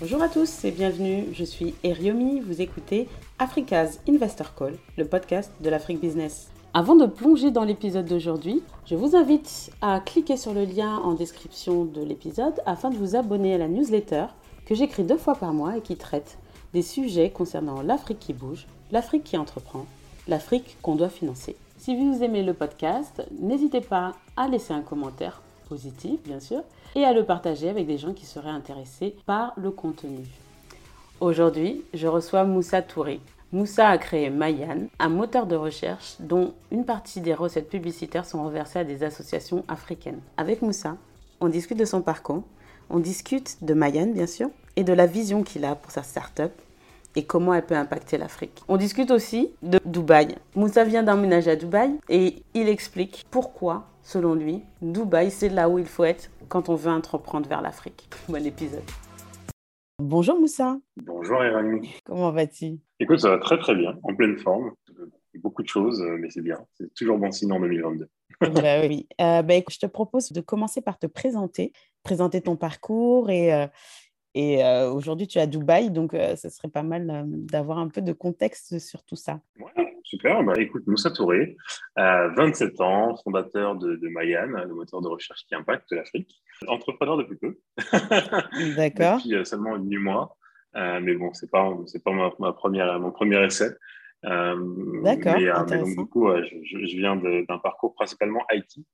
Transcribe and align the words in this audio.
Bonjour 0.00 0.22
à 0.22 0.28
tous 0.28 0.64
et 0.64 0.70
bienvenue, 0.70 1.24
je 1.32 1.42
suis 1.42 1.74
Eriomi, 1.82 2.38
vous 2.38 2.62
écoutez 2.62 3.08
Africa's 3.40 3.98
Investor 4.08 4.54
Call, 4.54 4.76
le 4.96 5.04
podcast 5.04 5.50
de 5.60 5.68
l'Afrique 5.68 6.00
Business. 6.00 6.50
Avant 6.72 6.94
de 6.94 7.06
plonger 7.06 7.50
dans 7.50 7.64
l'épisode 7.64 8.06
d'aujourd'hui, 8.06 8.62
je 8.86 8.94
vous 8.94 9.16
invite 9.16 9.72
à 9.82 9.98
cliquer 9.98 10.36
sur 10.36 10.54
le 10.54 10.64
lien 10.64 10.98
en 10.98 11.14
description 11.14 11.84
de 11.84 12.00
l'épisode 12.00 12.60
afin 12.64 12.90
de 12.90 12.96
vous 12.96 13.16
abonner 13.16 13.54
à 13.54 13.58
la 13.58 13.66
newsletter 13.66 14.26
que 14.66 14.76
j'écris 14.76 15.02
deux 15.02 15.16
fois 15.16 15.34
par 15.34 15.52
mois 15.52 15.76
et 15.76 15.80
qui 15.80 15.96
traite 15.96 16.38
des 16.72 16.82
sujets 16.82 17.30
concernant 17.30 17.82
l'Afrique 17.82 18.20
qui 18.20 18.34
bouge, 18.34 18.68
l'Afrique 18.92 19.24
qui 19.24 19.36
entreprend, 19.36 19.84
l'Afrique 20.28 20.76
qu'on 20.80 20.94
doit 20.94 21.08
financer. 21.08 21.56
Si 21.76 21.96
vous 21.96 22.22
aimez 22.22 22.44
le 22.44 22.54
podcast, 22.54 23.26
n'hésitez 23.40 23.80
pas 23.80 24.14
à 24.36 24.46
laisser 24.46 24.72
un 24.72 24.82
commentaire 24.82 25.42
positif, 25.68 26.20
bien 26.24 26.40
sûr, 26.40 26.62
et 26.94 27.04
à 27.04 27.12
le 27.12 27.24
partager 27.24 27.68
avec 27.68 27.86
des 27.86 27.98
gens 27.98 28.12
qui 28.12 28.26
seraient 28.26 28.48
intéressés 28.48 29.14
par 29.26 29.52
le 29.56 29.70
contenu. 29.70 30.24
Aujourd'hui, 31.20 31.84
je 31.94 32.06
reçois 32.06 32.44
Moussa 32.44 32.82
Touré. 32.82 33.20
Moussa 33.52 33.88
a 33.88 33.98
créé 33.98 34.30
Mayan, 34.30 34.88
un 34.98 35.08
moteur 35.08 35.46
de 35.46 35.56
recherche 35.56 36.16
dont 36.20 36.52
une 36.70 36.84
partie 36.84 37.20
des 37.20 37.34
recettes 37.34 37.70
publicitaires 37.70 38.26
sont 38.26 38.44
reversées 38.44 38.80
à 38.80 38.84
des 38.84 39.02
associations 39.02 39.64
africaines. 39.68 40.20
Avec 40.36 40.62
Moussa, 40.62 40.96
on 41.40 41.48
discute 41.48 41.78
de 41.78 41.84
son 41.84 42.02
parcours, 42.02 42.42
on 42.90 42.98
discute 42.98 43.56
de 43.62 43.74
Mayan 43.74 44.08
bien 44.08 44.26
sûr, 44.26 44.50
et 44.76 44.84
de 44.84 44.92
la 44.92 45.06
vision 45.06 45.42
qu'il 45.42 45.64
a 45.64 45.74
pour 45.74 45.90
sa 45.90 46.02
start-up 46.02 46.52
et 47.16 47.24
comment 47.24 47.52
elle 47.52 47.66
peut 47.66 47.74
impacter 47.74 48.16
l'Afrique. 48.16 48.62
On 48.68 48.76
discute 48.76 49.10
aussi 49.10 49.50
de 49.62 49.80
Dubaï. 49.84 50.36
Moussa 50.54 50.84
vient 50.84 51.02
d'emménager 51.02 51.50
à 51.50 51.56
Dubaï 51.56 51.98
et 52.08 52.42
il 52.54 52.68
explique 52.68 53.26
pourquoi, 53.30 53.86
selon 54.08 54.34
lui, 54.34 54.62
Dubaï, 54.80 55.30
c'est 55.30 55.50
là 55.50 55.68
où 55.68 55.78
il 55.78 55.84
faut 55.84 56.04
être 56.04 56.30
quand 56.48 56.70
on 56.70 56.74
veut 56.74 56.90
entreprendre 56.90 57.46
vers 57.46 57.60
l'Afrique. 57.60 58.08
Bon 58.26 58.42
épisode. 58.44 58.82
Bonjour 60.02 60.40
Moussa. 60.40 60.78
Bonjour 60.96 61.44
Éranie. 61.44 61.94
Comment 62.06 62.32
vas-tu? 62.32 62.78
Écoute, 63.00 63.20
ça 63.20 63.28
va 63.28 63.38
très 63.38 63.58
très 63.58 63.74
bien, 63.74 63.98
en 64.02 64.14
pleine 64.14 64.38
forme. 64.38 64.72
Beaucoup 65.34 65.62
de 65.62 65.68
choses, 65.68 66.02
mais 66.18 66.30
c'est 66.30 66.40
bien. 66.40 66.58
C'est 66.72 66.92
toujours 66.94 67.18
bon 67.18 67.30
signe 67.30 67.52
en 67.52 67.60
2022. 67.60 68.08
bah 68.40 68.80
oui. 68.88 69.06
Euh, 69.20 69.42
bah, 69.42 69.54
je 69.68 69.78
te 69.78 69.86
propose 69.86 70.32
de 70.32 70.40
commencer 70.40 70.80
par 70.80 70.98
te 70.98 71.06
présenter, 71.06 71.72
présenter 72.02 72.40
ton 72.40 72.56
parcours 72.56 73.28
et, 73.28 73.52
euh, 73.52 73.66
et 74.34 74.64
euh, 74.64 74.90
aujourd'hui, 74.90 75.26
tu 75.26 75.38
es 75.38 75.40
à 75.40 75.46
Dubaï, 75.46 75.90
donc 75.90 76.14
euh, 76.14 76.36
ce 76.36 76.48
serait 76.48 76.68
pas 76.68 76.82
mal 76.82 77.10
euh, 77.10 77.22
d'avoir 77.26 77.78
un 77.78 77.88
peu 77.88 78.00
de 78.00 78.12
contexte 78.12 78.78
sur 78.78 79.02
tout 79.02 79.16
ça. 79.16 79.40
Ouais, 79.58 79.87
super. 80.08 80.42
Bah, 80.42 80.54
écoute, 80.56 80.86
Moussa 80.86 81.10
Touré, 81.10 81.56
27 81.96 82.80
ans, 82.80 83.16
fondateur 83.22 83.76
de, 83.76 83.96
de 83.96 84.08
Mayan, 84.08 84.46
le 84.46 84.74
moteur 84.74 85.00
de 85.00 85.08
recherche 85.08 85.44
qui 85.46 85.54
impacte 85.54 85.90
l'Afrique. 85.92 86.42
Entrepreneur 86.66 87.16
depuis 87.18 87.36
peu. 87.36 87.58
D'accord. 88.76 89.20
depuis 89.24 89.46
seulement 89.46 89.76
8 89.76 89.98
mois. 89.98 90.36
mais 90.74 91.14
bon, 91.14 91.32
c'est 91.34 91.50
pas, 91.50 91.70
c'est 91.86 92.02
pas 92.02 92.12
ma, 92.12 92.30
ma, 92.38 92.52
première, 92.52 92.98
mon 92.98 93.10
premier 93.10 93.44
essai. 93.44 93.70
D'accord. 94.22 95.34
Mais, 95.38 95.52
mais, 95.70 95.78
donc, 95.78 95.96
du 95.96 96.06
coup, 96.06 96.28
je, 96.36 96.86
je 96.86 96.96
viens 96.96 97.16
d'un 97.16 97.58
parcours 97.58 97.94
principalement 97.94 98.44
IT. 98.52 98.84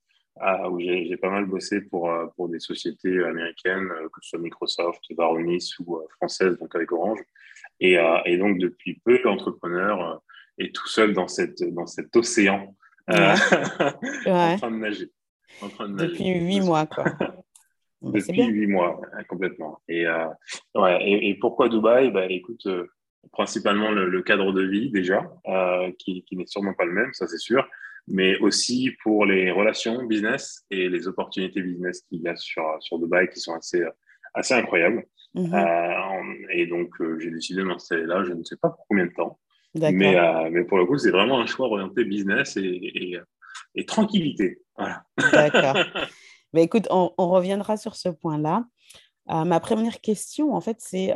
Où 0.68 0.80
j'ai 0.80 1.16
pas 1.16 1.30
mal 1.30 1.46
bossé 1.46 1.80
pour, 1.82 2.10
euh, 2.10 2.26
pour 2.36 2.48
des 2.48 2.58
sociétés 2.58 3.22
américaines, 3.24 3.88
euh, 3.92 4.08
que 4.08 4.18
ce 4.20 4.30
soit 4.30 4.40
Microsoft, 4.40 5.00
Varonis 5.16 5.74
ou 5.78 5.96
euh, 5.96 6.06
françaises, 6.16 6.58
donc 6.58 6.74
avec 6.74 6.90
Orange. 6.90 7.20
Et, 7.78 7.96
et 8.24 8.38
donc, 8.38 8.58
depuis 8.58 9.00
peu, 9.04 9.20
l'entrepreneur 9.24 10.20
est 10.58 10.74
tout 10.74 10.88
seul 10.88 11.12
dans, 11.12 11.28
cette, 11.28 11.62
dans 11.74 11.86
cet 11.86 12.14
océan 12.16 12.74
ouais. 13.08 13.16
en, 14.27 14.56
train 14.58 14.70
de 14.70 14.77
nager, 14.77 15.10
en 15.60 15.69
train 15.69 15.88
de 15.88 15.97
Depuis 15.97 16.30
huit 16.38 16.60
mois, 16.60 16.86
quoi. 16.86 17.05
Depuis 18.02 18.44
huit 18.44 18.66
mois, 18.66 19.00
complètement. 19.28 19.80
Et, 19.88 20.05
ouais, 20.75 20.98
et, 21.00 21.30
et, 21.30 21.34
pourquoi 21.36 21.70
Dubaï? 21.70 22.10
Bah, 22.10 22.27
Écoute, 22.28 22.69
principalement 23.32 23.91
le, 23.91 24.10
le, 24.10 24.22
cadre 24.22 24.52
de 24.52 24.62
vie, 24.62 24.91
déjà, 24.91 25.22
qui, 25.98 26.22
qui 26.25 26.36
n'est 26.36 26.47
sûrement 26.47 26.75
pas 26.75 26.84
le 26.84 26.92
même, 26.92 27.14
ça 27.14 27.27
c'est 27.27 27.38
sûr 27.38 27.66
mais 28.06 28.36
aussi 28.38 28.92
pour 29.03 29.25
les 29.25 29.50
relations 29.50 30.04
business 30.04 30.65
et 30.71 30.88
les 30.88 31.09
opportunités 31.09 31.62
business 31.62 32.03
qu'il 32.03 32.21
y 32.22 32.28
a 32.28 32.36
sur, 32.36 32.62
sur 32.81 32.98
Dubaï 32.98 33.28
qui 33.28 33.41
sont 33.41 33.54
assez, 33.54 33.82
assez 34.34 34.54
incroyables. 34.54 35.06
Mm 35.34 35.44
-hmm. 35.44 35.54
euh, 35.54 36.47
et 36.50 36.66
donc, 36.66 36.91
euh, 37.00 37.19
j'ai 37.19 37.31
décidé 37.31 37.60
de 37.60 37.66
m'installer 37.66 38.06
là, 38.06 38.22
je 38.25 38.32
ne 38.32 38.44
sais 38.44 38.56
pas 38.56 38.71
pour 38.71 38.86
combien 38.88 39.06
de 39.06 39.12
temps. 39.12 39.38
Mais, 39.74 40.16
euh, 40.16 40.50
mais 40.50 40.64
pour 40.64 40.78
le 40.78 40.86
coup, 40.86 40.98
c'est 40.98 41.10
vraiment 41.10 41.40
un 41.40 41.46
choix 41.46 41.66
orienté 41.66 42.04
business 42.04 42.56
et, 42.56 42.62
et, 42.62 43.18
et 43.74 43.84
tranquillité. 43.84 44.60
Voilà. 44.76 45.04
D'accord. 45.32 45.76
mais 46.52 46.62
écoute, 46.62 46.86
on, 46.90 47.12
on, 47.18 47.28
reviendra 47.28 47.76
sur 47.76 47.96
ce 47.96 48.08
point-là. 48.08 48.64
Euh, 49.30 49.44
ma 49.44 49.60
première 49.60 50.00
question, 50.00 50.54
en 50.54 50.60
fait, 50.60 50.76
c'est 50.80 51.12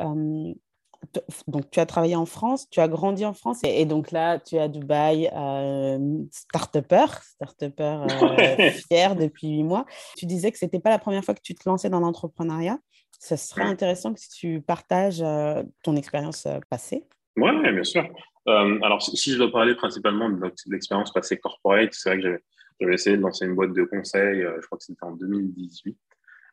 donc 1.47 1.71
tu 1.71 1.81
as 1.81 1.87
travaillé 1.87 2.17
en 2.17 2.27
France, 2.27 2.69
tu 2.71 2.81
as 2.81 2.89
grandi 2.89 3.25
en 3.25 3.33
France 3.33 3.61
et, 3.65 3.81
et 3.81 3.87
donc 3.87 4.11
là 4.11 4.39
tu 4.39 4.57
es 4.57 4.59
à 4.59 4.69
Dubaï, 4.69 5.31
euh, 5.35 6.19
start-upper, 6.31 7.07
start-upper 7.23 8.05
euh, 8.11 8.71
fier 8.89 9.17
depuis 9.17 9.49
huit 9.49 9.63
mois. 9.63 9.87
Tu 10.17 10.27
disais 10.27 10.51
que 10.51 10.59
c'était 10.59 10.81
pas 10.81 10.91
la 10.91 10.99
première 10.99 11.25
fois 11.25 11.35
que 11.35 11.41
tu 11.43 11.55
te 11.55 11.69
lançais 11.69 11.89
dans 11.89 12.01
l'entrepreneuriat. 12.01 12.79
Ça 13.21 13.37
serait 13.37 13.63
intéressant 13.65 14.13
que 14.15 14.21
tu 14.37 14.61
partages 14.61 15.23
euh, 15.23 15.63
ton 15.83 15.97
expérience 15.97 16.47
euh, 16.47 16.59
passée. 16.69 17.05
Oui, 17.37 17.51
bien 17.63 17.85
sûr. 17.85 18.09
Euh, 18.49 18.79
alors 18.83 19.03
si, 19.03 19.33
je 19.33 19.39
dois 19.39 19.53
parler 19.53 19.75
principalement 19.75 20.29
de 20.31 20.51
l'expérience 20.67 21.13
passée 21.13 21.39
corporate, 21.39 21.93
c'est 21.93 22.11
vrai 22.11 22.23
que 22.23 22.41
j'avais 22.81 22.95
essayé 22.95 23.17
de 23.17 23.23
lancer 23.23 23.45
une 23.45 23.55
boîte 23.55 23.73
de 23.73 23.85
conseil, 23.85 24.41
je 24.41 24.67
crois 24.67 24.79
que 24.79 24.85
c'était 24.85 25.05
en 25.05 25.13
2018. 25.13 25.97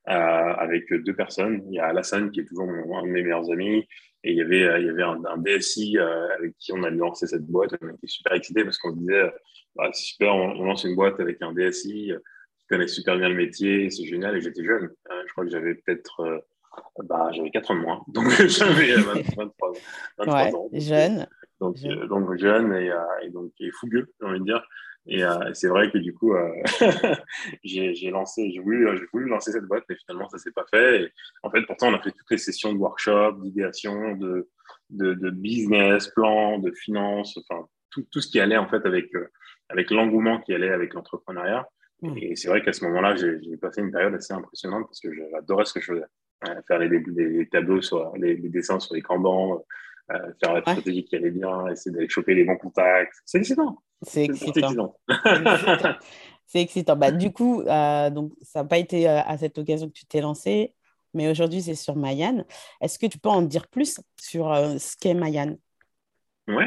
Euh, 0.07 0.11
avec 0.13 0.93
deux 0.93 1.15
personnes. 1.15 1.63
Il 1.67 1.73
y 1.73 1.79
a 1.79 1.87
Alassane 1.87 2.29
qui 2.29 2.41
est 2.41 2.45
toujours 2.45 2.67
mon, 2.67 2.95
un 2.95 3.01
de 3.01 3.07
mes 3.07 3.23
meilleurs 3.23 3.49
amis 3.49 3.87
et 4.23 4.33
il 4.33 4.37
y 4.37 4.41
avait, 4.41 4.63
euh, 4.63 4.77
il 4.77 4.85
y 4.85 4.89
avait 4.89 5.01
un, 5.01 5.19
un 5.25 5.37
DSI 5.37 5.97
euh, 5.97 6.27
avec 6.35 6.55
qui 6.59 6.71
on 6.73 6.83
a 6.83 6.91
lancé 6.91 7.25
cette 7.25 7.47
boîte. 7.47 7.73
On 7.81 7.89
était 7.89 8.05
super 8.05 8.33
excités 8.33 8.63
parce 8.63 8.77
qu'on 8.77 8.91
se 8.91 8.99
disait, 8.99 9.31
bah, 9.75 9.89
c'est 9.93 10.03
super, 10.03 10.35
on, 10.35 10.51
on, 10.59 10.65
lance 10.65 10.83
une 10.83 10.93
boîte 10.93 11.19
avec 11.19 11.41
un 11.41 11.53
DSI 11.53 12.11
qui 12.59 12.67
connaît 12.69 12.87
super 12.87 13.17
bien 13.17 13.29
le 13.29 13.35
métier, 13.35 13.89
c'est 13.89 14.05
génial. 14.05 14.37
Et 14.37 14.41
j'étais 14.41 14.63
jeune. 14.63 14.91
je 15.25 15.31
crois 15.31 15.43
que 15.43 15.49
j'avais 15.49 15.73
peut-être, 15.73 16.43
bah, 17.05 17.31
j'avais 17.31 17.49
4 17.49 17.71
ans 17.71 17.75
de 17.75 17.81
moins. 17.81 18.03
Donc 18.07 18.29
j'avais 18.47 18.93
23, 18.93 19.53
23 20.19 20.35
ouais, 20.35 20.53
ans. 20.53 20.69
Jeune. 20.71 21.27
Donc, 21.67 21.77
jeune. 21.77 22.07
donc 22.07 22.37
jeune 22.37 22.73
et, 22.73 22.91
et 23.23 23.29
donc 23.29 23.51
et 23.59 23.71
fougueux, 23.71 24.07
j'ai 24.19 24.27
envie 24.27 24.39
de 24.39 24.45
dire. 24.45 24.65
Et 25.07 25.23
euh, 25.23 25.53
c'est 25.53 25.67
vrai 25.67 25.91
que 25.91 25.97
du 25.97 26.13
coup, 26.13 26.33
euh, 26.33 26.51
j'ai 27.63 28.09
lancé, 28.09 28.49
j'ai 28.51 28.59
voulu, 28.59 28.87
voulu 29.13 29.29
lancer 29.29 29.51
cette 29.51 29.65
boîte, 29.65 29.83
mais 29.87 29.95
finalement, 29.95 30.27
ça 30.29 30.39
s'est 30.39 30.51
pas 30.51 30.65
fait. 30.69 31.03
Et 31.03 31.11
en 31.43 31.51
fait, 31.51 31.61
pourtant, 31.63 31.89
on 31.89 31.93
a 31.93 32.01
fait 32.01 32.11
toutes 32.11 32.31
les 32.31 32.37
sessions 32.37 32.73
de 32.73 32.77
workshop, 32.79 33.33
d'idéation, 33.41 34.15
de, 34.15 34.49
de, 34.89 35.13
de, 35.13 35.29
business, 35.29 36.07
plan, 36.07 36.57
de 36.57 36.71
finance, 36.71 37.37
enfin, 37.37 37.67
tout, 37.91 38.03
tout, 38.11 38.19
ce 38.19 38.29
qui 38.29 38.39
allait 38.39 38.57
en 38.57 38.67
fait 38.67 38.83
avec, 38.85 39.13
euh, 39.13 39.27
avec 39.69 39.91
l'engouement 39.91 40.41
qui 40.41 40.53
allait 40.55 40.71
avec 40.71 40.95
l'entrepreneuriat. 40.95 41.67
Mmh. 42.01 42.17
Et 42.17 42.35
c'est 42.35 42.47
vrai 42.47 42.63
qu'à 42.63 42.73
ce 42.73 42.83
moment-là, 42.85 43.15
j'ai 43.15 43.57
passé 43.57 43.81
une 43.81 43.91
période 43.91 44.15
assez 44.15 44.33
impressionnante 44.33 44.85
parce 44.87 44.99
que 44.99 45.13
j'adorais 45.13 45.65
ce 45.65 45.73
que 45.73 45.81
je 45.81 45.93
faisais. 45.93 46.61
faire 46.67 46.79
les, 46.79 46.89
les, 46.89 47.29
les 47.29 47.47
tableaux, 47.47 47.81
sur, 47.81 48.11
les, 48.17 48.35
les, 48.35 48.49
dessins 48.49 48.79
sur 48.79 48.95
les 48.95 49.03
cambans, 49.03 49.63
euh, 50.11 50.31
faire 50.39 50.53
la 50.53 50.61
stratégie 50.61 50.99
ouais. 50.99 51.03
qui 51.03 51.15
allait 51.15 51.31
bien, 51.31 51.67
essayer 51.67 51.91
d'aller 51.91 52.09
choper 52.09 52.35
les 52.35 52.43
bons 52.43 52.57
contacts. 52.57 53.15
C'est 53.25 53.39
excitant. 53.39 53.81
C'est 54.03 54.25
excitant. 54.25 54.95
C'est 56.45 56.61
excitant. 56.61 56.95
Bah, 56.95 57.11
du 57.11 57.33
coup, 57.33 57.61
euh, 57.61 58.11
donc, 58.11 58.33
ça 58.43 58.61
n'a 58.61 58.69
pas 58.69 58.77
été 58.77 59.09
euh, 59.09 59.19
à 59.25 59.35
cette 59.39 59.57
occasion 59.57 59.87
que 59.87 59.93
tu 59.93 60.05
t'es 60.05 60.21
lancé, 60.21 60.75
mais 61.15 61.27
aujourd'hui, 61.27 61.61
c'est 61.61 61.73
sur 61.73 61.95
Mayan. 61.95 62.45
Est-ce 62.81 62.99
que 62.99 63.07
tu 63.07 63.17
peux 63.17 63.29
en 63.29 63.41
dire 63.41 63.67
plus 63.67 63.99
sur 64.21 64.53
ce 64.53 64.95
qu'est 64.95 65.15
Mayan? 65.15 65.55
Oui, 66.47 66.65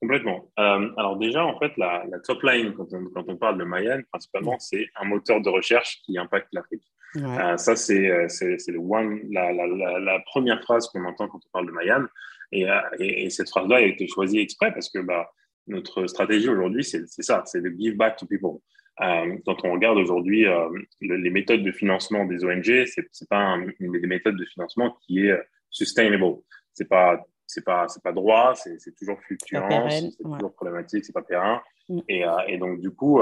complètement. 0.00 0.50
Alors 0.56 1.18
déjà, 1.18 1.44
en 1.44 1.58
fait, 1.58 1.76
la, 1.76 2.04
la 2.08 2.20
top 2.20 2.42
line, 2.42 2.72
quand 2.74 2.86
on, 2.92 3.04
quand 3.12 3.24
on, 3.28 3.36
parle 3.36 3.58
de 3.58 3.64
Mayan, 3.64 4.00
principalement, 4.10 4.56
c'est 4.60 4.86
un 4.96 5.04
moteur 5.04 5.42
de 5.42 5.50
recherche 5.50 6.00
qui 6.06 6.16
impacte 6.16 6.48
l'Afrique. 6.52 6.84
Ouais. 7.16 7.58
Ça, 7.58 7.76
c'est 7.76 8.08
la, 8.08 9.52
la, 9.52 9.98
la, 9.98 10.20
première 10.20 10.62
phrase 10.62 10.88
qu'on 10.88 11.04
entend 11.04 11.28
quand 11.28 11.40
on 11.44 11.50
parle 11.52 11.66
de 11.66 11.72
Mayan. 11.72 12.06
Et, 12.52 12.66
et, 12.98 13.24
et 13.24 13.30
cette 13.30 13.50
phrase-là 13.50 13.76
a 13.76 13.80
été 13.80 14.06
choisie 14.08 14.38
exprès 14.38 14.72
parce 14.72 14.88
que 14.88 14.98
bah, 15.00 15.30
notre 15.68 16.06
stratégie 16.06 16.48
aujourd'hui, 16.48 16.84
c'est 16.84 17.06
ça, 17.06 17.42
c'est 17.46 17.60
de 17.60 17.70
give 17.70 17.96
back 17.96 18.16
to 18.16 18.26
people. 18.26 18.60
Euh, 19.00 19.36
quand 19.46 19.64
on 19.64 19.72
regarde 19.72 19.98
aujourd'hui 19.98 20.46
euh, 20.46 20.68
les 21.00 21.30
méthodes 21.30 21.62
de 21.62 21.70
financement 21.70 22.24
des 22.24 22.44
ONG, 22.44 22.84
c'est 22.86 23.28
pas 23.28 23.38
un, 23.38 23.66
une 23.78 23.92
des 23.92 24.06
méthodes 24.06 24.36
de 24.36 24.44
financement 24.44 24.96
qui 25.06 25.26
est 25.26 25.40
sustainable. 25.70 26.24
C'est 26.72 26.88
pas 26.88 27.24
c'est 27.46 27.64
pas 27.64 27.86
c'est 27.88 28.02
pas 28.02 28.12
droit, 28.12 28.54
c'est 28.56 28.94
toujours 28.96 29.20
fluctuant, 29.22 29.88
c'est 29.88 30.04
ouais. 30.04 30.10
toujours 30.34 30.54
problématique, 30.54 31.04
c'est 31.04 31.12
pas 31.12 31.22
périn. 31.22 31.62
Mm. 31.88 32.00
Et, 32.08 32.26
euh, 32.26 32.38
et, 32.48 32.58
donc 32.58 32.80
du 32.80 32.90
coup, 32.90 33.20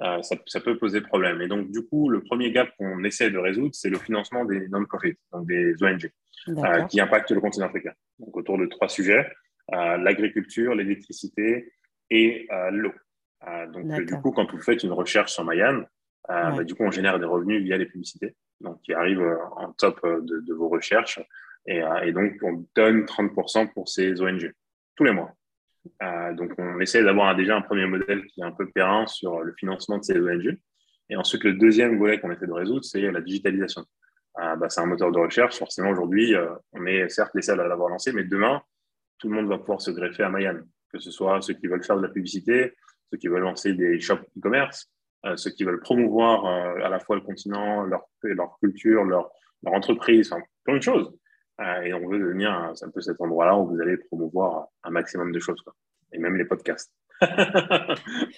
euh, 0.00 0.18
euh, 0.18 0.22
ça, 0.22 0.36
ça, 0.46 0.60
peut 0.60 0.78
poser 0.78 1.00
problème. 1.00 1.40
Et 1.42 1.48
donc 1.48 1.70
du 1.70 1.84
coup, 1.86 2.08
le 2.08 2.22
premier 2.22 2.50
gap 2.52 2.70
qu'on 2.78 3.02
essaie 3.04 3.30
de 3.30 3.38
résoudre, 3.38 3.74
c'est 3.74 3.90
le 3.90 3.98
financement 3.98 4.44
des 4.44 4.68
non-profits, 4.68 5.16
donc 5.32 5.46
des 5.46 5.74
ONG, 5.82 6.10
qui 6.88 7.00
impactent 7.00 7.32
le 7.32 7.40
continent 7.40 7.66
africain. 7.66 7.92
Donc 8.18 8.36
autour 8.36 8.58
de 8.58 8.66
trois 8.66 8.88
sujets 8.88 9.26
l'agriculture, 9.70 10.74
l'électricité 10.74 11.72
et 12.10 12.46
euh, 12.52 12.70
l'eau. 12.70 12.92
Euh, 13.46 13.66
donc, 13.68 14.04
du 14.04 14.20
coup, 14.20 14.32
quand 14.32 14.50
vous 14.50 14.60
faites 14.60 14.82
une 14.82 14.92
recherche 14.92 15.32
sur 15.32 15.44
Mayan, 15.44 15.84
euh, 16.30 16.50
ouais. 16.50 16.56
bah, 16.56 16.64
du 16.64 16.74
coup, 16.74 16.84
on 16.84 16.90
génère 16.90 17.18
des 17.18 17.26
revenus 17.26 17.62
via 17.62 17.76
les 17.76 17.86
publicités, 17.86 18.34
donc 18.60 18.80
qui 18.82 18.92
arrivent 18.92 19.38
en 19.56 19.72
top 19.72 20.00
de, 20.04 20.40
de 20.40 20.54
vos 20.54 20.68
recherches. 20.68 21.20
Et, 21.66 21.82
et 22.02 22.12
donc, 22.12 22.32
on 22.42 22.64
donne 22.74 23.04
30% 23.04 23.72
pour 23.72 23.88
ces 23.88 24.20
ONG 24.20 24.52
tous 24.96 25.04
les 25.04 25.12
mois. 25.12 25.34
Donc, 26.34 26.52
on 26.58 26.80
essaie 26.80 27.02
d'avoir 27.02 27.34
déjà 27.34 27.56
un 27.56 27.62
premier 27.62 27.86
modèle 27.86 28.26
qui 28.26 28.40
est 28.40 28.44
un 28.44 28.52
peu 28.52 28.68
périn 28.70 29.06
sur 29.06 29.40
le 29.40 29.54
financement 29.58 29.98
de 29.98 30.04
ces 30.04 30.18
ONG. 30.18 30.56
Et 31.10 31.16
ensuite, 31.16 31.44
le 31.44 31.54
deuxième 31.54 31.98
volet 31.98 32.20
qu'on 32.20 32.30
essaie 32.30 32.46
de 32.46 32.52
résoudre, 32.52 32.84
c'est 32.84 33.00
la 33.00 33.20
digitalisation. 33.20 33.84
bah, 34.36 34.68
c'est 34.68 34.80
un 34.80 34.86
moteur 34.86 35.10
de 35.10 35.18
recherche. 35.18 35.58
Forcément, 35.58 35.90
aujourd'hui, 35.90 36.34
on 36.72 36.86
est 36.86 37.08
certes 37.08 37.32
les 37.34 37.42
seuls 37.42 37.60
à 37.60 37.66
l'avoir 37.66 37.88
lancé, 37.88 38.12
mais 38.12 38.24
demain, 38.24 38.60
tout 39.18 39.28
le 39.28 39.34
monde 39.34 39.48
va 39.48 39.58
pouvoir 39.58 39.80
se 39.80 39.90
greffer 39.90 40.22
à 40.22 40.30
Mayan, 40.30 40.60
que 40.92 40.98
ce 40.98 41.10
soit 41.10 41.40
ceux 41.42 41.54
qui 41.54 41.66
veulent 41.66 41.84
faire 41.84 41.96
de 41.96 42.02
la 42.02 42.08
publicité, 42.08 42.74
ceux 43.10 43.18
qui 43.18 43.28
veulent 43.28 43.42
lancer 43.42 43.72
des 43.72 44.00
shops 44.00 44.22
e-commerce, 44.36 44.90
euh, 45.26 45.36
ceux 45.36 45.50
qui 45.50 45.64
veulent 45.64 45.80
promouvoir 45.80 46.46
euh, 46.46 46.84
à 46.84 46.88
la 46.88 47.00
fois 47.00 47.16
le 47.16 47.22
continent, 47.22 47.82
leur, 47.82 48.04
leur 48.22 48.56
culture, 48.60 49.04
leur, 49.04 49.30
leur 49.62 49.74
entreprise, 49.74 50.32
enfin, 50.32 50.42
plein 50.64 50.76
de 50.76 50.82
choses. 50.82 51.12
Euh, 51.60 51.80
et 51.82 51.94
on 51.94 52.08
veut 52.08 52.18
devenir 52.18 52.52
un, 52.52 52.72
un 52.80 52.90
peu 52.90 53.00
cet 53.00 53.20
endroit-là 53.20 53.56
où 53.56 53.66
vous 53.66 53.80
allez 53.80 53.96
promouvoir 53.96 54.68
un 54.84 54.90
maximum 54.90 55.32
de 55.32 55.40
choses, 55.40 55.60
quoi. 55.62 55.74
et 56.12 56.18
même 56.18 56.36
les 56.36 56.44
podcasts. 56.44 56.92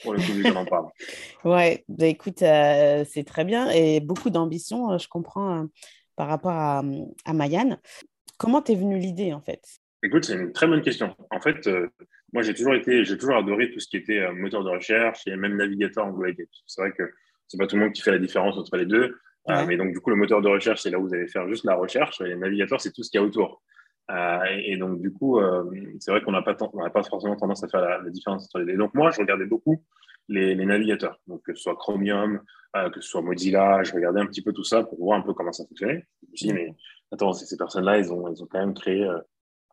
pour 0.03 0.15
le 0.15 0.19
coup, 0.19 0.53
j'en 0.53 0.65
parle. 0.65 0.87
Ouais, 1.45 1.85
bah, 1.89 2.07
écoute, 2.07 2.39
c'est 2.39 3.25
très 3.27 3.45
bien 3.45 3.69
et 3.71 4.01
beaucoup 4.01 4.31
d'ambition, 4.31 4.97
je 4.97 5.07
comprends, 5.07 5.67
par 6.17 6.29
rapport 6.29 6.53
à, 6.53 6.83
à 7.27 7.33
Mayan. 7.35 7.79
Comment 8.39 8.63
t'es 8.63 8.75
venue 8.75 8.99
l'idée 8.99 9.35
en 9.35 9.43
fait? 9.43 9.63
Écoute, 10.03 10.25
c'est 10.25 10.33
une 10.33 10.53
très 10.53 10.67
bonne 10.67 10.81
question. 10.81 11.15
En 11.31 11.41
fait, 11.41 11.69
moi, 12.33 12.43
j'ai 12.43 12.55
toujours 12.55 12.75
été, 12.75 13.05
j'ai 13.05 13.19
toujours 13.19 13.37
adoré 13.37 13.71
tout 13.71 13.81
ce 13.81 13.89
qui 13.89 13.97
était 13.97 14.21
euh, 14.21 14.33
moteur 14.33 14.63
de 14.63 14.71
recherche 14.71 15.27
et 15.27 15.35
même 15.37 15.57
navigateur 15.57 16.07
en 16.07 16.11
Google 16.11 16.37
C'est 16.67 16.81
vrai 16.81 16.93
que 16.93 17.13
c'est 17.49 17.59
pas 17.59 17.67
tout 17.67 17.77
le 17.77 17.83
monde 17.83 17.93
qui 17.93 18.03
fait 18.03 18.13
la 18.13 18.19
différence 18.19 18.57
entre 18.57 18.77
les 18.77 18.87
deux. 18.87 19.19
Euh, 19.49 19.65
mais 19.67 19.77
donc, 19.77 19.93
du 19.93 20.01
coup, 20.01 20.11
le 20.11 20.17
moteur 20.17 20.43
de 20.43 20.49
recherche, 20.49 20.83
c'est 20.83 20.91
là 20.91 20.99
où 20.99 21.07
vous 21.07 21.15
allez 21.15 21.27
faire 21.27 21.49
juste 21.49 21.65
la 21.65 21.75
recherche. 21.75 22.21
Et 22.21 22.25
le 22.25 22.37
navigateur, 22.37 22.81
c'est 22.81 22.93
tout 22.93 23.03
ce 23.03 23.11
qu'il 23.11 23.21
y 23.21 23.23
a 23.23 23.27
autour. 23.27 23.63
Euh, 24.11 24.39
et, 24.65 24.77
donc, 24.77 25.01
du 25.01 25.13
coup, 25.13 25.41
c'est 25.99 26.11
vrai 26.11 26.23
qu'on 26.23 26.33
n'a 26.33 26.43
pas, 26.43 26.55
pas 26.55 27.03
forcément 27.03 27.37
tendance 27.37 27.65
à 27.65 27.69
faire 27.69 27.81
la, 27.81 28.11
différence 28.11 28.45
entre 28.45 28.59
les 28.59 28.73
deux. 28.73 28.79
donc, 28.79 28.95
moi, 28.95 29.11
je 29.11 29.21
regardais 29.21 29.47
beaucoup 29.47 29.83
les, 30.29 30.55
navigateurs. 30.55 31.19
Donc, 31.27 31.43
que 31.43 31.55
ce 31.55 31.63
soit 31.63 31.77
Chromium, 31.77 32.41
que 32.75 33.01
ce 33.01 33.09
soit 33.09 33.23
Mozilla, 33.23 33.83
je 33.83 33.93
regardais 33.93 34.21
un 34.21 34.27
petit 34.27 34.43
peu 34.43 34.53
tout 34.53 34.65
ça 34.65 34.85
pour 34.85 34.99
voir 34.99 35.19
un 35.19 35.23
peu 35.23 35.33
comment 35.33 35.53
ça 35.53 35.65
fonctionnait. 35.65 36.07
Je 36.23 36.31
me 36.31 36.37
suis 36.37 36.47
dit, 36.49 36.53
mais 36.53 36.75
attends, 37.13 37.33
ces 37.33 37.57
personnes-là, 37.57 37.99
ils 37.99 38.13
ont, 38.13 38.29
ils 38.29 38.43
ont 38.43 38.47
quand 38.47 38.61
même 38.61 38.75
créé 38.75 39.09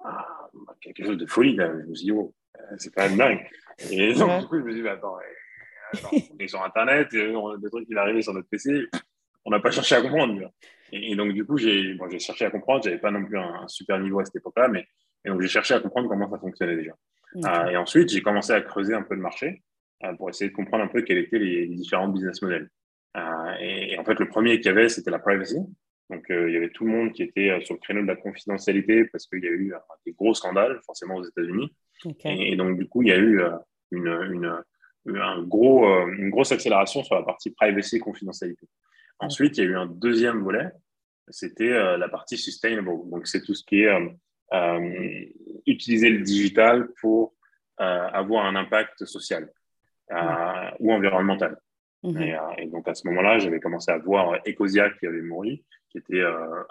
ah, 0.04 0.50
quelque 0.82 1.04
chose 1.04 1.18
de 1.18 1.26
folie. 1.26 1.56
Là. 1.56 1.72
Je 1.82 1.90
me 1.90 1.96
suis 1.96 2.06
dit, 2.06 2.12
oh, 2.12 2.34
euh, 2.58 2.76
c'est 2.78 2.94
quand 2.94 3.04
même 3.04 3.18
dingue. 3.18 3.46
Et 3.92 4.14
donc, 4.14 4.42
du 4.42 4.48
coup, 4.48 4.58
je 4.60 4.64
me 4.64 4.72
suis 4.72 4.82
dit, 4.82 4.88
attends, 4.88 5.18
attends, 5.94 6.10
on 6.12 6.38
est 6.40 6.48
sur 6.48 6.64
Internet, 6.64 7.08
on 7.14 7.50
a 7.50 7.58
des 7.58 7.70
trucs 7.70 7.88
qui 7.88 7.96
arrivent 7.96 8.22
sur 8.22 8.34
notre 8.34 8.50
PC, 8.50 8.88
on 9.48 9.52
n'a 9.52 9.60
pas 9.60 9.72
cherché 9.72 9.96
à 9.96 10.02
comprendre. 10.02 10.52
Et, 10.92 11.16
donc, 11.16 11.34
du 11.34 11.46
coup, 11.46 11.58
j'ai 11.58 11.94
bon, 11.96 12.08
cherché 12.20 12.46
à 12.46 12.52
comprendre. 12.52 12.84
Je 12.84 12.90
n'avais 12.90 13.02
pas 13.02 13.12
non 13.12 13.26
plus 13.26 13.38
un, 13.38 13.68
super 13.68 14.00
niveau 14.00 14.20
à 14.20 14.26
cette 14.26 14.36
époque-là, 14.36 14.68
mais 14.68 14.86
et 15.26 15.30
donc 15.30 15.42
j'ai 15.42 15.48
cherché 15.48 15.74
à 15.74 15.80
comprendre 15.80 16.08
comment 16.08 16.30
ça 16.30 16.38
fonctionnait 16.38 16.76
déjà. 16.76 16.94
Euh, 17.36 17.70
et 17.70 17.78
ensuite, 17.78 18.10
j'ai 18.10 18.22
commencé 18.22 18.54
à 18.54 18.62
creuser 18.62 18.94
un 18.94 19.02
peu 19.02 19.16
le 19.16 19.22
marché 19.22 19.64
euh, 20.04 20.14
pour 20.14 20.30
essayer 20.30 20.50
de 20.50 20.56
comprendre 20.56 20.84
un 20.84 20.88
peu 20.88 21.02
quels 21.02 21.18
étaient 21.18 21.40
les, 21.40 21.68
différents 21.68 22.08
business 22.08 22.42
models. 22.42 22.70
et, 23.60 23.98
en 23.98 24.04
fait, 24.04 24.20
le 24.20 24.28
premier 24.28 24.58
qu'il 24.58 24.68
y 24.68 24.70
avait, 24.70 24.90
c'était 24.90 25.12
la 25.12 25.20
privacy. 25.20 25.58
Donc, 26.10 26.26
il 26.30 26.52
y 26.52 26.58
avait 26.58 26.70
tout 26.70 26.86
le 26.86 26.92
monde 26.92 27.12
qui 27.12 27.24
était 27.24 27.60
sur 27.62 27.74
le 27.74 27.80
créneau 27.80 28.02
de 28.02 28.08
la 28.08 28.16
confidentialité 28.16 29.06
parce 29.06 29.28
qu'il 29.28 29.44
y 29.44 29.48
a 29.48 29.52
eu 29.52 29.74
des 30.06 30.14
gros 30.14 30.34
scandales, 30.34 30.80
forcément 30.86 31.16
aux 31.16 31.24
États-Unis. 31.24 31.74
Et, 32.26 32.56
donc, 32.56 32.78
du 32.78 32.88
coup, 32.88 33.02
il 33.02 33.10
y 33.10 33.12
a 33.12 33.18
eu 33.18 33.42
euh, 33.42 33.52
une, 33.92 34.08
une, 34.08 34.64
un 35.18 35.42
gros, 35.44 35.88
euh, 35.88 36.08
une 36.18 36.30
grosse 36.30 36.52
accélération 36.52 37.04
sur 37.04 37.16
la 37.16 37.24
partie 37.24 37.52
privacy 37.52 37.98
et 37.98 38.00
confidentialité. 38.00 38.68
Ensuite, 39.20 39.58
il 39.58 39.64
y 39.64 39.68
a 39.68 39.70
eu 39.70 39.76
un 39.76 39.86
deuxième 39.86 40.44
volet, 40.44 40.70
c'était 41.30 41.72
euh, 41.72 41.98
la 41.98 42.08
partie 42.10 42.38
sustainable. 42.38 42.90
Donc, 43.10 43.28
c'est 43.28 43.42
tout 43.42 43.54
ce 43.54 43.64
qui 43.64 43.82
est 43.82 43.92
utiliser 45.66 46.10
le 46.10 46.22
digital 46.22 46.88
pour 47.02 47.34
avoir 47.78 48.46
un 48.46 48.56
impact 48.56 49.04
social 49.04 49.52
ou 50.80 50.94
environnemental. 50.94 51.58
Mhm. 52.04 52.22
Et, 52.58 52.68
donc, 52.68 52.88
à 52.88 52.96
ce 52.96 53.06
moment-là, 53.08 53.40
j'avais 53.40 53.60
commencé 53.60 53.92
à 53.92 53.98
voir 53.98 54.40
Ecosia 54.48 54.90
qui 54.92 55.06
avait 55.06 55.22
mouru, 55.22 55.60
qui 55.90 55.98
était 55.98 56.24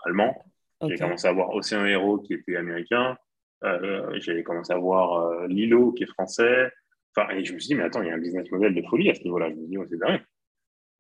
allemand. 0.06 0.42
J'ai 0.82 0.96
commencé 0.96 1.28
à 1.28 1.32
voir 1.32 1.50
Océan 1.50 1.84
Hero 1.84 2.18
qui 2.18 2.32
était 2.32 2.56
américain. 2.56 3.18
Euh, 3.64 4.18
J'avais 4.20 4.42
commencé 4.42 4.72
à 4.72 4.78
voir 4.78 5.14
euh, 5.14 5.46
Lilo 5.48 5.92
qui 5.92 6.04
est 6.04 6.12
français. 6.12 6.70
Enfin, 7.14 7.30
et 7.30 7.44
je 7.44 7.54
me 7.54 7.58
suis 7.58 7.68
dit, 7.68 7.74
mais 7.74 7.84
attends, 7.84 8.02
il 8.02 8.08
y 8.08 8.10
a 8.10 8.14
un 8.14 8.18
business 8.18 8.50
model 8.50 8.74
de 8.74 8.82
folie 8.82 9.10
à 9.10 9.14
ce 9.14 9.22
niveau-là. 9.22 9.50
Je 9.50 9.54
me 9.54 9.66
dis, 9.66 9.78
c'est 9.88 9.98
dingue. 9.98 10.20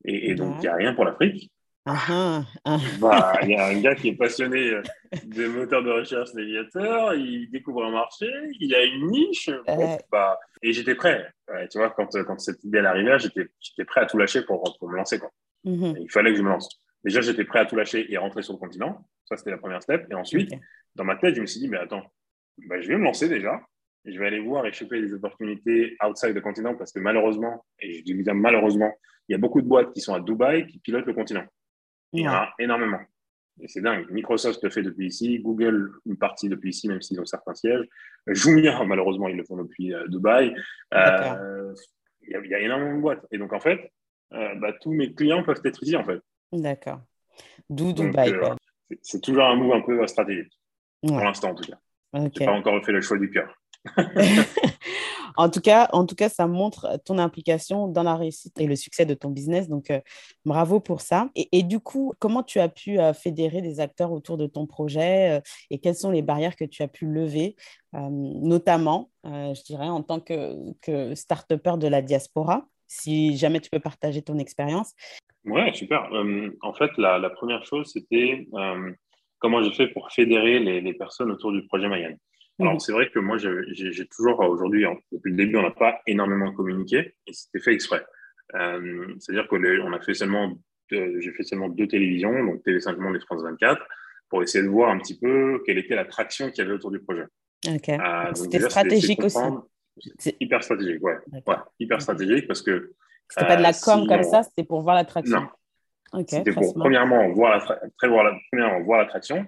Et, 0.06 0.34
donc, 0.34 0.56
il 0.58 0.60
n'y 0.60 0.68
a 0.68 0.76
rien 0.76 0.94
pour 0.94 1.04
l'Afrique. 1.04 1.50
Ah, 1.84 1.98
ah, 2.08 2.44
ah. 2.64 2.78
Bah, 3.00 3.38
il 3.42 3.50
y 3.50 3.54
a 3.54 3.66
un 3.66 3.80
gars 3.80 3.94
qui 3.94 4.08
est 4.08 4.16
passionné 4.16 4.70
euh, 4.72 4.82
de 5.24 5.46
moteurs 5.46 5.84
de 5.84 5.90
recherche 5.90 6.34
navigateur, 6.34 7.14
il 7.14 7.48
découvre 7.50 7.84
un 7.84 7.92
marché, 7.92 8.26
il 8.58 8.74
a 8.74 8.84
une 8.84 9.08
niche. 9.08 9.50
bah, 10.10 10.38
et 10.62 10.72
j'étais 10.72 10.96
prêt. 10.96 11.32
tu 11.70 11.78
vois, 11.78 11.90
quand, 11.90 12.08
quand 12.24 12.38
cette 12.40 12.62
idée 12.64 12.78
arrivait, 12.78 13.18
j'étais 13.18 13.84
prêt 13.84 14.00
à 14.00 14.06
tout 14.06 14.18
lâcher 14.18 14.42
pour, 14.42 14.76
pour 14.78 14.88
me 14.88 14.96
lancer. 14.96 15.18
Quoi. 15.18 15.30
Mm-hmm. 15.64 15.96
Il 16.00 16.10
fallait 16.10 16.30
que 16.32 16.38
je 16.38 16.42
me 16.42 16.48
lance. 16.48 16.68
Déjà, 17.04 17.20
j'étais 17.20 17.44
prêt 17.44 17.60
à 17.60 17.66
tout 17.66 17.76
lâcher 17.76 18.12
et 18.12 18.16
rentrer 18.16 18.42
sur 18.42 18.54
le 18.54 18.58
continent. 18.58 19.06
Ça, 19.26 19.36
c'était 19.36 19.52
la 19.52 19.58
première 19.58 19.80
step. 19.80 20.06
Et 20.10 20.14
ensuite, 20.14 20.52
dans 20.96 21.04
ma 21.04 21.14
tête, 21.14 21.36
je 21.36 21.40
me 21.40 21.46
suis 21.46 21.60
dit, 21.60 21.68
mais 21.68 21.78
attends, 21.78 22.02
bah, 22.66 22.80
je 22.80 22.88
vais 22.88 22.96
me 22.96 23.04
lancer 23.04 23.28
déjà. 23.28 23.60
Je 24.04 24.18
vais 24.18 24.26
aller 24.26 24.40
voir 24.40 24.66
et 24.66 24.72
choper 24.72 25.00
des 25.00 25.12
opportunités 25.14 25.96
outside 26.04 26.34
le 26.34 26.40
continent 26.40 26.74
parce 26.76 26.92
que 26.92 27.00
malheureusement, 27.00 27.64
et 27.80 27.98
je 27.98 28.02
dis 28.02 28.14
bien 28.14 28.34
malheureusement, 28.34 28.92
il 29.28 29.32
y 29.32 29.34
a 29.34 29.38
beaucoup 29.38 29.60
de 29.60 29.66
boîtes 29.66 29.92
qui 29.92 30.00
sont 30.00 30.14
à 30.14 30.20
Dubaï 30.20 30.66
qui 30.66 30.78
pilotent 30.78 31.06
le 31.06 31.14
continent. 31.14 31.44
Il 32.12 32.22
y 32.22 32.28
en 32.28 32.32
a 32.32 32.54
énormément. 32.58 33.00
Et 33.60 33.68
c'est 33.68 33.80
dingue. 33.80 34.06
Microsoft 34.10 34.62
le 34.62 34.70
fait 34.70 34.82
depuis 34.82 35.06
ici, 35.06 35.38
Google 35.38 35.92
une 36.04 36.18
partie 36.18 36.48
depuis 36.48 36.70
ici, 36.70 36.88
même 36.88 37.00
s'ils 37.00 37.20
ont 37.20 37.24
certains 37.24 37.54
sièges. 37.54 37.86
Jumia, 38.26 38.84
malheureusement, 38.86 39.28
ils 39.28 39.36
le 39.36 39.44
font 39.44 39.56
depuis 39.56 39.94
euh, 39.94 40.06
Dubaï. 40.08 40.54
Euh, 40.94 41.74
il, 42.22 42.48
y 42.48 42.54
a, 42.54 42.60
énormément 42.60 42.96
de 42.96 43.00
boîtes. 43.00 43.26
Et 43.30 43.38
donc, 43.38 43.52
en 43.52 43.60
fait, 43.60 43.92
euh, 44.34 44.54
bah, 44.56 44.72
tous 44.80 44.92
mes 44.92 45.14
clients 45.14 45.42
peuvent 45.42 45.60
être 45.64 45.82
ici, 45.82 45.96
en 45.96 46.04
fait. 46.04 46.20
D'accord. 46.52 47.00
D'où 47.70 47.92
Dubaï. 47.92 48.34
c'est 49.02 49.22
toujours 49.22 49.44
un 49.44 49.56
move 49.56 49.72
un 49.72 49.80
peu 49.80 50.06
stratégique, 50.06 50.52
pour 51.06 51.20
l'instant, 51.20 51.50
en 51.50 51.54
tout 51.54 51.64
cas. 51.64 51.78
Okay. 52.12 52.46
pas 52.46 52.52
encore 52.52 52.82
fait 52.84 52.92
le 52.92 53.00
choix 53.00 53.18
du 53.18 53.30
cœur. 53.30 53.52
en, 55.36 55.50
tout 55.50 55.60
cas, 55.60 55.88
en 55.92 56.06
tout 56.06 56.14
cas, 56.14 56.28
ça 56.28 56.46
montre 56.46 56.98
ton 57.04 57.18
implication 57.18 57.88
dans 57.88 58.02
la 58.02 58.16
réussite 58.16 58.58
et 58.60 58.66
le 58.66 58.76
succès 58.76 59.06
de 59.06 59.14
ton 59.14 59.30
business. 59.30 59.68
Donc, 59.68 59.90
euh, 59.90 60.00
bravo 60.44 60.80
pour 60.80 61.00
ça. 61.00 61.30
Et, 61.34 61.62
du 61.62 61.80
coup, 61.80 62.14
comment 62.18 62.42
tu 62.42 62.60
as 62.60 62.68
pu 62.68 62.98
euh, 62.98 63.12
fédérer 63.12 63.62
des 63.62 63.80
acteurs 63.80 64.12
autour 64.12 64.36
de 64.36 64.46
ton 64.46 64.66
projet 64.66 65.38
euh, 65.38 65.40
et 65.70 65.78
quelles 65.78 65.94
sont 65.94 66.10
les 66.10 66.22
barrières 66.22 66.56
que 66.56 66.64
tu 66.64 66.82
as 66.82 66.88
pu 66.88 67.06
lever, 67.06 67.56
notamment, 67.92 69.10
je 69.24 69.62
dirais, 69.64 69.88
en 69.88 70.02
tant 70.02 70.20
que, 70.20 70.72
que 70.82 71.14
start-upper 71.14 71.78
de 71.78 71.88
la 71.88 72.02
diaspora 72.02 72.66
si 72.86 73.36
jamais 73.36 73.60
tu 73.60 73.70
peux 73.70 73.80
partager 73.80 74.22
ton 74.22 74.38
expérience? 74.38 74.92
Ouais, 75.44 75.72
super. 75.72 76.10
en 76.62 76.72
fait, 76.74 76.90
la, 76.98 77.18
la 77.18 77.30
première 77.30 77.64
chose, 77.64 77.90
c'était 77.92 78.46
comment 79.38 79.62
j'ai 79.62 79.72
fait 79.72 79.88
pour 79.88 80.10
fédérer 80.10 80.58
les, 80.58 80.94
personnes 80.94 81.30
autour 81.30 81.52
du 81.52 81.66
projet 81.66 81.88
Mayan. 81.88 82.14
Alors, 82.58 82.74
mhm. 82.74 82.80
c'est 82.80 82.92
vrai 82.92 83.10
que 83.10 83.18
moi, 83.18 83.36
j'ai 83.38 84.08
toujours, 84.08 84.40
aujourd'hui, 84.40 84.84
depuis 85.12 85.30
le 85.30 85.36
début, 85.36 85.56
on 85.56 85.62
n'a 85.62 85.70
pas 85.70 86.00
énormément 86.06 86.52
communiqué 86.52 87.14
et 87.26 87.32
c'était 87.32 87.60
fait 87.60 87.74
exprès. 87.74 88.04
Euh, 88.54 89.14
c'est-à-dire 89.18 89.48
qu'on 89.48 89.92
a 89.92 90.00
fait 90.00 90.14
seulement, 90.14 90.52
j'ai 90.90 91.32
fait 91.36 91.42
seulement 91.42 91.68
deux 91.68 91.88
télévisions, 91.88 92.32
donc 92.44 92.64
TV5 92.64 92.96
Monde 92.96 93.16
et 93.16 93.20
France 93.20 93.42
24, 93.42 93.82
pour 94.28 94.42
essayer 94.42 94.64
de 94.64 94.68
voir 94.68 94.90
un 94.90 94.98
petit 94.98 95.18
peu 95.18 95.62
quelle 95.66 95.78
était 95.78 95.94
la 95.94 96.04
traction 96.04 96.50
qu'il 96.50 96.64
y 96.64 96.66
avait 96.66 96.74
autour 96.74 96.90
du 96.90 97.00
projet. 97.00 97.24
Ok. 97.68 97.88
Euh, 97.88 98.34
c'était 98.34 98.60
stratégique 98.60 99.22
aussi. 99.22 99.38
C'est 100.18 100.36
hyper 100.40 100.62
stratégique, 100.62 101.02
ouais. 101.02 101.16
ouais. 101.32 101.56
Hyper 101.78 102.00
stratégique 102.00 102.46
parce 102.46 102.62
que. 102.62 102.92
C'était 103.28 103.46
pas 103.46 103.56
de 103.56 103.62
la 103.62 103.70
euh, 103.70 103.80
com 103.82 104.06
comme 104.06 104.22
ça, 104.22 104.42
c'était 104.44 104.64
pour 104.64 104.82
voir 104.82 104.94
la 104.94 105.04
traction. 105.04 105.40
Non, 106.12 106.24
c'était 106.28 106.52
pour, 106.52 106.74
premièrement, 106.74 107.28
voir 107.32 107.58
la, 107.58 108.08
voir 108.08 108.24
la, 108.24 108.38
premièrement, 108.50 108.84
voir 108.84 109.00
l'attraction. 109.00 109.46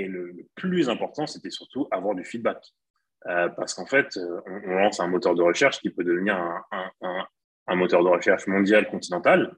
Et 0.00 0.08
le, 0.08 0.34
plus 0.54 0.88
important, 0.88 1.26
c'était 1.26 1.50
surtout 1.50 1.86
avoir 1.90 2.14
du 2.14 2.24
feedback. 2.24 2.58
Euh, 3.26 3.50
parce 3.50 3.74
qu'en 3.74 3.84
fait, 3.84 4.16
euh, 4.16 4.40
on, 4.46 4.70
lance 4.76 4.98
un 4.98 5.08
moteur 5.08 5.34
de 5.34 5.42
recherche 5.42 5.78
qui 5.80 5.90
peut 5.90 6.04
devenir 6.04 6.36
un, 6.36 6.64
un, 7.02 7.26
un, 7.66 7.74
moteur 7.74 8.02
de 8.02 8.08
recherche 8.08 8.46
mondial, 8.46 8.88
continental. 8.88 9.54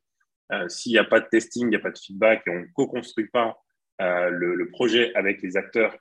Euh, 0.50 0.68
S'il 0.68 0.92
n'y 0.92 0.98
a 0.98 1.04
pas 1.04 1.20
de 1.20 1.26
testing, 1.26 1.66
il 1.66 1.70
n'y 1.70 1.76
a 1.76 1.78
pas 1.78 1.92
de 1.92 1.98
feedback 1.98 2.42
et 2.46 2.50
on 2.50 2.60
ne 2.60 2.66
co-construit 2.74 3.28
pas 3.28 3.56
euh, 4.00 4.30
le, 4.30 4.56
le, 4.56 4.68
projet 4.68 5.14
avec 5.14 5.42
les 5.42 5.56
acteurs 5.56 5.96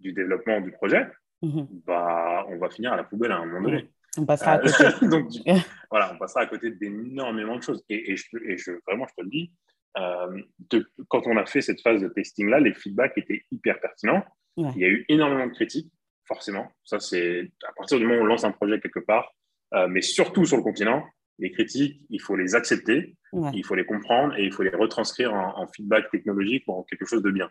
du 0.00 0.12
développement 0.12 0.60
du 0.60 0.72
projet, 0.72 1.06
mhm. 1.42 1.68
bah, 1.86 2.44
on 2.48 2.58
va 2.58 2.68
finir 2.68 2.92
à 2.92 2.96
la 2.96 3.04
poubelle 3.04 3.30
à 3.30 3.36
un 3.36 3.46
moment 3.46 3.68
donné. 3.68 3.88
On 4.18 4.26
passera 4.26 4.54
à 4.54 4.58
côté. 4.58 4.84
Donc, 5.06 5.30
voilà, 5.90 6.12
on 6.12 6.18
passera 6.18 6.40
à 6.40 6.46
côté 6.46 6.72
d'énormément 6.72 7.56
de 7.56 7.62
choses. 7.62 7.84
Et, 7.88 8.10
et, 8.10 8.16
je, 8.16 8.24
et 8.44 8.58
je, 8.58 8.72
vraiment, 8.84 9.06
je 9.06 9.14
te 9.14 9.22
le 9.22 9.30
dis, 9.30 9.52
euh, 9.98 10.42
de, 10.70 10.86
quand 11.08 11.26
on 11.26 11.36
a 11.36 11.46
fait 11.46 11.60
cette 11.60 11.80
phase 11.80 12.02
de 12.02 12.08
testing-là, 12.08 12.60
les 12.60 12.74
feedbacks 12.74 13.16
étaient 13.16 13.44
hyper 13.50 13.80
pertinents. 13.80 14.22
Il 14.58 14.78
y 14.78 14.84
a 14.84 14.88
eu 14.88 15.04
énormément 15.08 15.46
de 15.46 15.52
critiques, 15.52 15.92
forcément. 16.24 16.70
Ça, 16.84 16.98
c'est 16.98 17.50
à 17.68 17.72
partir 17.74 17.98
du 17.98 18.06
moment 18.06 18.20
où 18.20 18.22
on 18.22 18.26
lance 18.26 18.44
un 18.44 18.52
projet 18.52 18.80
quelque 18.80 19.00
part, 19.00 19.34
euh, 19.74 19.86
mais 19.86 20.00
surtout 20.00 20.46
sur 20.46 20.56
le 20.56 20.62
continent, 20.62 21.04
les 21.38 21.50
critiques, 21.50 22.00
il 22.08 22.22
faut 22.22 22.36
les 22.36 22.54
accepter, 22.54 23.16
il 23.52 23.64
faut 23.66 23.74
les 23.74 23.84
comprendre 23.84 24.34
et 24.38 24.44
il 24.44 24.52
faut 24.52 24.62
les 24.62 24.70
retranscrire 24.70 25.34
en, 25.34 25.66
feedback 25.68 26.10
technologique 26.10 26.64
ou 26.66 26.72
en 26.72 26.82
quelque 26.84 27.04
chose 27.04 27.22
de 27.22 27.30
bien. 27.30 27.50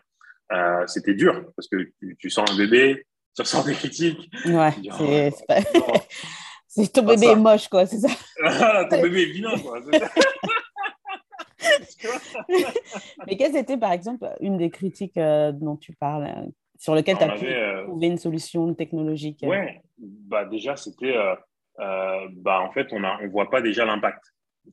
c'était 0.88 1.14
dur 1.14 1.44
parce 1.54 1.68
que 1.68 1.92
tu, 2.18 2.28
sens 2.28 2.50
un 2.50 2.56
bébé, 2.56 3.06
tu 3.36 3.42
ressens 3.42 3.64
des 3.64 3.74
critiques. 3.74 4.28
Ouais, 4.46 4.72
c'est 4.98 5.32
c'est 6.66 6.92
ton 6.92 7.04
bébé 7.04 7.26
est 7.26 7.36
moche, 7.36 7.68
quoi, 7.68 7.86
c'est 7.86 8.00
ça. 8.00 8.08
ton 8.90 9.02
bébé 9.02 9.22
est 9.22 9.32
vilain, 9.32 9.56
quoi. 9.60 9.80
Mais 13.26 13.36
quelle 13.36 13.56
était, 13.56 13.76
par 13.76 13.92
exemple, 13.92 14.26
une 14.40 14.56
des 14.56 14.70
critiques 14.70 15.16
euh, 15.16 15.52
dont 15.52 15.76
tu 15.76 15.92
parles, 15.92 16.24
euh, 16.24 16.50
sur 16.78 16.94
lequel 16.94 17.16
tu 17.16 17.24
as 17.24 17.34
pu 17.34 17.46
euh, 17.46 17.84
trouver 17.84 18.08
une 18.08 18.18
solution 18.18 18.74
technologique 18.74 19.40
Ouais, 19.42 19.80
bah, 19.98 20.44
déjà, 20.44 20.76
c'était. 20.76 21.14
bah, 21.78 22.60
en 22.60 22.70
fait, 22.72 22.92
on 22.92 23.00
ne 23.00 23.24
on 23.24 23.28
voit 23.28 23.50
pas 23.50 23.60
déjà 23.60 23.84
l'impact. 23.84 24.22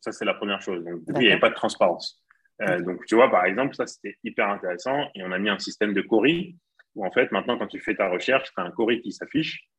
Ça, 0.02 0.12
c'est 0.12 0.26
la 0.26 0.34
première 0.34 0.62
chose. 0.62 0.84
Donc, 0.84 1.02
il 1.10 1.20
n'y 1.20 1.32
avait 1.32 1.40
pas 1.40 1.50
de 1.50 1.56
transparence. 1.56 2.22
donc, 2.60 3.06
tu 3.06 3.16
vois, 3.16 3.30
par 3.30 3.46
exemple, 3.46 3.76
ça, 3.76 3.86
c'était 3.86 4.18
hyper 4.24 4.50
intéressant. 4.50 5.08
Et 5.16 5.24
on 5.24 5.32
a 5.32 5.40
mis 5.40 5.50
un 5.50 5.60
système 5.60 5.94
de 5.94 6.02
query 6.02 6.56
où, 6.96 7.06
en 7.06 7.12
fait, 7.12 7.32
maintenant, 7.32 7.58
quand 7.58 7.68
tu 7.68 7.80
fais 7.80 7.96
ta 7.96 8.10
recherche, 8.10 8.52
tu 8.54 8.62
as 8.62 8.64
un 8.64 8.72
query 8.72 9.02
qui 9.02 9.12
s'affiche, 9.12 9.70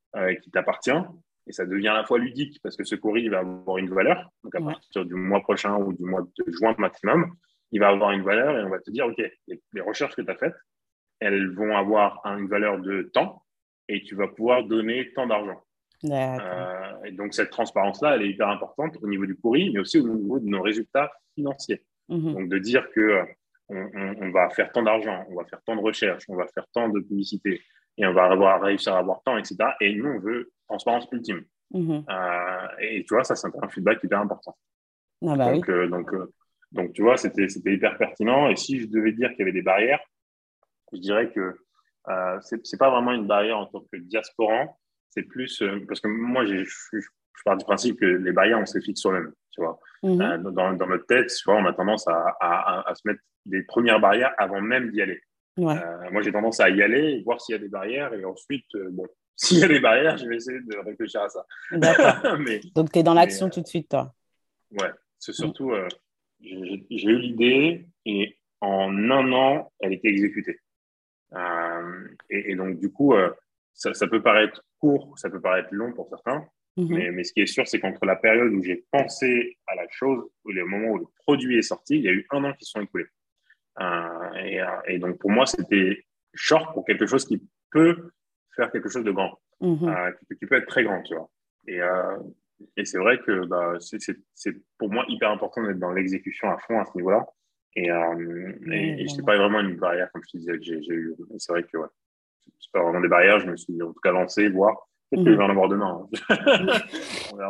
qui 0.43 0.51
t'appartient 0.51 0.93
et 1.47 1.53
ça 1.53 1.67
devient 1.67 1.89
à 1.89 1.95
la 1.95 2.05
fois 2.05 2.19
ludique 2.19 2.59
parce 2.63 2.77
que 2.77 2.85
ce 2.85 2.95
courrier 2.95 3.29
va 3.29 3.41
avoir 3.41 3.79
une 3.79 3.91
valeur. 3.91 4.31
Donc, 4.43 4.55
à 4.55 4.61
partir 4.61 5.05
du 5.05 5.15
mois 5.15 5.41
prochain 5.41 5.77
ou 5.77 5.93
du 5.93 6.05
mois 6.05 6.23
de 6.23 6.53
juin 6.53 6.75
maximum, 6.79 7.35
il 7.73 7.81
va 7.81 7.89
avoir 7.89 8.13
une 8.13 8.23
valeur 8.23 8.59
et 8.59 8.65
on 8.65 8.71
va 8.71 8.79
te 8.79 8.91
dire, 8.91 9.07
OK, 9.07 9.23
les 9.49 9.81
recherches 9.81 10.15
que 10.15 10.23
tu 10.23 10.31
as 10.31 10.37
faites, 10.37 10.55
elles 11.21 11.51
vont 11.55 11.77
avoir 11.77 12.23
une 12.25 12.49
valeur 12.49 12.81
de 12.81 13.03
temps 13.13 13.43
et 13.89 14.03
tu 14.03 14.15
vas 14.15 14.29
pouvoir 14.29 14.65
donner 14.65 15.13
tant 15.15 15.27
d'argent. 15.27 15.63
Euh, 16.05 17.05
et 17.05 17.13
donc, 17.13 17.35
cette 17.35 17.51
transparence-là, 17.51 18.17
elle 18.17 18.23
est 18.23 18.31
hyper 18.31 18.49
importante 18.49 18.97
au 19.03 19.09
niveau 19.09 19.27
du 19.27 19.37
courrier, 19.37 19.71
mais 19.73 19.81
aussi 19.81 19.99
au 19.99 20.09
niveau 20.09 20.39
de 20.39 20.47
nos 20.47 20.63
résultats 20.63 21.11
financiers. 21.35 21.83
Mhm. 22.09 22.35
Donc, 22.35 22.49
de 22.49 22.59
dire 22.59 22.91
que 22.91 23.23
on, 23.71 24.31
va 24.31 24.51
faire 24.51 24.71
tant 24.73 24.83
d'argent, 24.83 25.25
on 25.31 25.37
va 25.37 25.45
faire 25.47 25.63
tant 25.65 25.75
de 25.75 25.81
recherches, 25.81 26.25
on 26.29 26.37
va 26.37 26.47
faire 26.49 26.67
tant 26.75 26.91
de 26.91 27.01
publicité 27.01 27.63
et 27.97 28.07
on 28.07 28.13
va 28.13 28.25
avoir, 28.25 28.61
réussir 28.61 28.95
à 28.95 28.99
avoir 28.99 29.23
tant, 29.23 29.39
etc. 29.39 29.57
Et 29.81 29.95
nous, 29.95 30.09
on 30.09 30.19
veut 30.19 30.53
transparence 30.67 31.07
ultime. 31.13 31.45
Mhm. 31.73 32.05
Euh, 32.09 32.67
et 32.81 33.05
tu 33.05 33.15
vois, 33.15 33.25
ça, 33.25 33.35
c'est 33.35 33.49
un 33.61 33.69
feedback 33.69 34.03
hyper 34.03 34.21
important. 34.21 34.57
Ah 35.27 35.37
bah 35.37 35.53
donc, 35.53 35.69
euh, 35.69 35.89
donc, 35.89 36.13
euh, 36.13 36.33
donc, 36.73 36.93
tu 36.93 37.03
vois, 37.03 37.17
c'était 37.17 37.47
hyper 37.47 37.97
pertinent. 37.97 38.49
Et 38.49 38.57
si 38.57 38.81
je 38.81 38.87
devais 38.87 39.13
dire 39.13 39.31
qu'il 39.31 39.41
y 39.41 39.43
avait 39.43 39.53
des 39.53 39.63
barrières, 39.63 40.01
je 40.93 40.99
dirais 40.99 41.31
que 41.31 41.57
euh, 42.09 42.41
c'est 42.41 42.79
pas 42.79 42.91
vraiment 42.91 43.13
une 43.13 43.27
barrière 43.27 43.59
en 43.59 43.67
tant 43.67 43.81
que 43.81 43.97
diasporan. 43.97 44.77
C'est 45.11 45.23
plus 45.23 45.63
parce 45.87 46.01
que 46.01 46.09
moi, 46.09 46.45
je, 46.45 46.65
pars 47.45 47.57
du 47.57 47.65
principe 47.65 48.01
que 48.01 48.05
les 48.05 48.33
barrières, 48.33 48.59
on 48.59 48.67
se 48.67 48.79
les 48.79 48.85
fixe 48.85 49.01
soi-même. 49.01 49.33
Tu 49.53 49.61
vois, 49.61 49.79
mhm. 50.03 50.43
dans, 50.43 50.73
dans, 50.73 50.87
notre 50.87 51.07
tête, 51.07 51.29
tu 51.29 51.45
vois, 51.45 51.57
on 51.57 51.67
a 51.67 51.73
tendance 51.73 52.09
à, 52.09 52.37
à, 52.41 52.91
à, 52.91 52.95
se 52.95 53.03
mettre 53.07 53.21
des 53.47 53.63
premières 53.63 54.01
barrières 54.01 54.35
avant 54.39 54.61
même 54.61 54.91
d'y 54.91 55.01
aller. 55.01 55.21
Moi, 55.57 56.23
j'ai 56.23 56.33
tendance 56.33 56.61
à 56.61 56.71
y 56.71 56.83
aller, 56.83 57.23
voir 57.25 57.41
s'il 57.41 57.55
y 57.55 57.57
a 57.57 57.61
des 57.61 57.69
barrières, 57.69 58.13
et 58.15 58.25
ensuite, 58.25 58.67
bon, 58.91 59.07
s'il 59.37 59.59
y 59.59 59.65
a 59.65 59.69
des 59.69 59.81
barrières, 59.81 60.17
je 60.17 60.27
vais 60.27 60.37
essayer 60.37 60.61
de 60.61 60.77
réfléchir 60.79 61.23
à 61.23 61.29
ça. 61.29 61.45
Donc, 62.75 62.93
tu 62.93 62.99
es 62.99 63.03
dans 63.03 63.15
l'action 63.15 63.47
euh, 63.47 63.51
tout 63.51 63.61
de 63.61 63.67
suite, 63.67 63.89
toi. 63.89 64.15
Ouais, 64.71 64.91
c'est 65.19 65.33
surtout, 65.33 65.73
euh, 65.73 65.89
j'ai 66.41 67.11
eu 67.11 67.19
l'idée 67.19 67.87
et 68.05 68.39
en 68.61 69.11
un 69.11 69.33
an, 69.33 69.73
elle 69.81 69.93
était 69.93 70.09
exécutée. 70.09 70.59
Euh, 71.33 72.09
et, 72.31 72.55
donc, 72.55 72.79
du 72.79 72.91
coup, 72.91 73.15
ça, 73.73 74.07
peut 74.07 74.23
paraître 74.23 74.65
court, 74.79 75.19
ça 75.19 75.31
peut 75.31 75.41
paraître 75.41 75.69
long 75.73 75.93
pour 75.93 76.09
certains, 76.09 76.47
mhm. 76.77 76.89
mais, 76.91 77.11
mais, 77.11 77.25
ce 77.25 77.33
qui 77.33 77.41
est 77.41 77.47
sûr, 77.47 77.67
c'est 77.67 77.81
qu'entre 77.81 78.07
la 78.07 78.17
période 78.17 78.53
où 78.53 78.63
j'ai 78.63 78.85
pensé 78.91 79.59
à 79.67 79.75
la 79.75 79.87
chose 79.91 80.25
et 80.49 80.53
le 80.53 80.65
moment 80.65 80.93
où 80.93 80.99
le 80.99 81.07
produit 81.25 81.59
est 81.59 81.63
sorti, 81.63 81.97
il 81.97 82.03
y 82.03 82.09
a 82.09 82.13
eu 82.13 82.27
un 82.31 82.45
an 82.45 82.53
qui 82.53 82.65
se 82.65 82.73
sont 82.73 82.83
écoulés. 82.83 83.07
Et, 83.81 84.61
et, 84.87 84.99
donc, 84.99 85.19
pour 85.19 85.31
moi, 85.31 85.47
c'était 85.47 86.05
short 86.35 86.75
pour 86.75 86.85
quelque 86.85 87.07
chose 87.07 87.25
qui 87.25 87.43
peut 87.71 88.11
faire 88.55 88.71
quelque 88.71 88.89
chose 88.89 89.05
de 89.05 89.11
grand, 89.11 89.39
mhm. 89.61 89.89
euh, 89.89 90.13
qui, 90.39 90.47
peut 90.47 90.57
être 90.57 90.67
très 90.67 90.85
grand, 90.85 91.03
tu 91.03 91.15
vois. 91.15 91.29
Et, 91.67 91.81
euh, 91.81 92.19
et 92.77 92.85
c'est 92.85 92.99
vrai 92.99 93.19
que 93.19 93.47
bah, 93.47 93.75
c'est 93.81 94.57
pour 94.79 94.91
moi 94.91 95.05
hyper 95.09 95.31
important 95.31 95.63
d'être 95.63 95.79
dans 95.79 95.93
l'exécution 95.93 96.51
à 96.51 96.59
fond 96.59 96.81
à 96.81 96.85
ce 96.85 96.97
niveau-là. 96.97 97.27
Et, 97.77 97.91
euh, 97.91 98.53
et, 98.71 99.05
je 99.09 99.15
sais 99.15 99.23
pas 99.23 99.37
vraiment 99.37 99.61
une 99.61 99.77
barrière, 99.77 100.11
comme 100.13 100.23
je 100.27 100.33
te 100.33 100.37
disais, 100.39 100.53
que 100.53 100.63
j'ai 100.63 100.95
eu. 100.95 101.15
C'est 101.39 101.53
vrai 101.53 101.65
que 101.65 101.77
ouais, 101.77 101.89
c'est 102.61 102.71
pas 102.73 102.83
vraiment 102.83 103.01
des 103.01 103.09
barrières. 103.09 103.41
Je 103.41 103.51
me 103.51 103.57
suis 103.57 103.83
en 103.83 103.93
tout 103.93 104.01
cas 104.01 104.13
lancé, 104.13 104.49
voir. 104.49 104.89
Peut-être 105.11 105.25
que 105.25 105.33
je 105.33 105.37
vais 105.37 105.45
en 105.45 105.51
avoir 105.51 105.69
demain. 105.69 106.07
Hein. 106.31 106.37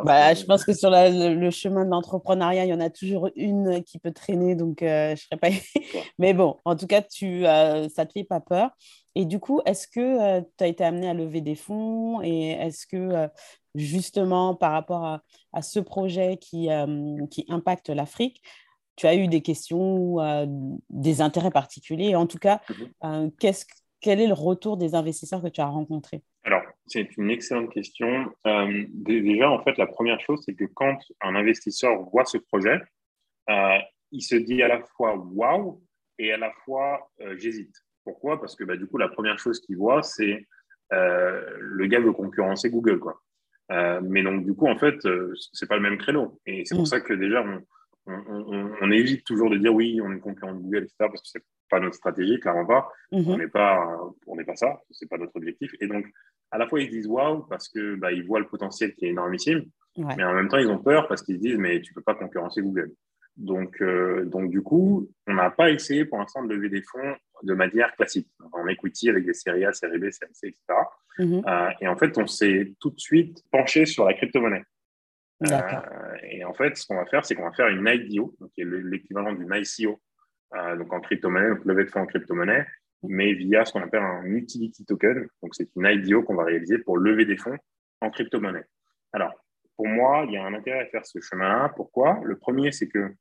bah, 0.03 0.33
je 0.33 0.43
pense 0.45 0.63
que 0.63 0.73
sur 0.73 0.89
le, 0.91 1.49
chemin 1.49 1.85
de 1.85 1.89
l'entrepreneuriat, 1.89 2.65
il 2.65 2.69
y 2.69 2.73
en 2.73 2.79
a 2.79 2.89
toujours 2.89 3.29
une 3.35 3.83
qui 3.83 3.99
peut 3.99 4.11
traîner, 4.11 4.55
donc 4.55 4.77
je 4.81 5.15
serais 5.15 5.37
pas. 5.39 5.49
Mais 6.19 6.33
bon, 6.33 6.57
en 6.65 6.75
tout 6.75 6.87
cas, 6.87 7.01
tu, 7.01 7.43
ça 7.43 8.05
te 8.05 8.11
fait 8.13 8.23
pas 8.23 8.39
peur. 8.39 8.71
Et 9.15 9.25
du 9.25 9.39
coup, 9.39 9.61
est-ce 9.65 9.87
que 9.87 9.99
euh, 10.39 10.41
tu 10.57 10.63
as 10.63 10.67
été 10.67 10.83
amené 10.83 11.09
à 11.09 11.13
lever 11.13 11.41
des 11.41 11.55
fonds? 11.55 12.21
Et 12.21 12.51
est-ce 12.51 12.85
que 12.85 12.97
euh, 12.97 13.27
justement 13.73 14.55
par 14.55 14.73
rapport 14.73 15.21
à, 15.53 15.61
ce 15.61 15.79
projet 15.79 16.37
qui, 16.37 16.69
euh, 16.69 17.25
qui 17.31 17.45
impacte 17.47 17.89
l'Afrique, 17.89 18.41
tu 18.97 19.07
as 19.07 19.15
eu 19.15 19.27
des 19.27 19.41
questions 19.41 19.97
ou 19.97 20.21
des 20.89 21.21
intérêts 21.21 21.51
particuliers? 21.51 22.15
En 22.15 22.27
tout 22.27 22.37
cas, 22.37 22.61
mhm. 23.01 23.31
quel 23.99 24.21
est 24.21 24.27
le 24.27 24.33
retour 24.33 24.77
des 24.77 24.95
investisseurs 24.95 25.41
que 25.41 25.47
tu 25.47 25.59
as 25.59 25.67
rencontrés? 25.67 26.23
C'est 26.87 27.17
une 27.17 27.31
excellente 27.31 27.71
question. 27.71 28.31
déjà, 28.93 29.49
en 29.49 29.63
fait, 29.63 29.77
la 29.77 29.87
première 29.87 30.19
chose, 30.19 30.41
c'est 30.45 30.55
que 30.55 30.65
quand 30.65 30.97
un 31.21 31.35
investisseur 31.35 32.01
voit 32.11 32.25
ce 32.25 32.37
projet, 32.37 32.79
il 34.11 34.21
se 34.21 34.35
dit 34.35 34.61
à 34.61 34.67
la 34.67 34.81
fois 34.81 35.15
waouh 35.15 35.81
et 36.19 36.31
à 36.31 36.37
la 36.37 36.51
fois 36.63 37.09
j'hésite. 37.37 37.75
Pourquoi? 38.05 38.39
Parce 38.39 38.55
que 38.55 38.63
bah, 38.63 38.77
du 38.77 38.85
coup, 38.85 38.97
la 38.97 39.09
première 39.09 39.39
chose 39.39 39.59
qu'ils 39.59 39.77
voient, 39.77 40.03
c'est 40.03 40.47
euh, 40.93 41.43
le 41.59 41.87
gars 41.87 41.99
veut 41.99 42.13
concurrencer 42.13 42.69
Google. 42.69 42.99
Quoi. 42.99 43.21
Euh, 43.71 43.99
mais 44.03 44.23
donc, 44.23 44.45
du 44.45 44.53
coup, 44.53 44.67
en 44.67 44.77
fait, 44.77 45.03
euh, 45.05 45.33
c'est 45.53 45.67
pas 45.67 45.75
le 45.75 45.81
même 45.81 45.97
créneau. 45.97 46.39
Et 46.45 46.63
c'est 46.65 46.75
pour 46.75 46.83
mm. 46.83 46.87
ça 46.87 47.01
que 47.01 47.13
déjà, 47.13 47.43
on, 48.05 48.91
évite 48.91 49.25
toujours 49.25 49.49
de 49.49 49.57
dire 49.57 49.73
oui, 49.73 49.99
on 50.01 50.11
est 50.13 50.19
concurrent 50.19 50.53
de 50.53 50.61
Google, 50.61 50.83
etc., 50.83 50.95
parce 50.99 51.21
que 51.21 51.27
c'est 51.27 51.43
pas 51.69 51.79
notre 51.79 51.95
stratégie, 51.95 52.39
clairement 52.39 52.67
pas. 52.67 52.91
Mm-hmm. 53.11 53.27
On 53.27 53.37
n'est 53.37 53.47
pas, 53.47 53.99
on 54.27 54.35
n'est 54.35 54.45
pas 54.45 54.55
ça, 54.55 54.79
c'est 54.91 55.09
pas 55.09 55.17
notre 55.17 55.35
objectif. 55.35 55.73
Et 55.81 55.87
donc, 55.87 56.05
à 56.55 56.57
la 56.57 56.67
fois, 56.67 56.81
ils 56.81 56.89
disent 56.89 57.07
waouh 57.07 57.43
parce 57.49 57.67
que 57.67 57.95
bah, 57.95 58.11
ils 58.11 58.25
voient 58.25 58.39
le 58.39 58.47
potentiel 58.47 58.95
qui 58.95 59.05
est 59.05 59.09
énormissime, 59.09 59.65
mais 59.97 60.23
en 60.23 60.33
même 60.33 60.47
temps, 60.47 60.57
ils 60.57 60.69
ont 60.69 60.79
peur 60.79 61.07
parce 61.07 61.21
qu'ils 61.21 61.39
disent 61.39 61.57
mais 61.57 61.81
tu 61.81 61.93
peux 61.93 62.01
pas 62.01 62.15
concurrencer 62.15 62.61
Google. 62.61 62.91
Donc, 63.35 63.81
euh, 63.81 64.23
donc 64.25 64.49
du 64.49 64.61
coup, 64.61 65.09
on 65.27 65.33
n'a 65.33 65.49
pas 65.49 65.69
essayé 65.69 66.05
pour 66.05 66.19
l'instant 66.19 66.43
de 66.43 66.53
lever 66.53 66.69
des 66.69 66.81
fonds 66.81 67.15
de 67.43 67.53
manière 67.53 67.93
classique, 67.95 68.29
en 68.53 68.65
equity 68.67 69.09
avec 69.09 69.25
des 69.25 69.33
séries 69.33 69.65
A, 69.65 69.73
séries 69.73 69.99
B, 69.99 70.09
séries 70.09 70.33
C, 70.33 70.47
etc. 70.47 70.63
Mhm. 71.19 71.43
euh, 71.45 71.69
et 71.81 71.87
en 71.87 71.97
fait, 71.97 72.17
on 72.17 72.27
s'est 72.27 72.73
tout 72.79 72.91
de 72.91 72.99
suite 72.99 73.43
penché 73.51 73.85
sur 73.85 74.05
la 74.05 74.13
crypto-monnaie. 74.13 74.63
Euh, 75.43 76.15
et 76.31 76.45
en 76.45 76.53
fait, 76.53 76.77
ce 76.77 76.87
qu'on 76.87 76.95
va 76.95 77.05
faire, 77.07 77.25
c'est 77.25 77.35
qu'on 77.35 77.43
va 77.43 77.51
faire 77.51 77.67
une 77.67 77.85
IDO, 77.85 78.37
qui 78.53 78.61
est 78.61 78.65
l'équivalent 78.65 79.33
d'une 79.33 79.53
ICO, 79.53 80.01
donc 80.77 80.93
en 80.93 81.01
crypto-monnaie, 81.01 81.49
donc 81.49 81.65
levée 81.65 81.83
de 81.83 81.89
fonds 81.89 82.01
en 82.01 82.05
crypto-monnaie, 82.05 82.65
mais 83.09 83.33
via 83.33 83.65
ce 83.65 83.73
qu'on 83.73 83.81
appelle 83.81 84.03
un 84.03 84.25
utility 84.25 84.85
token. 84.85 85.27
Donc, 85.41 85.55
c'est 85.55 85.69
une 85.75 85.85
IDO 85.85 86.23
qu'on 86.23 86.35
va 86.35 86.43
réaliser 86.43 86.77
pour 86.77 86.97
lever 86.97 87.25
des 87.25 87.37
fonds 87.37 87.57
en 88.01 88.09
crypto-monnaie. 88.09 88.65
Alors, 89.13 89.33
pour 89.75 89.87
moi, 89.87 90.25
il 90.27 90.33
y 90.33 90.37
a 90.37 90.45
un 90.45 90.53
intérêt 90.53 90.81
à 90.81 90.85
faire 90.85 91.05
ce 91.05 91.19
chemin-là. 91.19 91.73
Pourquoi? 91.75 92.19
Le 92.23 92.37
premier, 92.37 92.71
c'est 92.71 92.87
que 92.87 93.13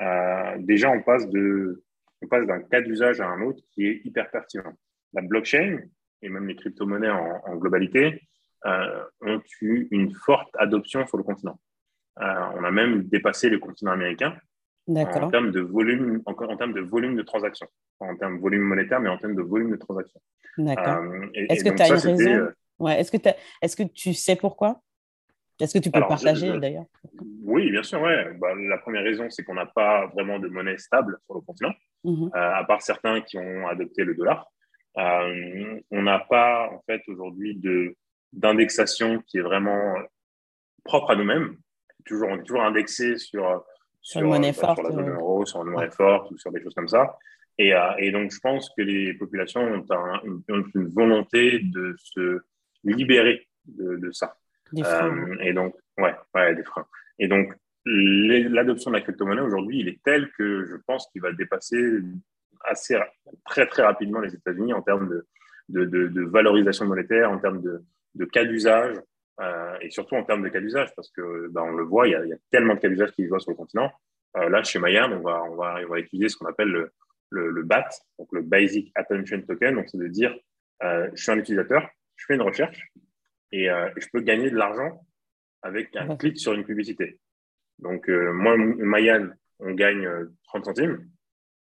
euh, 0.00 0.56
déjà, 0.58 0.90
on 0.90 1.02
passe 1.02 1.28
de, 1.28 1.84
on 2.22 2.26
passe 2.26 2.46
d'un 2.46 2.60
cas 2.60 2.80
d'usage 2.80 3.20
à 3.20 3.28
un 3.28 3.42
autre 3.42 3.62
qui 3.72 3.86
est 3.86 4.00
hyper 4.04 4.30
pertinent. 4.30 4.72
La 5.12 5.22
blockchain 5.22 5.80
et 6.22 6.28
même 6.28 6.46
les 6.46 6.56
crypto-monnaies 6.56 7.10
en, 7.10 7.56
globalité 7.56 8.22
euh, 8.64 9.04
ont 9.20 9.42
eu 9.60 9.88
une 9.90 10.12
forte 10.14 10.54
adoption 10.56 11.06
sur 11.06 11.16
le 11.16 11.24
continent. 11.24 11.58
Euh, 12.20 12.44
on 12.54 12.64
a 12.64 12.70
même 12.70 13.02
dépassé 13.04 13.48
le 13.48 13.58
continent 13.58 13.90
américain 13.90 14.36
en 14.88 15.30
termes 15.30 15.50
de 15.50 15.60
volume, 15.60 16.22
en, 16.26 16.32
en, 16.32 16.56
termes 16.56 16.72
de 16.72 16.80
volume 16.80 17.16
de 17.16 17.22
transactions, 17.22 17.68
en 18.00 18.16
termes 18.16 18.36
de 18.36 18.42
volume 18.42 18.62
monétaire, 18.62 19.00
mais 19.00 19.08
en 19.08 19.18
termes 19.18 19.34
de 19.34 19.42
volume 19.42 19.70
de 19.70 19.76
transactions. 19.76 20.20
D'accord. 20.58 21.04
Est-ce 21.34 21.64
que 21.64 21.74
tu 21.74 21.82
as 21.82 21.88
une 21.88 21.94
raison 21.94 22.52
ouais. 22.78 23.00
Est-ce 23.00 23.10
que, 23.12 23.28
est 23.62 23.76
que 23.76 23.82
tu 23.84 24.14
sais 24.14 24.36
pourquoi? 24.36 24.80
Est-ce 25.60 25.78
que 25.78 25.82
tu 25.82 25.90
peux 25.90 26.00
partager 26.00 26.58
d'ailleurs? 26.58 26.86
Oui, 27.44 27.70
bien 27.70 27.82
sûr. 27.82 28.00
Ouais. 28.00 28.32
Bah, 28.34 28.48
la 28.56 28.78
première 28.78 29.04
raison, 29.04 29.30
c'est 29.30 29.44
qu'on 29.44 29.54
n'a 29.54 29.66
pas 29.66 30.06
vraiment 30.06 30.38
de 30.38 30.48
monnaie 30.48 30.78
stable 30.78 31.18
sur 31.24 31.36
le 31.36 31.40
continent, 31.42 31.72
mhm. 32.04 32.30
euh, 32.34 32.54
à 32.54 32.64
part 32.64 32.82
certains 32.82 33.20
qui 33.20 33.38
ont 33.38 33.68
adopté 33.68 34.04
le 34.04 34.14
dollar. 34.14 34.46
Euh, 34.98 35.80
on 35.90 36.02
n'a 36.02 36.18
pas 36.18 36.68
en 36.70 36.82
fait 36.84 37.02
aujourd'hui 37.06 37.54
de 37.56 37.96
d'indexation 38.32 39.22
qui 39.26 39.38
est 39.38 39.42
vraiment 39.42 39.94
propre 40.84 41.10
à 41.10 41.16
nous-mêmes. 41.16 41.56
Toujours, 42.04 42.28
on 42.30 42.38
est 42.38 42.42
toujours 42.42 42.62
indexé 42.62 43.18
sur 43.18 43.64
sur, 44.02 44.20
sur, 44.20 44.28
monnaie 44.28 44.52
bah, 44.52 44.74
sur 44.74 44.82
la 44.82 44.90
zone 44.90 45.08
euro, 45.10 45.46
sur 45.46 45.62
une 45.62 45.70
monnaie 45.70 45.90
forte 45.90 46.30
ou 46.30 46.38
sur 46.38 46.50
des 46.52 46.60
choses 46.60 46.74
comme 46.74 46.88
ça. 46.88 47.16
Et, 47.58 47.74
euh, 47.74 47.92
et, 47.98 48.10
donc, 48.10 48.32
je 48.32 48.40
pense 48.40 48.70
que 48.76 48.82
les 48.82 49.14
populations 49.14 49.60
ont, 49.60 49.84
une, 50.24 50.42
une, 50.74 50.88
volonté 50.88 51.60
de 51.60 51.94
se 51.98 52.40
libérer 52.82 53.46
de, 53.66 53.96
de 53.96 54.10
ça. 54.10 54.36
Euh, 54.76 55.36
et 55.40 55.52
donc, 55.52 55.76
ouais, 55.98 56.14
ouais, 56.34 56.54
des 56.54 56.64
freins. 56.64 56.86
Et 57.18 57.28
donc, 57.28 57.54
l'adoption 57.84 58.90
de 58.90 58.96
la 58.96 59.02
crypto-monnaie 59.02 59.42
aujourd'hui, 59.42 59.80
il 59.80 59.88
est 59.88 60.00
tel 60.02 60.30
que 60.32 60.64
je 60.64 60.76
pense 60.86 61.08
qu'il 61.12 61.20
va 61.20 61.32
dépasser 61.32 62.00
assez 62.64 62.96
très 63.44 63.66
très 63.66 63.82
rapidement 63.82 64.20
les 64.20 64.34
États-Unis 64.34 64.72
en 64.72 64.82
termes 64.82 65.08
de, 65.68 65.84
de, 65.84 66.06
de, 66.06 66.22
valorisation 66.22 66.86
monétaire, 66.86 67.30
en 67.30 67.38
termes 67.38 67.60
de 67.60 68.24
cas 68.24 68.44
d'usage 68.44 68.96
euh, 69.40 69.76
et 69.80 69.90
surtout 69.90 70.14
en 70.16 70.24
termes 70.24 70.42
de 70.42 70.48
cas 70.48 70.60
d'usage 70.60 70.94
parce 70.94 71.10
que 71.10 71.48
ben, 71.48 71.62
on 71.62 71.72
le 71.72 71.84
voit, 71.84 72.06
il 72.06 72.12
y, 72.12 72.14
a, 72.14 72.24
il 72.24 72.28
y, 72.28 72.32
a, 72.32 72.38
tellement 72.50 72.74
de 72.74 72.80
cas 72.80 72.88
d'usage 72.88 73.12
qui 73.12 73.24
se 73.24 73.28
voient 73.28 73.40
sur 73.40 73.50
le 73.50 73.56
continent. 73.56 73.90
Euh, 74.36 74.48
là, 74.48 74.62
chez 74.62 74.78
Mayan, 74.78 75.10
on 75.12 75.20
va, 75.20 75.42
on, 75.44 75.56
va, 75.56 75.76
on 75.84 75.88
va 75.88 75.98
utiliser 75.98 76.28
ce 76.28 76.36
qu'on 76.36 76.46
appelle 76.46 76.68
le, 76.68 76.92
le, 77.30 77.50
le, 77.50 77.62
BAT, 77.62 77.88
donc 78.18 78.28
le 78.32 78.42
Basic 78.42 78.92
Attention 78.94 79.40
Token. 79.42 79.74
Donc, 79.74 79.88
c'est 79.88 79.98
de 79.98 80.06
dire, 80.06 80.34
euh, 80.82 81.08
je 81.14 81.22
suis 81.22 81.32
un 81.32 81.38
utilisateur, 81.38 81.88
je 82.16 82.26
fais 82.26 82.34
une 82.34 82.42
recherche 82.42 82.92
et 83.54 83.66
je 83.66 84.06
peux 84.10 84.20
gagner 84.20 84.50
de 84.50 84.56
l'argent 84.56 85.04
avec 85.60 85.94
un 85.94 86.16
clic 86.16 86.38
sur 86.38 86.54
une 86.54 86.64
publicité. 86.64 87.20
Donc, 87.78 88.08
moi, 88.08 88.56
Mayan, 88.56 89.28
on 89.58 89.72
gagne 89.72 90.08
30 90.44 90.64
centimes. 90.64 91.06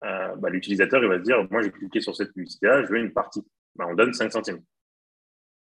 Bah, 0.01 0.49
l'utilisateur, 0.49 1.03
il 1.03 1.09
va 1.09 1.19
se 1.19 1.23
dire, 1.23 1.45
moi, 1.51 1.61
j'ai 1.61 1.69
cliqué 1.69 1.99
sur 1.99 2.15
cette 2.15 2.33
publicité-là, 2.33 2.85
je 2.85 2.87
veux 2.89 2.97
une 2.97 3.13
partie. 3.13 3.45
Bah, 3.75 3.85
on 3.87 3.93
donne 3.93 4.13
5 4.13 4.31
centimes. 4.31 4.63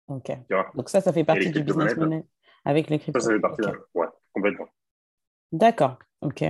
Ok. 0.07 0.31
Donc 0.75 0.89
ça, 0.89 1.01
ça 1.01 1.11
fait 1.11 1.23
partie 1.23 1.49
du 1.49 1.63
business 1.63 1.95
money 1.97 2.23
avec 2.63 2.89
les 2.89 2.99
cryptos. 2.99 3.19
Ça, 3.19 3.27
ça 3.27 3.33
fait 3.33 3.39
partie, 3.39 3.61
ouais, 3.93 4.07
complètement. 4.33 4.67
D'accord. 5.51 5.97
Ok. 6.21 6.43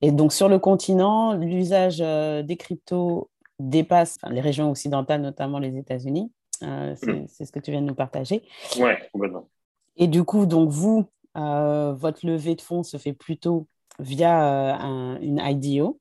Et 0.00 0.12
donc 0.12 0.32
sur 0.32 0.48
le 0.48 0.58
continent, 0.58 1.34
l'usage 1.34 2.00
euh, 2.00 2.42
des 2.42 2.56
cryptos 2.56 3.30
dépasse 3.58 4.18
les 4.30 4.40
régions 4.40 4.70
occidentales, 4.70 5.20
notamment 5.20 5.58
les 5.58 5.76
États-Unis. 5.76 6.32
Euh, 6.62 6.94
hmm. 7.02 7.26
c'est 7.28 7.44
ce 7.44 7.52
que 7.52 7.60
tu 7.60 7.70
viens 7.70 7.82
de 7.82 7.86
nous 7.86 7.94
partager. 7.94 8.42
Oui, 8.78 8.90
complètement. 9.12 9.48
Et 9.96 10.06
du 10.06 10.24
coup, 10.24 10.46
donc 10.46 10.70
vous, 10.70 11.06
euh, 11.36 11.92
votre 11.92 12.26
levée 12.26 12.54
de 12.54 12.60
fonds 12.60 12.82
se 12.82 12.96
fait 12.96 13.12
plutôt 13.12 13.68
via 13.98 14.78
une 15.20 15.40
IDO. 15.44 15.98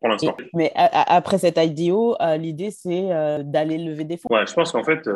Pour 0.00 0.08
l'instant. 0.08 0.36
Mais 0.54 0.72
après 0.74 1.38
cette 1.38 1.58
IDO, 1.58 2.16
l'idée 2.38 2.70
c'est 2.70 3.08
d'aller 3.44 3.76
lever 3.76 4.04
des 4.04 4.16
fonds. 4.16 4.28
Oui, 4.30 4.40
je 4.46 4.54
pense 4.54 4.72
qu'en 4.72 4.82
fait, 4.82 5.06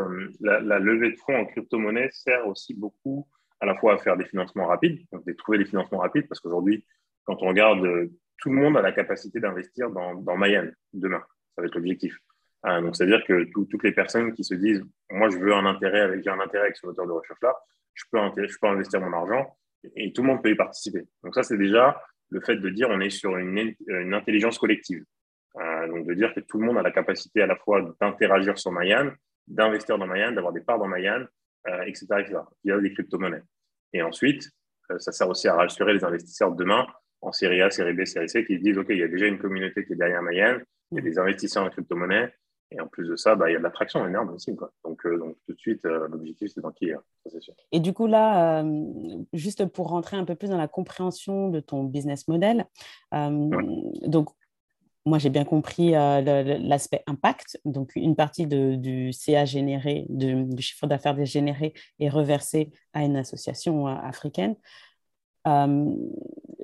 la, 0.41 0.61
la, 0.61 0.79
levée 0.79 1.13
de 1.13 1.17
fonds 1.17 1.37
en 1.37 1.47
crypto-monnaie 1.47 2.11
sert 2.13 2.47
aussi 2.47 2.75
beaucoup 2.75 3.27
à 3.61 3.67
la 3.67 3.75
fois 3.77 3.95
à 3.95 3.99
faire 3.99 4.17
des 4.17 4.27
financements 4.27 4.67
rapides, 4.67 5.01
donc 5.11 5.25
de 5.25 5.33
trouver 5.33 5.59
des 5.59 5.65
financements 5.65 5.99
rapides, 5.99 6.29
parce 6.29 6.41
qu'aujourd'hui, 6.41 6.85
quand 7.25 7.43
on 7.43 7.49
regarde, 7.49 7.85
euh, 7.85 8.13
tout 8.39 8.51
le 8.51 8.57
monde 8.57 8.77
a 8.77 8.83
la 8.83 8.93
capacité 8.93 9.41
d'investir 9.41 9.91
dans, 9.91 10.15
dans 10.15 10.37
demain. 10.37 11.23
Ça 11.55 11.63
va 11.63 11.67
être 11.67 11.75
l'objectif. 11.75 12.19
Euh, 12.67 12.81
donc, 12.81 12.97
c'est-à-dire 12.97 13.25
que 13.27 13.45
toutes 13.53 13.83
les 13.83 13.93
personnes 13.93 14.33
qui 14.33 14.45
se 14.45 14.55
disent, 14.55 14.85
moi, 15.11 15.29
je 15.31 15.39
veux 15.39 15.55
un 15.55 15.67
intérêt 15.67 16.01
avec, 16.01 16.23
j'ai 16.23 16.31
un 16.31 16.41
intérêt 16.41 16.65
avec 16.65 16.77
ce 16.77 16.87
moteur 16.87 17.07
de 17.07 17.13
recherche-là, 17.13 17.55
je 17.95 18.05
peux, 18.11 18.19
je 18.37 18.57
peux 18.61 18.67
investir 18.67 19.01
mon 19.01 19.13
argent 19.13 19.57
et 19.97 20.13
tout 20.13 20.23
le 20.23 20.29
monde 20.29 20.43
peut 20.43 20.51
y 20.51 20.55
participer. 20.55 21.05
Donc, 21.23 21.35
ça, 21.35 21.43
c'est 21.43 21.59
déjà 21.59 22.01
le 22.31 22.41
fait 22.41 22.57
de 22.57 22.69
dire, 22.71 22.89
on 22.91 23.01
est 23.01 23.11
sur 23.11 23.37
une, 23.37 23.75
une 23.87 24.15
intelligence 24.15 24.59
collective. 24.59 25.05
Euh, 25.57 25.89
donc, 25.89 26.07
de 26.07 26.15
dire 26.15 26.35
que 26.35 26.41
tout 26.41 26.59
le 26.59 26.67
monde 26.67 26.79
a 26.79 26.83
la 26.83 26.91
capacité 26.91 27.43
à 27.43 27.47
la 27.47 27.57
fois 27.57 27.95
d'interagir 28.01 28.59
sur 28.59 28.73
Mayan, 28.73 29.13
d'investir 29.47 29.99
dans 29.99 30.07
Mayan, 30.07 30.33
d'avoir 30.33 30.53
des 30.53 30.61
parts 30.61 30.79
dans 30.79 30.89
Mayan, 30.89 31.25
euh, 31.69 31.83
etc., 31.83 32.07
via 32.65 32.81
des 32.81 32.93
crypto-monnaies. 32.93 33.43
Et 33.93 34.03
ensuite, 34.03 34.51
euh, 34.91 34.99
ça 34.99 35.13
sert 35.13 35.29
aussi 35.29 35.49
à 35.49 35.55
rassurer 35.55 35.95
les 35.95 36.05
investisseurs 36.05 36.51
de 36.51 36.57
demain 36.57 36.87
en 37.21 37.33
série 37.33 37.63
A, 37.63 37.71
série 37.71 37.95
B, 37.95 38.05
série 38.05 38.29
C 38.29 38.45
qui 38.45 38.59
disent 38.59 38.79
OK, 38.79 38.87
il 38.91 38.99
y 38.99 39.03
a 39.03 39.09
déjà 39.09 39.27
une 39.27 39.39
communauté 39.39 39.85
qui 39.87 39.93
est 39.93 39.97
derrière 39.97 40.23
Mayenne, 40.23 40.63
il 40.91 40.97
y 40.97 41.01
a 41.01 41.03
des 41.03 41.19
investisseurs 41.19 41.65
en 41.65 41.71
crypto-monnaie, 41.71 42.35
et 42.71 42.81
en 42.81 42.87
plus 42.87 43.09
de 43.09 43.17
ça, 43.17 43.37
bah, 43.37 43.51
il 43.51 43.53
y 43.53 43.57
a 43.57 43.59
de 43.59 43.63
l'attraction 43.63 44.07
énorme 44.07 44.31
aussi. 44.31 44.55
Quoi. 44.57 44.73
Donc, 44.85 45.05
euh, 45.07 45.19
donc, 45.19 45.37
tout 45.47 45.55
de 45.55 45.59
suite, 45.59 45.85
l'objectif, 45.85 46.51
c'est 46.53 46.61
d'enquiller. 46.61 46.97
Et 47.73 47.81
du 47.81 47.93
coup, 47.93 48.07
là, 48.07 48.65
juste 49.33 49.67
pour 49.67 49.89
rentrer 49.89 50.17
un 50.17 50.25
peu 50.25 50.35
plus 50.35 50.49
dans 50.49 50.59
la 50.59 50.69
compréhension 50.69 51.49
de 51.49 51.61
ton 51.61 51.85
business 51.85 52.29
model, 52.29 52.67
donc 53.13 54.31
moi, 55.07 55.19
j'ai 55.19 55.29
bien 55.29 55.45
compris 55.45 55.95
euh, 55.95 56.23
l'aspect 56.61 57.03
impact. 57.07 57.61
Donc, 57.65 57.93
une 57.95 58.17
partie 58.17 58.47
du 58.47 59.13
CA 59.13 59.45
généré, 59.45 60.07
du 60.09 60.63
chiffre 60.63 60.87
d'affaires 60.87 61.23
généré 61.27 61.75
est 62.01 62.09
reversé 62.09 62.71
à 62.95 63.05
une 63.05 63.17
association 63.17 63.87
euh, 63.87 63.95
africaine. 63.95 64.57
Euh, 65.47 65.95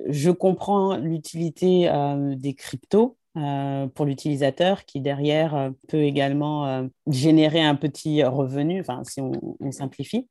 je 0.07 0.31
comprends 0.31 0.97
l'utilité 0.97 1.87
des 2.35 2.55
cryptos 2.55 3.17
pour 3.33 4.05
l'utilisateur 4.05 4.85
qui, 4.85 5.01
derrière, 5.01 5.71
peut 5.87 6.03
également 6.03 6.89
générer 7.07 7.61
un 7.61 7.75
petit 7.75 8.23
revenu, 8.23 8.81
enfin, 8.81 9.03
si 9.03 9.21
on 9.21 9.31
simplifie 9.71 10.27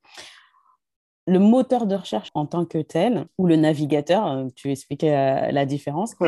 le 1.27 1.39
moteur 1.39 1.85
de 1.85 1.95
recherche 1.95 2.29
en 2.33 2.45
tant 2.45 2.65
que 2.65 2.79
tel, 2.79 3.25
ou 3.37 3.47
le 3.47 3.55
navigateur, 3.55 4.27
euh, 4.27 4.47
tu 4.55 4.71
expliquais 4.71 5.15
euh, 5.15 5.51
la 5.51 5.65
différence, 5.65 6.15
euh, 6.21 6.27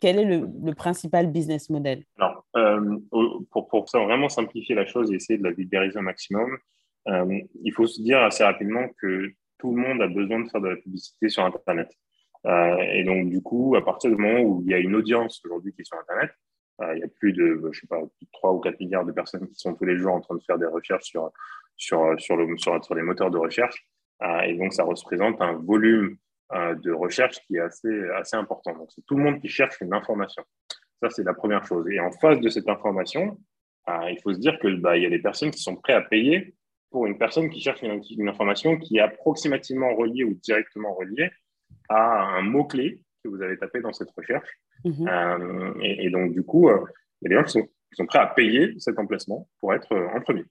quel 0.00 0.18
est 0.18 0.24
le, 0.24 0.74
principal 0.74 1.30
business 1.30 1.70
model? 1.70 2.04
Alors, 2.18 2.44
pour, 3.50 3.68
pour 3.68 3.88
ça, 3.88 3.98
vraiment 4.00 4.28
simplifier 4.28 4.74
la 4.74 4.86
chose 4.86 5.12
et 5.12 5.16
essayer 5.16 5.38
de 5.38 5.44
la 5.44 5.52
vulgariser 5.52 5.98
au 5.98 6.02
maximum, 6.02 6.58
il 7.06 7.72
faut 7.74 7.86
se 7.86 8.00
dire 8.00 8.22
assez 8.22 8.42
rapidement 8.42 8.86
que 9.00 9.30
tout 9.58 9.74
le 9.74 9.82
monde 9.82 10.00
a 10.00 10.06
besoin 10.06 10.40
de 10.40 10.48
faire 10.48 10.60
de 10.60 10.68
la 10.68 10.76
publicité 10.76 11.28
sur 11.28 11.44
Internet. 11.44 11.88
Et 12.46 13.04
donc, 13.04 13.30
du 13.30 13.42
coup, 13.42 13.74
à 13.76 13.84
partir 13.84 14.10
du 14.10 14.16
moment 14.16 14.40
où 14.40 14.62
il 14.64 14.70
y 14.70 14.74
a 14.74 14.78
une 14.78 14.94
audience 14.94 15.40
aujourd'hui 15.44 15.72
qui 15.72 15.80
est 15.80 15.84
sur 15.84 15.98
Internet, 15.98 16.30
il 16.94 16.98
y 16.98 17.02
a 17.02 17.08
plus 17.08 17.32
de, 17.32 17.70
je 17.72 17.80
sais 17.80 17.86
pas, 17.86 18.00
3 18.32 18.52
ou 18.52 18.60
4 18.60 18.78
milliards 18.80 19.04
de 19.04 19.12
personnes 19.12 19.48
qui 19.48 19.54
sont 19.54 19.74
tous 19.74 19.84
les 19.84 19.96
jours 19.96 20.12
en 20.12 20.20
train 20.20 20.34
de 20.34 20.42
faire 20.42 20.58
des 20.58 20.66
recherches 20.66 21.04
sur, 21.04 21.30
sur, 21.76 22.14
sur, 22.18 22.36
le, 22.36 22.56
sur, 22.58 22.84
sur 22.84 22.94
les 22.94 23.02
moteurs 23.02 23.30
de 23.30 23.38
recherche. 23.38 23.86
Euh, 24.22 24.40
et 24.40 24.54
donc, 24.54 24.72
ça 24.72 24.84
représente 24.84 25.40
un 25.40 25.54
volume 25.54 26.16
euh, 26.52 26.74
de 26.74 26.92
recherche 26.92 27.38
qui 27.46 27.56
est 27.56 27.60
assez, 27.60 28.08
assez 28.16 28.36
important. 28.36 28.74
Donc, 28.74 28.90
c'est 28.94 29.04
tout 29.06 29.16
le 29.16 29.22
monde 29.22 29.40
qui 29.40 29.48
cherche 29.48 29.80
une 29.80 29.94
information. 29.94 30.42
Ça, 31.02 31.10
c'est 31.10 31.24
la 31.24 31.34
première 31.34 31.64
chose. 31.66 31.86
Et 31.90 32.00
en 32.00 32.10
face 32.12 32.40
de 32.40 32.48
cette 32.48 32.68
information, 32.68 33.38
euh, 33.88 34.10
il 34.10 34.20
faut 34.22 34.32
se 34.32 34.38
dire 34.38 34.58
qu'il 34.60 34.80
bah, 34.80 34.96
y 34.96 35.06
a 35.06 35.10
des 35.10 35.18
personnes 35.18 35.50
qui 35.50 35.60
sont 35.60 35.76
prêtes 35.76 35.96
à 35.96 36.02
payer 36.02 36.54
pour 36.90 37.06
une 37.06 37.18
personne 37.18 37.50
qui 37.50 37.60
cherche 37.60 37.82
une, 37.82 38.28
information 38.28 38.78
qui 38.78 38.98
est 38.98 39.00
approximativement 39.00 39.94
reliée 39.96 40.24
ou 40.24 40.34
directement 40.34 40.94
reliée 40.94 41.30
à 41.88 42.36
un 42.36 42.42
mot-clé 42.42 43.00
que 43.22 43.28
vous 43.28 43.42
avez 43.42 43.56
tapé 43.58 43.80
dans 43.80 43.92
cette 43.92 44.10
recherche. 44.16 44.48
Mhm. 44.84 45.80
et, 45.80 46.10
donc, 46.10 46.32
du 46.32 46.42
coup, 46.42 46.68
il 46.68 46.74
y 47.22 47.26
a 47.26 47.28
des 47.28 47.34
gens 47.36 47.44
qui 47.44 47.52
sont, 47.52 47.62
qui 47.62 47.96
sont, 47.96 48.06
prêts 48.06 48.18
à 48.18 48.26
payer 48.26 48.74
cet 48.78 48.98
emplacement 48.98 49.48
pour 49.60 49.72
être 49.72 49.94
en 49.96 50.20
premier. 50.20 50.44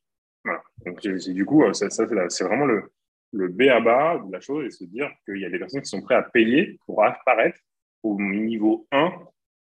Voilà. 0.43 0.63
Donc, 0.85 1.01
du 1.01 1.45
coup, 1.45 1.71
ça, 1.73 1.89
ça 1.89 2.05
c'est 2.29 2.43
vraiment 2.43 2.65
le, 2.65 2.91
le 3.33 3.47
B 3.49 3.63
à 3.63 3.79
bas 3.79 4.21
de 4.25 4.31
la 4.31 4.39
chose 4.39 4.65
et 4.65 4.71
se 4.71 4.85
dire 4.85 5.11
qu'il 5.25 5.39
y 5.39 5.45
a 5.45 5.49
des 5.49 5.59
personnes 5.59 5.81
qui 5.81 5.89
sont 5.89 6.01
prêtes 6.01 6.25
à 6.25 6.29
payer 6.29 6.77
pour 6.85 7.03
apparaître 7.03 7.59
au 8.03 8.19
niveau 8.19 8.87
1 8.91 9.11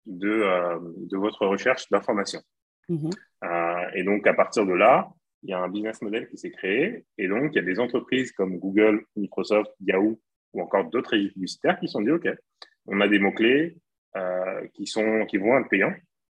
de, 0.06 0.30
euh, 0.30 0.80
de 0.82 1.18
votre 1.18 1.46
recherche 1.48 1.90
d'information. 1.90 2.42
Mhm. 2.90 3.10
Euh, 3.44 3.90
et 3.96 4.04
donc, 4.04 4.28
à 4.28 4.34
partir 4.34 4.66
de 4.66 4.74
là, 4.74 5.10
il 5.44 5.50
y 5.50 5.54
a 5.54 5.60
un 5.60 5.70
business 5.70 6.02
model 6.02 6.28
qui 6.28 6.38
s'est 6.38 6.52
créé. 6.52 7.06
Et 7.18 7.28
donc, 7.28 7.52
il 7.54 7.56
y 7.56 7.60
a 7.60 7.64
des 7.64 7.80
entreprises 7.80 8.32
comme 8.34 8.58
Google, 8.58 9.06
Microsoft, 9.16 9.72
Yahoo 9.80 10.20
ou 10.54 10.62
encore 10.62 10.90
d'autres 10.90 11.16
publicitaires 11.16 11.80
qui 11.80 11.88
sont 11.88 12.02
dit, 12.02 12.12
OK, 12.12 12.28
on 12.88 13.02
a 13.02 13.08
des 13.08 13.20
mots-clés 13.20 13.78
euh, 14.16 14.68
qui, 14.74 14.86
sont, 14.86 15.26
qui 15.26 15.38
vont 15.38 15.58
être 15.58 15.70
payants 15.70 15.94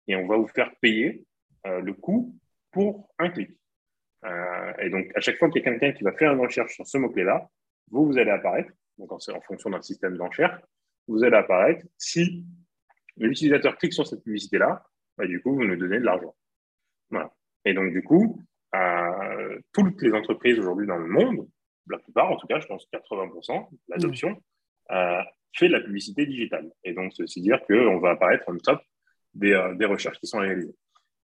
et 0.07 0.15
on 0.15 0.27
va 0.27 0.37
vous 0.37 0.47
faire 0.47 0.71
payer 0.81 1.25
le 1.65 1.93
coût 1.93 2.35
pour 2.73 3.09
un 3.19 3.29
clic. 3.29 3.51
Euh, 4.25 4.73
et 4.79 4.89
donc, 4.89 5.11
à 5.15 5.19
chaque 5.19 5.37
fois 5.37 5.49
qu'il 5.49 5.61
y 5.61 5.65
a 5.65 5.71
quelqu'un 5.71 5.91
qui 5.93 6.03
va 6.03 6.11
faire 6.13 6.33
une 6.33 6.39
recherche 6.39 6.73
sur 6.75 6.87
ce 6.87 6.97
mot-clé-là, 6.97 7.49
vous, 7.91 8.05
vous 8.05 8.17
allez 8.17 8.31
apparaître, 8.31 8.71
donc 8.97 9.11
en, 9.11 9.19
fonction 9.41 9.69
d'un 9.69 9.81
système 9.81 10.17
d'enchères, 10.17 10.61
vous 11.07 11.23
allez 11.23 11.35
apparaître. 11.35 11.85
Si 11.97 12.45
l'utilisateur 13.17 13.77
clique 13.77 13.93
sur 13.93 14.07
cette 14.07 14.23
publicité-là, 14.23 14.85
bah, 15.17 15.27
du 15.27 15.41
coup, 15.41 15.53
vous 15.53 15.63
nous 15.63 15.75
donnez 15.75 15.99
de 15.99 16.05
l'argent. 16.05 16.35
Voilà. 17.09 17.31
Et 17.65 17.73
donc, 17.73 17.91
du 17.91 18.01
coup, 18.01 18.41
euh, 18.75 19.59
toutes 19.73 20.01
les 20.01 20.13
entreprises 20.13 20.57
aujourd'hui 20.57 20.87
dans 20.87 20.97
le 20.97 21.07
monde, 21.07 21.47
la 21.89 21.99
plupart, 21.99 22.31
en 22.31 22.37
tout 22.37 22.47
cas, 22.47 22.59
je 22.59 22.67
pense 22.67 22.87
80%, 22.93 23.67
l'adoption, 23.89 24.41
euh, 24.91 25.21
fait 25.55 25.67
de 25.67 25.73
la 25.73 25.81
publicité 25.81 26.25
digitale. 26.25 26.71
Et 26.83 26.93
donc, 26.93 27.13
ceci 27.13 27.41
dire 27.41 27.61
qu'on 27.67 27.99
va 27.99 28.11
apparaître 28.11 28.49
en 28.49 28.57
top 28.57 28.81
des, 29.33 29.53
euh, 29.53 29.75
des 29.75 29.85
recherches 29.85 30.19
qui 30.19 30.27
sont 30.27 30.39
réalisées. 30.39 30.75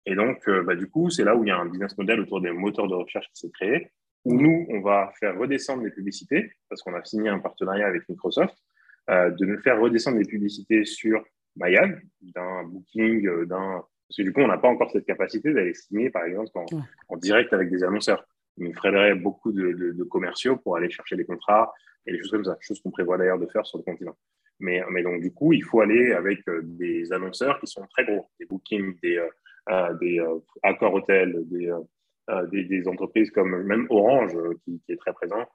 Et 0.06 0.14
donc, 0.14 0.46
euh, 0.48 0.62
bah, 0.62 0.74
du 0.74 0.88
coup, 0.88 1.10
c'est 1.10 1.24
là 1.24 1.36
où 1.36 1.44
il 1.44 1.48
y 1.48 1.50
a 1.50 1.58
un 1.58 1.66
business 1.66 1.96
model 1.96 2.20
autour 2.20 2.40
des 2.40 2.50
moteurs 2.50 2.88
de 2.88 2.94
recherche 2.94 3.26
qui 3.28 3.40
s'est 3.40 3.50
créé, 3.50 3.90
où 4.24 4.34
nous, 4.34 4.66
on 4.70 4.80
va 4.80 5.12
faire 5.18 5.36
redescendre 5.38 5.82
les 5.82 5.90
publicités, 5.90 6.50
parce 6.68 6.82
qu'on 6.82 6.94
a 6.94 7.04
signé 7.04 7.28
un 7.28 7.38
partenariat 7.38 7.86
avec 7.86 8.08
Microsoft, 8.08 8.56
de 9.08 9.46
nous 9.46 9.58
faire 9.62 9.80
redescendre 9.80 10.18
les 10.18 10.26
publicités 10.26 10.84
sur 10.84 11.24
Mayan, 11.56 11.94
d'un 12.20 12.64
booking, 12.64 13.46
d'un... 13.46 13.82
Parce 14.08 14.16
que 14.18 14.22
du 14.22 14.32
coup, 14.34 14.40
on 14.40 14.48
n'a 14.48 14.58
pas 14.58 14.68
encore 14.68 14.90
cette 14.90 15.06
capacité 15.06 15.52
d'aller 15.54 15.72
signer, 15.72 16.10
par 16.10 16.24
exemple, 16.24 16.50
en, 17.08 17.16
direct 17.16 17.52
avec 17.54 17.70
des 17.70 17.82
annonceurs. 17.84 18.22
Nous 18.58 18.74
faudrait 18.74 19.14
beaucoup 19.14 19.52
de, 19.52 20.04
commerciaux 20.04 20.56
pour 20.56 20.76
aller 20.76 20.90
chercher 20.90 21.16
des 21.16 21.24
contrats 21.24 21.72
et 22.06 22.12
des 22.12 22.18
choses 22.18 22.30
comme 22.30 22.44
ça, 22.44 22.56
choses 22.60 22.80
qu'on 22.80 22.90
prévoit 22.90 23.18
d'ailleurs 23.18 23.38
de 23.38 23.46
faire 23.46 23.66
sur 23.66 23.78
le 23.78 23.84
continent. 23.84 24.16
Mais, 24.60 24.82
donc, 25.02 25.20
du 25.20 25.32
coup, 25.32 25.52
il 25.52 25.62
faut 25.62 25.80
aller 25.80 26.12
avec 26.12 26.40
des 26.48 27.12
annonceurs 27.12 27.60
qui 27.60 27.68
sont 27.68 27.86
très 27.86 28.04
gros, 28.04 28.28
des 28.40 28.46
bookings, 28.46 28.98
des, 29.00 29.20
des 30.00 30.20
euh, 30.20 30.38
accords 30.62 30.94
hôtels, 30.94 31.44
euh, 31.52 31.80
euh, 32.30 32.46
des, 32.46 32.88
entreprises 32.88 33.30
comme 33.30 33.62
même 33.62 33.86
Orange, 33.90 34.36
qui, 34.64 34.80
est 34.88 34.96
très 34.96 35.12
présent, 35.12 35.46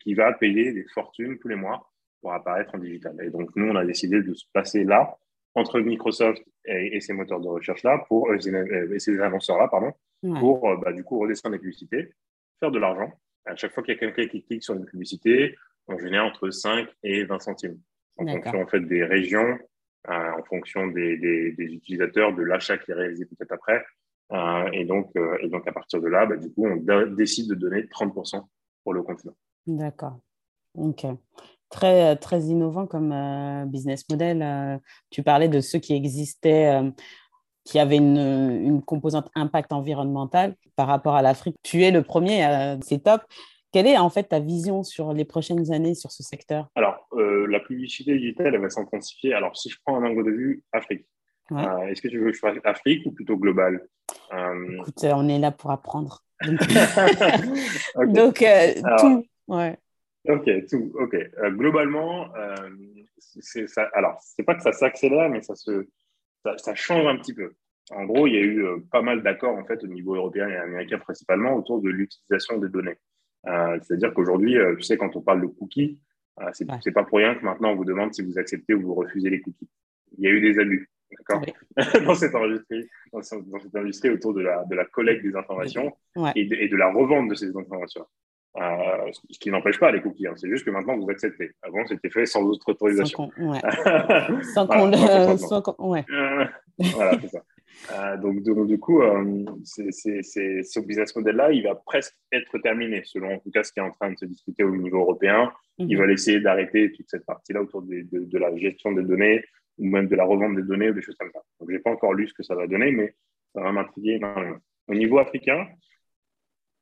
qui 0.00 0.14
va 0.14 0.32
payer 0.34 0.72
des 0.72 0.84
fortunes 0.94 1.38
tous 1.38 1.48
les 1.48 1.56
mois 1.56 1.90
pour 2.20 2.32
apparaître 2.32 2.74
en 2.74 2.78
digital. 2.78 3.16
Et 3.22 3.30
donc, 3.30 3.50
nous, 3.56 3.68
on 3.68 3.76
a 3.76 3.84
décidé 3.84 4.22
de 4.22 4.34
se 4.34 4.44
passer 4.52 4.84
là 4.84 5.16
entre 5.54 5.80
Microsoft 5.80 6.42
et, 6.64 7.00
ces 7.00 7.12
moteurs 7.12 7.40
de 7.40 7.48
recherche-là, 7.48 8.04
pour, 8.08 8.32
et 8.34 8.98
ces 8.98 9.20
annonceurs-là, 9.20 9.68
pardon, 9.68 9.92
pour 10.40 10.76
bah, 10.78 10.92
du 10.92 11.04
coup 11.04 11.18
redescendre 11.18 11.54
les 11.54 11.58
publicités, 11.58 12.12
faire 12.60 12.70
de 12.70 12.78
l'argent. 12.78 13.10
À 13.46 13.56
chaque 13.56 13.72
fois 13.72 13.82
qu'il 13.82 13.94
y 13.94 13.96
a 13.96 14.00
quelqu'un 14.00 14.26
qui 14.26 14.44
clique 14.44 14.62
sur 14.62 14.74
une 14.74 14.84
publicité, 14.84 15.56
on 15.86 15.98
génère 15.98 16.24
entre 16.24 16.50
5 16.50 16.88
et 17.02 17.24
20 17.24 17.38
centimes 17.40 17.78
en 18.18 18.26
fonction 18.26 18.62
en 18.62 18.66
fait, 18.66 18.80
des 18.80 19.04
régions, 19.04 19.58
euh, 20.08 20.30
en 20.38 20.42
fonction 20.44 20.86
des, 20.88 21.16
des, 21.16 21.52
des, 21.52 21.64
utilisateurs, 21.64 22.34
de 22.34 22.42
l'achat 22.42 22.78
qui 22.78 22.90
est 22.90 22.94
réalisé 22.94 23.26
peut-être 23.26 23.52
après. 23.52 23.84
Euh, 24.32 24.70
et, 24.72 24.84
donc, 24.84 25.10
euh, 25.16 25.38
et 25.40 25.48
donc, 25.48 25.66
à 25.66 25.72
partir 25.72 26.00
de 26.00 26.08
là, 26.08 26.26
bah, 26.26 26.36
du 26.36 26.52
coup, 26.52 26.66
on 26.66 26.76
décide 27.06 27.48
de 27.48 27.54
donner 27.54 27.82
30% 27.82 28.44
pour 28.84 28.92
le 28.92 29.02
continent. 29.02 29.34
D'accord. 29.66 30.18
OK. 30.74 31.06
Très, 31.70 32.16
très 32.16 32.40
innovant 32.42 32.86
comme 32.86 33.14
business 33.66 34.08
model. 34.08 34.80
tu 35.10 35.22
parlais 35.22 35.48
de 35.48 35.60
ceux 35.60 35.78
qui 35.78 35.94
existaient 35.94 36.80
qui 37.64 37.78
avaient 37.78 37.98
une, 37.98 38.16
une, 38.16 38.82
composante 38.82 39.28
impact 39.34 39.74
environnemental 39.74 40.54
par 40.76 40.86
rapport 40.86 41.14
à 41.14 41.20
l'Afrique. 41.20 41.56
Tu 41.62 41.82
es 41.82 41.90
le 41.90 42.02
premier, 42.02 42.78
c'est 42.80 43.02
top. 43.02 43.20
Quelle 43.72 43.86
est 43.86 43.98
en 43.98 44.08
fait 44.08 44.24
ta 44.24 44.40
vision 44.40 44.82
sur 44.82 45.12
les 45.12 45.24
prochaines 45.24 45.72
années 45.72 45.94
sur 45.94 46.10
ce 46.10 46.22
secteur? 46.22 46.68
Alors, 46.74 47.06
euh, 47.12 47.46
la 47.48 47.60
publicité 47.60 48.16
digitale, 48.16 48.54
elle 48.54 48.60
va 48.60 48.70
s'intensifier. 48.70 49.34
Alors, 49.34 49.56
si 49.56 49.68
je 49.68 49.76
prends 49.84 49.96
un 49.96 50.06
angle 50.06 50.24
de 50.24 50.30
vue, 50.30 50.62
Afrique. 50.72 51.06
Euh, 51.52 51.86
est-ce 51.86 52.02
que 52.02 52.08
tu 52.08 52.18
veux 52.18 52.30
que 52.30 52.36
je 52.36 52.40
fasse 52.40 52.56
Afrique 52.64 53.04
ou 53.06 53.12
plutôt 53.12 53.36
global? 53.36 53.86
Euh, 54.32 54.78
Écoute, 54.80 55.04
on 55.04 55.28
est 55.28 55.38
là 55.38 55.50
pour 55.50 55.70
apprendre. 55.70 56.22
Donc, 58.06 58.44
tout. 58.98 59.26
Ouais. 59.48 59.78
Ok, 60.28 60.48
tout. 60.68 60.92
Ok. 60.94 61.16
globalement, 61.56 62.32
c'est 63.18 63.66
ça. 63.66 63.88
Alors, 63.94 64.18
c'est 64.20 64.42
pas 64.42 64.54
que 64.54 64.62
ça 64.62 64.72
s'accélère, 64.72 65.28
mais 65.30 65.42
ça 65.42 65.54
se, 65.54 65.86
ça, 66.44 66.56
ça, 66.58 66.74
change 66.74 67.06
un 67.06 67.16
petit 67.16 67.34
peu. 67.34 67.54
En 67.90 68.04
gros, 68.04 68.26
il 68.26 68.34
y 68.34 68.36
a 68.36 68.42
eu 68.42 68.64
pas 68.92 69.00
mal 69.00 69.22
d'accords 69.22 69.56
en 69.56 69.64
fait 69.64 69.82
au 69.82 69.86
niveau 69.86 70.14
européen 70.14 70.48
et 70.48 70.56
américain 70.56 70.98
principalement 70.98 71.54
autour 71.54 71.80
de 71.80 71.88
l'utilisation 71.88 72.58
des 72.58 72.68
données. 72.68 72.98
Euh, 73.46 73.78
c'est-à-dire 73.82 74.12
qu'aujourd'hui, 74.12 74.58
euh, 74.58 74.76
tu 74.76 74.82
sais, 74.82 74.96
quand 74.96 75.14
on 75.16 75.22
parle 75.22 75.42
de 75.42 75.46
cookies, 75.46 75.98
euh, 76.40 76.50
c'est 76.52 76.66
n'est 76.66 76.92
pas 76.92 77.04
pour 77.04 77.18
rien 77.18 77.34
que 77.34 77.44
maintenant 77.44 77.72
on 77.72 77.76
vous 77.76 77.84
demande 77.84 78.14
si 78.14 78.22
vous 78.22 78.38
acceptez 78.38 78.74
ou 78.74 78.82
vous 78.82 78.94
refusez 78.94 79.30
les 79.30 79.40
cookies. 79.40 79.68
Il 80.18 80.24
y 80.24 80.26
a 80.26 80.30
eu 80.30 80.40
des 80.40 80.58
abus, 80.58 80.90
d'accord, 81.10 81.42
dans 82.04 82.14
cette 82.14 82.34
industrie, 82.34 82.88
dans, 83.12 83.22
cette 83.22 83.74
industrie 83.74 84.10
autour 84.10 84.34
de 84.34 84.40
la, 84.40 84.64
de 84.64 84.74
la 84.74 84.84
collecte 84.84 85.22
des 85.22 85.36
informations 85.36 85.96
et, 86.34 86.46
de, 86.46 86.76
la 86.76 86.92
revente 86.92 87.28
de 87.28 87.34
ces 87.34 87.56
informations. 87.56 88.06
Ce 89.12 89.38
qui 89.38 89.50
n'empêche 89.50 89.78
pas 89.78 89.90
les 89.92 90.00
cookies, 90.00 90.26
hein. 90.26 90.34
c'est 90.36 90.48
juste 90.48 90.64
que 90.64 90.70
maintenant 90.70 90.96
vous 90.96 91.08
acceptez. 91.10 91.52
Avant, 91.62 91.86
c'était 91.86 92.10
fait 92.10 92.26
sans 92.26 92.42
autre 92.42 92.68
autorisation. 92.68 93.30
Sans 94.54 94.66
qu'on 94.66 94.90
voilà, 96.78 97.18
c'est 97.20 97.28
ça. 97.28 97.42
Euh, 97.92 98.16
donc, 98.16 98.42
du 98.42 98.78
coup, 98.78 99.02
euh, 99.02 99.44
ce 99.64 100.80
business 100.80 101.14
model-là, 101.14 101.52
il 101.52 101.62
va 101.62 101.74
presque 101.74 102.14
être 102.32 102.58
terminé, 102.58 103.02
selon 103.04 103.34
en 103.34 103.38
tout 103.38 103.50
cas 103.50 103.62
ce 103.62 103.72
qui 103.72 103.78
est 103.78 103.82
en 103.82 103.90
train 103.90 104.12
de 104.12 104.16
se 104.16 104.24
discuter 104.24 104.64
au 104.64 104.76
niveau 104.76 104.98
européen. 104.98 105.52
Ils 105.78 105.96
veulent 105.96 106.12
essayer 106.12 106.40
d'arrêter 106.40 106.92
toute 106.92 107.08
cette 107.08 107.24
partie-là 107.24 107.62
autour 107.62 107.82
de, 107.82 108.04
de, 108.10 108.38
la 108.38 108.54
gestion 108.56 108.92
des 108.92 109.04
données 109.04 109.44
ou 109.78 109.86
même 109.86 110.08
de 110.08 110.16
la 110.16 110.24
revente 110.24 110.56
des 110.56 110.62
données 110.62 110.90
ou 110.90 110.92
des 110.92 111.02
choses 111.02 111.16
comme 111.16 111.30
ça. 111.32 111.40
Donc, 111.60 111.70
je 111.70 111.76
n'ai 111.76 111.80
pas 111.80 111.90
encore 111.90 112.14
lu 112.14 112.26
ce 112.26 112.34
que 112.34 112.42
ça 112.42 112.56
va 112.56 112.66
donner, 112.66 112.90
mais 112.90 113.14
ça 113.54 113.60
va 113.62 113.70
m'intriguer 113.70 114.20
Au 114.88 114.94
niveau 114.94 115.18
africain, 115.18 115.68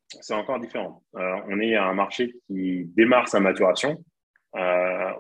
c'est 0.09 0.35
encore 0.35 0.61
différent. 0.61 1.03
Euh, 1.16 1.37
on 1.49 1.61
est 1.61 1.75
à 1.75 1.87
un 1.87 1.95
marché 1.95 2.35
qui 2.47 2.85
démarre 2.97 3.29
sa 3.29 3.40
maturation, 3.40 4.03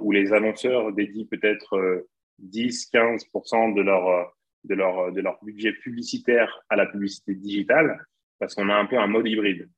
où 0.00 0.12
les 0.12 0.32
annonceurs 0.32 0.92
dédient 0.92 1.26
peut-être 1.30 2.06
10-15% 2.42 3.74
de 3.74 3.82
leur 3.82 4.32
de 4.66 4.74
leur, 4.74 5.12
de 5.12 5.20
leur 5.20 5.38
budget 5.44 5.72
publicitaire 5.72 6.60
à 6.68 6.76
la 6.76 6.86
publicité 6.86 7.34
digitale, 7.34 8.04
parce 8.38 8.54
qu'on 8.54 8.68
a 8.68 8.74
un 8.74 8.86
peu 8.86 8.98
un 8.98 9.06
mode 9.06 9.26
hybride 9.26 9.68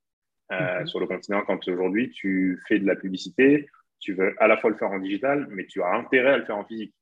euh, 0.52 0.80
mhm. 0.80 0.86
sur 0.86 1.00
le 1.00 1.06
continent. 1.06 1.42
Quand 1.46 1.66
aujourd'hui 1.68 2.10
tu 2.10 2.60
fais 2.66 2.78
de 2.78 2.86
la 2.86 2.96
publicité, 2.96 3.68
tu 4.00 4.14
veux 4.14 4.34
à 4.38 4.46
la 4.46 4.56
fois 4.56 4.70
le 4.70 4.76
faire 4.76 4.90
en 4.90 4.98
digital, 4.98 5.46
mais 5.50 5.66
tu 5.66 5.82
as 5.82 5.92
intérêt 5.94 6.32
à 6.32 6.38
le 6.38 6.44
faire 6.44 6.56
en 6.56 6.64
physique. 6.64 6.94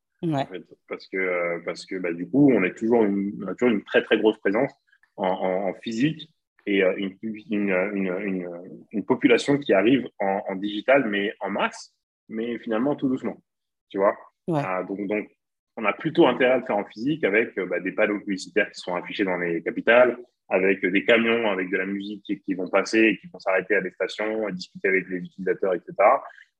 parce 0.88 1.06
que, 1.08 1.16
euh, 1.16 1.60
parce 1.64 1.86
que 1.86 1.96
bah, 1.96 2.12
du 2.12 2.28
coup, 2.28 2.50
on, 2.52 2.62
est 2.64 2.74
toujours 2.74 3.04
une, 3.04 3.46
a 3.48 3.54
toujours 3.54 3.74
une 3.74 3.84
très 3.84 4.02
très 4.02 4.18
grosse 4.18 4.38
présence 4.38 4.72
en, 5.16 5.28
en, 5.28 5.74
physique 5.74 6.30
et 6.66 6.82
euh, 6.82 6.94
une, 6.96 7.16
une, 7.22 7.70
une, 7.94 8.48
une, 8.92 9.04
population 9.04 9.56
qui 9.56 9.72
arrive 9.72 10.08
en, 10.18 10.42
en, 10.48 10.56
digital, 10.56 11.08
mais 11.08 11.32
en 11.40 11.50
masse, 11.50 11.94
mais 12.28 12.58
finalement 12.58 12.96
tout 12.96 13.08
doucement. 13.08 13.40
Tu 13.88 13.98
vois 13.98 14.16
ah, 14.52 14.82
donc, 14.84 15.06
donc, 15.06 15.28
on 15.76 15.84
a 15.84 15.92
plutôt 15.92 16.26
intérêt 16.26 16.52
à 16.52 16.58
le 16.58 16.64
faire 16.64 16.76
en 16.76 16.84
physique 16.84 17.24
avec 17.24 17.56
euh, 17.58 17.66
bah, 17.66 17.80
des 17.80 17.92
panneaux 17.92 18.20
publicitaires 18.20 18.70
qui 18.70 18.80
sont 18.80 18.94
affichés 18.94 19.24
dans 19.24 19.36
les 19.36 19.62
capitales, 19.62 20.16
avec 20.48 20.84
des 20.84 21.04
camions 21.04 21.50
avec 21.50 21.70
de 21.70 21.76
la 21.76 21.86
musique 21.86 22.22
qui, 22.44 22.54
vont 22.54 22.68
passer 22.68 23.00
et 23.00 23.18
qui 23.18 23.26
vont 23.28 23.38
s'arrêter 23.38 23.74
à 23.74 23.80
des 23.80 23.90
stations, 23.90 24.46
à 24.46 24.52
discuter 24.52 24.88
avec 24.88 25.08
les 25.08 25.18
utilisateurs, 25.18 25.74
etc. 25.74 25.94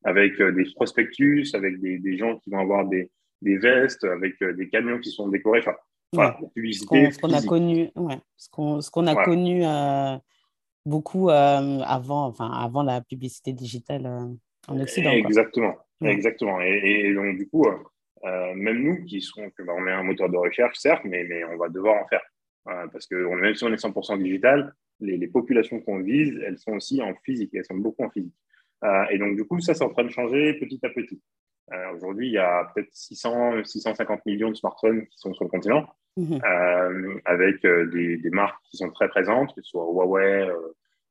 Avec 0.05 0.40
euh, 0.40 0.53
des 0.53 0.64
prospectus, 0.75 1.55
avec 1.55 1.81
des, 1.81 2.19
gens 2.19 2.38
qui 2.38 2.51
vont 2.51 2.61
avoir 2.61 2.87
des, 2.87 3.11
vestes, 3.42 4.05
avec 4.05 4.42
des 4.42 4.69
camions 4.69 4.99
qui 4.99 5.11
sont 5.11 5.29
décorés. 5.29 5.61
Enfin, 5.61 5.77
voilà. 6.12 6.38
Ce 6.57 7.19
qu'on 7.21 7.33
a 7.33 7.42
connu, 7.42 7.90
ouais, 7.97 8.19
ce 8.37 8.90
qu'on 8.90 9.07
a 9.07 9.25
connu 9.25 9.62
beaucoup 10.85 11.31
avant, 11.31 12.27
enfin, 12.27 12.51
avant 12.51 12.83
la 12.83 13.01
publicité 13.01 13.53
digitale 13.53 14.07
en 14.69 14.81
Occident. 14.81 15.11
Exactement, 15.11 15.75
exactement. 16.03 16.61
Et, 16.61 17.07
et, 17.07 17.14
donc, 17.14 17.37
du 17.37 17.49
coup, 17.49 17.64
euh, 18.25 18.55
même 18.55 18.83
nous, 18.83 19.05
qui 19.05 19.21
sont, 19.21 19.51
bah, 19.59 19.73
on 19.77 19.87
est 19.87 19.92
un 19.92 20.03
moteur 20.03 20.29
de 20.29 20.37
recherche, 20.37 20.79
certes, 20.79 21.03
mais, 21.05 21.25
mais 21.25 21.45
on 21.45 21.57
va 21.57 21.69
devoir 21.69 22.03
en 22.03 22.07
faire. 22.09 22.23
Euh, 22.69 22.87
parce 22.92 23.07
que 23.07 23.14
même 23.14 23.55
si 23.55 23.64
on 23.64 23.73
est 23.73 23.83
100% 23.83 24.21
digital, 24.23 24.75
les, 25.01 25.16
les 25.16 25.29
populations 25.29 25.81
qu'on 25.81 26.01
vise, 26.01 26.37
elles 26.45 26.59
sont 26.59 26.73
aussi 26.73 27.01
en 27.03 27.14
physique, 27.25 27.51
elles 27.55 27.64
sont 27.64 27.77
beaucoup 27.77 28.03
en 28.03 28.11
physique. 28.11 28.35
Euh, 28.85 29.05
et 29.11 29.19
donc, 29.19 29.37
du 29.37 29.45
coup, 29.45 29.61
ça, 29.61 29.75
c'est 29.75 29.85
en 29.85 29.90
train 29.90 30.05
de 30.05 30.11
changer 30.11 30.55
petit 30.55 30.81
à 30.83 30.90
petit. 30.90 31.21
Aujourd'hui, 31.95 32.29
il 32.29 32.33
y 32.33 32.39
a 32.39 32.71
peut-être 32.75 32.93
600, 32.93 33.65
650 33.65 34.25
millions 34.27 34.51
de 34.51 34.55
smartphones 34.55 35.07
qui 35.07 35.19
sont 35.19 35.35
sur 35.35 35.45
le 35.45 35.51
continent, 35.51 35.89
mhm. 36.17 36.41
avec 37.25 37.63
des, 37.63 38.19
des, 38.19 38.31
marques 38.31 38.63
qui 38.71 38.77
sont 38.77 38.91
très 38.91 39.09
présentes, 39.09 39.53
que 39.55 39.63
ce 39.63 39.71
soit 39.71 39.85
Huawei, 39.85 40.49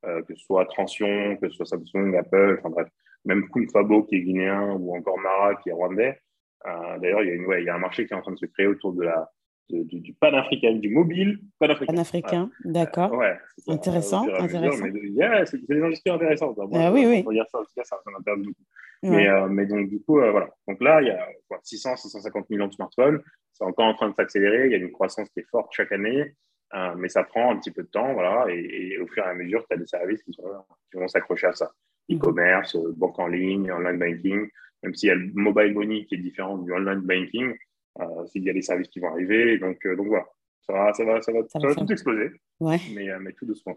que 0.03 0.33
ce 0.33 0.45
soit 0.45 0.65
Transion, 0.65 1.35
que 1.37 1.49
ce 1.49 1.55
soit 1.55 1.65
Samsung, 1.65 2.15
Apple, 2.15 2.59
enfin 2.59 2.69
bref, 2.69 2.87
même 3.25 3.49
Kunfabo 3.49 4.03
qui 4.03 4.15
est 4.15 4.21
guinéen 4.21 4.77
ou 4.79 4.95
encore 4.95 5.19
Mara 5.19 5.55
qui 5.55 5.69
est 5.69 5.73
rwandais. 5.73 6.19
Euh, 6.65 6.97
d'ailleurs, 6.99 7.21
il, 7.23 7.27
y 7.27 7.53
a 7.53 7.59
il 7.59 7.65
y 7.65 7.69
a 7.69 7.75
un 7.75 7.79
marché 7.79 8.07
qui 8.07 8.13
est 8.13 8.15
en 8.15 8.21
train 8.21 8.31
de 8.31 8.37
se 8.37 8.45
créer 8.45 8.67
autour 8.67 8.93
de 8.93 9.03
la, 9.03 9.29
du, 9.69 9.99
du 9.99 10.13
panafricain, 10.13 10.73
du 10.73 10.89
mobile 10.89 11.39
panafricain. 11.59 11.93
Panafricain, 11.93 12.49
d'accord. 12.63 13.13
ouais, 13.13 13.37
intéressant, 13.67 14.27
intéressant. 14.39 14.85
c'est 15.45 15.67
des 15.67 15.81
industries 15.81 16.11
intéressantes. 16.11 16.57
ah, 16.73 16.91
oui, 16.91 17.05
oui. 17.05 17.23
Ça, 17.51 17.59
en 17.59 17.63
tout 17.63 17.71
cas, 17.75 17.83
ça 17.83 17.97
m'intéresse 18.05 18.41
beaucoup. 18.41 18.63
Mais, 19.03 19.27
euh, 19.27 19.47
mais, 19.47 19.65
donc, 19.65 19.89
du 19.89 20.01
coup, 20.01 20.19
euh, 20.19 20.31
voilà. 20.31 20.49
Donc 20.67 20.81
là, 20.81 21.01
il 21.01 21.07
y 21.07 21.11
a 21.11 21.27
600, 21.63 21.95
650 21.95 22.49
millions 22.49 22.67
de 22.67 22.73
smartphones. 22.73 23.21
C'est 23.53 23.63
encore 23.63 23.85
en 23.85 23.93
train 23.93 24.09
de 24.09 24.15
s'accélérer. 24.15 24.65
Il 24.65 24.71
y 24.71 24.75
a 24.75 24.77
une 24.77 24.91
croissance 24.91 25.29
qui 25.29 25.39
est 25.39 25.49
forte 25.49 25.71
chaque 25.71 25.91
année. 25.91 26.35
mais 26.97 27.07
ça 27.07 27.23
prend 27.23 27.51
un 27.51 27.57
petit 27.57 27.71
peu 27.71 27.83
de 27.83 27.87
temps, 27.87 28.13
voilà. 28.13 28.47
Et, 28.49 28.97
au 28.99 29.07
fur 29.07 29.23
et 29.23 29.29
à 29.29 29.33
mesure, 29.33 29.65
tu 29.67 29.75
as 29.75 29.77
des 29.77 29.87
services 29.87 30.23
qui, 30.23 30.33
sont, 30.33 30.43
qui 30.91 30.97
vont 30.97 31.07
s'accrocher 31.07 31.47
à 31.47 31.53
ça. 31.53 31.71
E-commerce, 32.11 32.77
banque 32.97 33.19
en 33.19 33.27
ligne, 33.27 33.71
online 33.71 33.97
banking 33.97 34.49
même 34.85 34.95
s'il 34.95 35.09
y 35.09 35.11
a 35.11 35.15
le 35.15 35.31
mobile 35.33 35.73
money 35.73 36.05
qui 36.05 36.15
est 36.15 36.19
différent 36.19 36.57
du 36.57 36.71
online 36.71 37.01
banking, 37.01 37.55
euh, 37.99 38.25
il 38.33 38.43
y 38.43 38.49
a 38.49 38.53
des 38.53 38.61
services 38.61 38.87
qui 38.87 38.99
vont 38.99 39.09
arriver. 39.09 39.57
Donc, 39.57 39.83
euh, 39.85 39.95
donc 39.95 40.07
voilà, 40.07 40.25
ça 40.61 40.73
va, 40.73 40.93
ça 40.93 41.03
va, 41.03 41.21
ça 41.21 41.31
va, 41.31 41.39
ça 41.47 41.59
va 41.59 41.75
tout 41.75 41.91
exploser, 41.91 42.31
ouais. 42.59 42.79
mais, 42.93 43.09
euh, 43.09 43.19
mais 43.19 43.33
tout 43.33 43.45
doucement. 43.45 43.75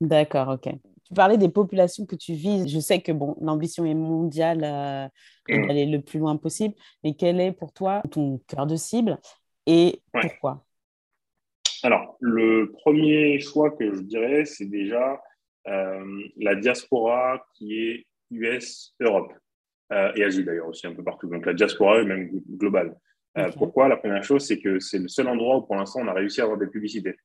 D'accord, 0.00 0.48
ok. 0.48 0.72
Tu 1.04 1.14
parlais 1.14 1.38
des 1.38 1.48
populations 1.48 2.04
que 2.04 2.16
tu 2.16 2.32
vises. 2.32 2.68
Je 2.68 2.80
sais 2.80 3.00
que 3.00 3.12
bon, 3.12 3.36
l'ambition 3.40 3.84
est 3.84 3.94
mondiale 3.94 4.64
euh, 4.64 5.08
mm. 5.48 5.66
d'aller 5.66 5.86
le 5.86 6.00
plus 6.00 6.18
loin 6.18 6.36
possible. 6.36 6.74
Mais 7.04 7.14
quel 7.14 7.40
est 7.40 7.52
pour 7.52 7.72
toi 7.72 8.02
ton 8.10 8.40
cœur 8.48 8.66
de 8.66 8.76
cible 8.76 9.18
et 9.66 10.02
pourquoi? 10.12 10.64
Alors, 11.82 12.16
le 12.20 12.72
premier 12.72 13.38
choix 13.40 13.70
que 13.70 13.94
je 13.94 14.00
dirais, 14.00 14.44
c'est 14.44 14.66
déjà 14.66 15.20
la 16.36 16.54
diaspora 16.54 17.44
qui 17.54 17.76
est 17.76 18.06
US-Europe. 18.30 19.32
Euh, 19.92 20.12
et 20.16 20.24
Asie 20.24 20.44
d'ailleurs 20.44 20.68
aussi 20.68 20.86
un 20.86 20.94
peu 20.94 21.04
partout. 21.04 21.28
Donc 21.28 21.46
la 21.46 21.54
diaspora 21.54 22.00
est 22.00 22.04
même 22.04 22.30
globale. 22.50 22.96
Euh, 23.38 23.50
pourquoi? 23.56 23.88
La 23.88 23.96
première 23.96 24.24
chose, 24.24 24.46
c'est 24.46 24.58
que 24.58 24.80
c'est 24.80 24.98
le 24.98 25.08
seul 25.08 25.28
endroit 25.28 25.58
où 25.58 25.62
pour 25.62 25.76
l'instant 25.76 26.00
on 26.02 26.08
a 26.08 26.12
réussi 26.12 26.40
à 26.40 26.44
avoir 26.44 26.58
des 26.58 26.66
publicités. 26.66 27.16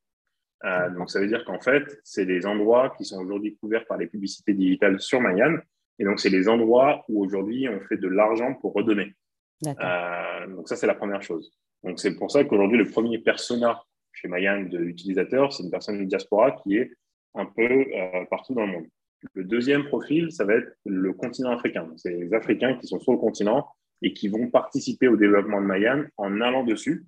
Euh, 0.63 0.89
donc 0.91 1.09
ça 1.09 1.19
veut 1.19 1.27
dire 1.27 1.43
qu'en 1.45 1.59
fait, 1.59 1.99
c'est 2.03 2.25
des 2.25 2.45
endroits 2.45 2.93
qui 2.97 3.05
sont 3.05 3.19
aujourd'hui 3.19 3.55
couverts 3.57 3.85
par 3.85 3.97
les 3.97 4.07
publicités 4.07 4.53
digitales 4.53 4.99
sur 4.99 5.19
Mayan. 5.21 5.57
Et 5.99 6.05
donc 6.05 6.19
c'est 6.19 6.29
les 6.29 6.47
endroits 6.47 7.03
où 7.09 7.23
aujourd'hui 7.23 7.67
on 7.67 7.79
fait 7.81 7.97
de 7.97 8.07
l'argent 8.07 8.53
pour 8.55 8.73
redonner. 8.73 9.15
donc 9.63 10.67
ça 10.67 10.75
c'est 10.75 10.87
la 10.87 10.95
première 10.95 11.21
chose. 11.21 11.51
Donc 11.83 11.99
c'est 11.99 12.15
pour 12.15 12.31
ça 12.31 12.43
qu'aujourd'hui 12.43 12.77
le 12.77 12.89
premier 12.89 13.19
persona 13.19 13.81
chez 14.13 14.27
Mayan 14.27 14.61
de 14.61 14.77
l'utilisateur, 14.77 15.53
c'est 15.53 15.63
une 15.63 15.71
personne 15.71 15.99
de 15.99 16.05
diaspora 16.05 16.51
qui 16.51 16.77
est 16.77 16.91
un 17.33 17.45
peu 17.45 17.85
partout 18.29 18.53
dans 18.53 18.65
le 18.65 18.71
monde. 18.71 18.87
Le 19.33 19.43
deuxième 19.43 19.85
profil, 19.85 20.31
ça 20.31 20.43
va 20.43 20.55
être 20.55 20.75
le 20.85 21.13
continent 21.13 21.51
africain. 21.51 21.87
C'est 21.97 22.11
les 22.11 22.33
Africains 22.33 22.77
qui 22.77 22.87
sont 22.87 22.99
sur 22.99 23.13
le 23.13 23.19
continent 23.19 23.67
et 24.01 24.13
qui 24.13 24.27
vont 24.27 24.49
participer 24.49 25.07
au 25.07 25.15
développement 25.15 25.61
de 25.61 25.67
Mayan 25.67 26.03
en 26.17 26.41
allant 26.41 26.63
dessus 26.63 27.05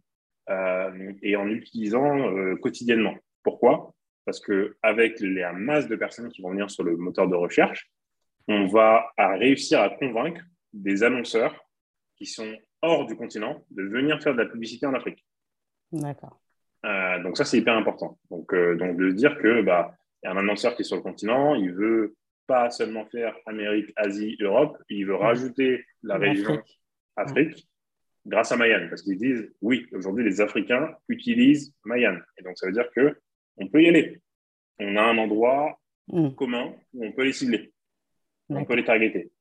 et 1.21 1.35
en 1.35 1.45
l'utilisant 1.45 2.55
quotidiennement. 2.61 3.15
Pourquoi? 3.43 3.93
Parce 4.25 4.39
qu'avec 4.39 5.19
la 5.19 5.53
masse 5.53 5.87
de 5.87 5.95
personnes 5.95 6.29
qui 6.29 6.41
vont 6.41 6.51
venir 6.51 6.69
sur 6.69 6.83
le 6.83 6.95
moteur 6.95 7.27
de 7.27 7.35
recherche, 7.35 7.91
on 8.47 8.67
va 8.67 9.11
réussir 9.17 9.81
à 9.81 9.89
convaincre 9.89 10.41
des 10.71 11.03
annonceurs 11.03 11.55
qui 12.17 12.25
sont 12.25 12.57
hors 12.81 13.05
du 13.05 13.15
continent 13.15 13.63
de 13.71 13.83
venir 13.83 14.21
faire 14.21 14.33
de 14.33 14.41
la 14.41 14.49
publicité 14.49 14.85
en 14.85 14.93
Afrique. 14.93 15.25
D'accord. 15.91 16.41
Euh, 16.85 17.21
donc 17.23 17.37
ça, 17.37 17.45
c'est 17.45 17.57
hyper 17.57 17.75
important. 17.75 18.19
Donc, 18.29 18.53
euh, 18.53 18.75
donc 18.75 18.97
de 18.97 19.11
dire 19.11 19.37
que 19.37 19.61
bah, 19.61 19.95
y 20.23 20.27
a 20.27 20.31
un 20.31 20.37
annonceur 20.37 20.75
qui 20.75 20.81
est 20.81 20.85
sur 20.85 20.97
le 20.97 21.01
continent, 21.01 21.55
il 21.55 21.71
veut 21.71 22.15
pas 22.47 22.69
seulement 22.69 23.05
faire 23.05 23.35
Amérique, 23.45 23.91
Asie, 23.95 24.35
Europe, 24.39 24.77
il 24.89 25.05
veut 25.05 25.15
rajouter 25.15 25.85
la 26.01 26.17
région 26.17 26.61
Afrique, 27.15 27.67
grâce 28.25 28.51
à 28.51 28.57
Mayan, 28.57 28.87
parce 28.89 29.01
qu'ils 29.01 29.17
disent 29.17 29.49
oui, 29.61 29.87
aujourd'hui 29.93 30.25
les 30.25 30.41
Africains 30.41 30.93
utilisent 31.07 31.73
Mayan, 31.85 32.17
et 32.37 32.43
donc 32.43 32.57
ça 32.57 32.67
veut 32.67 32.73
dire 32.73 32.89
que 32.93 33.17
on 33.57 33.67
peut 33.67 33.83
y 33.83 33.87
aller. 33.87 34.19
On 34.79 34.95
a 34.95 35.03
un 35.03 35.17
endroit 35.17 35.79
mm. 36.07 36.31
commun 36.31 36.73
où 36.93 37.05
on 37.05 37.11
peut 37.11 37.23
les 37.23 37.33
cibler, 37.33 37.71
on 38.49 38.65
peut 38.65 38.75
les 38.75 38.85
targeter. 38.85 39.31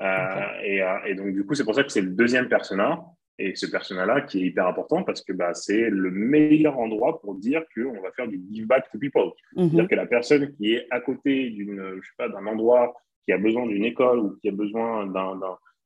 Euh, 0.00 0.60
et, 0.62 0.82
et, 1.06 1.14
donc 1.14 1.32
du 1.32 1.44
coup, 1.44 1.54
c'est 1.54 1.64
pour 1.64 1.74
ça 1.74 1.84
que 1.84 1.92
c'est 1.92 2.00
le 2.00 2.10
deuxième 2.10 2.48
persona 2.48 3.04
et 3.38 3.54
ce 3.56 3.66
personnel-là 3.66 4.22
qui 4.22 4.42
est 4.42 4.46
hyper 4.46 4.66
important 4.66 5.02
parce 5.02 5.22
que 5.22 5.32
bah, 5.32 5.54
c'est 5.54 5.90
le 5.90 6.10
meilleur 6.10 6.78
endroit 6.78 7.20
pour 7.20 7.34
dire 7.34 7.62
qu'on 7.74 8.00
va 8.00 8.12
faire 8.12 8.28
du 8.28 8.40
give 8.50 8.66
back 8.66 8.90
to 8.90 8.98
people. 8.98 9.32
Mhm. 9.56 9.68
C'est-à-dire 9.68 9.88
que 9.88 9.94
la 9.94 10.06
personne 10.06 10.52
qui 10.52 10.74
est 10.74 10.86
à 10.90 11.00
côté 11.00 11.50
d'une, 11.50 12.00
je 12.00 12.06
sais 12.06 12.14
pas, 12.16 12.28
d'un 12.28 12.46
endroit 12.46 12.94
qui 13.24 13.32
a 13.32 13.38
besoin 13.38 13.66
d'une 13.66 13.84
école 13.84 14.18
ou 14.20 14.36
qui 14.36 14.48
a 14.48 14.52
besoin 14.52 15.06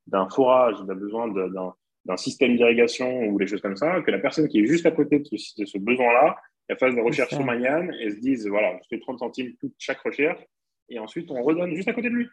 d'un 0.07 0.29
forage, 0.29 0.77
qui 0.77 0.91
a 0.91 0.95
besoin 0.95 1.29
d'un 2.05 2.17
système 2.17 2.57
d'irrigation 2.57 3.27
ou 3.29 3.39
des 3.39 3.47
choses 3.47 3.61
comme 3.61 3.77
ça, 3.77 4.01
que 4.03 4.11
la 4.11 4.19
personne 4.19 4.49
qui 4.49 4.61
est 4.61 4.67
juste 4.67 4.87
à 4.87 4.91
côté 4.91 5.21
de 5.21 5.25
ce, 5.25 5.65
ce 5.65 5.79
besoin-là, 5.79 6.37
elle 6.69 6.79
fasse 6.79 6.95
des 6.95 7.01
recherches 7.01 7.35
sur 7.35 7.45
Mayan 7.45 7.89
et 8.01 8.11
se 8.11 8.21
dise, 8.21 8.47
voilà, 8.47 8.79
je 8.83 8.89
fais 8.89 9.01
30 9.01 9.19
centimes 9.19 9.55
toute 9.61 9.75
chaque 9.79 10.01
recherche 10.01 10.41
et 10.89 10.99
ensuite 10.99 11.31
on 11.31 11.43
redonne 11.43 11.75
juste 11.75 11.89
à 11.89 11.93
côté 11.93 12.11
de 12.11 12.15
lui 12.15 12.29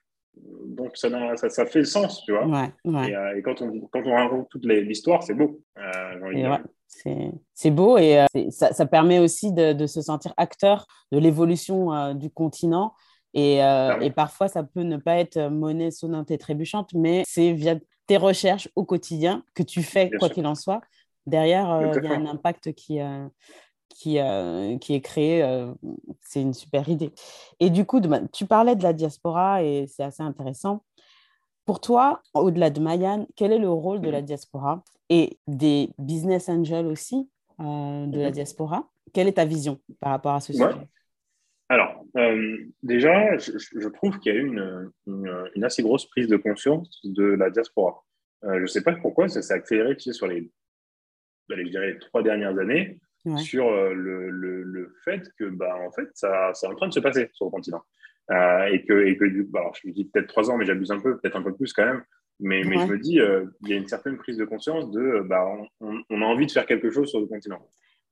donc 0.68 0.98
ça, 0.98 1.10
ça, 1.38 1.50
ça, 1.50 1.66
fait 1.66 1.84
sens, 1.84 2.22
tu 2.24 2.32
vois. 2.34 2.70
Euh, 2.86 3.36
et, 3.36 3.42
quand, 3.42 3.62
on, 3.62 3.80
quand 3.92 4.02
on 4.06 4.14
raconte 4.14 4.50
toute 4.50 4.66
l'histoire, 4.66 5.24
c'est 5.24 5.34
beau. 5.34 5.62
Euh, 5.78 6.58
c'est 7.54 7.72
beau 7.72 7.98
et 7.98 8.20
euh, 8.20 8.26
ça, 8.50 8.74
ça, 8.74 8.86
permet 8.86 9.20
aussi 9.20 9.52
de, 9.52 9.74
de, 9.74 9.86
se 9.86 10.02
sentir 10.02 10.34
acteur 10.38 10.88
de 11.12 11.20
l'évolution 11.20 12.14
du 12.14 12.30
continent. 12.30 12.94
Et, 13.34 13.58
et, 13.58 14.12
parfois, 14.12 14.48
ça 14.48 14.64
peut 14.64 14.84
ne 14.84 14.98
pas 14.98 15.18
être 15.18 15.50
monnaie 15.50 15.92
sonnante 15.92 16.32
et 16.32 16.38
trébuchante, 16.38 16.94
mais 16.94 17.24
c'est 17.28 17.52
via 17.52 17.76
tes 18.08 18.18
recherches 18.18 18.70
au 18.76 18.86
quotidien 18.86 19.44
que 19.54 19.64
tu 19.64 19.84
fais, 19.84 20.10
quoi 20.20 20.30
qu'il 20.30 20.48
en 20.48 20.56
soit. 20.56 20.82
Derrière, 21.26 21.94
il 21.96 22.04
y 22.04 22.08
a 22.08 22.16
un 22.16 22.26
impact 22.28 22.74
qui, 22.74 23.00
qui, 23.96 24.20
euh, 24.20 24.78
qui 24.78 24.94
est 24.94 25.02
créé, 25.02 25.42
euh, 25.42 25.74
c'est 26.22 26.42
une 26.42 26.54
super 26.54 26.88
idée. 26.90 27.12
Et 27.60 27.70
du 27.70 27.86
coup, 27.86 28.02
tu 28.34 28.46
parlais 28.46 28.76
de 28.76 28.84
la 28.84 28.94
diaspora 28.94 29.64
et 29.64 29.88
c'est 29.88 30.04
assez 30.04 30.22
intéressant. 30.22 30.84
Pour 31.66 31.80
toi, 31.80 32.22
au-delà 32.34 32.70
de 32.70 32.82
Mayan, 32.82 33.26
quel 33.36 33.54
est 33.54 33.58
le 33.58 33.70
rôle 33.70 34.02
de 34.02 34.10
la 34.10 34.22
mmh. 34.22 34.26
diaspora 34.26 34.84
et 35.10 35.40
des 35.48 35.90
business 35.98 36.50
angels 36.50 36.86
aussi 36.88 37.30
euh, 37.62 38.06
de 38.06 38.20
la 38.20 38.30
mmh. 38.30 38.34
diaspora? 38.34 38.90
Quelle 39.14 39.30
est 39.30 39.34
ta 39.34 39.46
vision 39.46 39.80
par 40.02 40.12
rapport 40.12 40.34
à 40.34 40.42
ce 40.42 40.52
sujet? 40.52 40.66
Alors, 41.70 42.04
déjà, 42.84 43.38
je, 43.38 43.88
trouve 43.88 44.20
qu'il 44.20 44.36
y 44.36 44.38
a 44.38 44.40
eu 44.40 44.46
une, 44.46 44.92
une, 45.56 45.64
assez 45.64 45.82
grosse 45.82 46.06
prise 46.06 46.28
de 46.28 46.38
conscience 46.38 47.00
de 47.04 47.24
la 47.24 47.50
diaspora. 47.50 48.04
je 48.44 48.62
ne 48.62 48.68
sais 48.68 48.84
pas 48.84 48.94
pourquoi 48.94 49.30
ça 49.30 49.42
s'est 49.42 49.54
accéléré 49.54 49.96
tu 49.96 50.04
sais, 50.04 50.14
sur 50.14 50.28
les, 50.28 50.52
je 51.50 51.62
dirais, 51.64 51.94
les 51.94 52.00
trois 52.00 52.22
dernières 52.22 52.60
années 52.60 53.00
sur 53.38 53.68
euh, 53.68 53.94
le, 53.94 54.30
le, 54.30 54.94
fait 55.04 55.24
que, 55.38 55.46
bah, 55.46 55.76
en 55.86 55.92
fait, 55.92 56.08
ça, 56.14 56.52
c'est 56.54 56.68
en 56.68 56.76
train 56.76 56.88
de 56.88 56.94
se 56.94 57.00
passer 57.00 57.30
sur 57.34 57.46
le 57.46 57.52
continent. 57.52 57.82
Euh, 58.32 58.66
et 58.72 58.84
que, 58.86 59.06
et 59.06 59.18
que 59.18 59.26
bah, 59.52 59.60
alors, 59.60 59.76
je 59.76 59.88
me 59.88 59.94
dis 59.94 60.06
peut-être 60.06 60.28
trois 60.28 60.50
ans, 60.50 60.58
mais 60.58 60.66
j'abuse 60.66 60.92
un 60.92 61.00
peu, 61.00 61.18
peut-être 61.18 61.36
un 61.36 61.42
peu 61.42 61.54
plus 61.54 61.74
quand 61.74 61.86
même. 61.86 62.04
Mais, 62.40 62.64
mais 62.64 62.78
je 62.78 62.86
me 62.86 63.00
dis, 63.00 63.20
euh, 63.20 63.46
il 63.62 63.70
y 63.70 63.74
a 63.74 63.78
une 63.78 63.88
certaine 63.88 64.18
prise 64.18 64.38
de 64.38 64.46
conscience 64.46 64.92
de, 64.92 65.26
bah, 65.28 65.46
on, 65.80 66.02
on, 66.10 66.22
a 66.22 66.26
envie 66.26 66.46
de 66.46 66.52
faire 66.52 66.66
quelque 66.66 66.92
chose 66.92 67.10
sur 67.10 67.20
le 67.20 67.28
continent. 67.28 67.60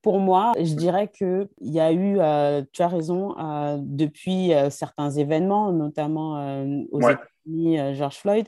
Pour 0.02 0.20
moi, 0.20 0.54
je 0.58 0.76
dirais 0.76 1.10
qu'il 1.10 1.48
y 1.62 1.80
a 1.80 1.94
eu, 1.94 2.16
tu 2.72 2.82
as 2.82 2.88
raison, 2.88 3.36
depuis 3.80 4.52
certains 4.70 5.10
événements, 5.12 5.72
notamment 5.72 6.66
aux 6.92 7.00
États-Unis, 7.00 7.96
George 7.96 8.18
Floyd, 8.18 8.48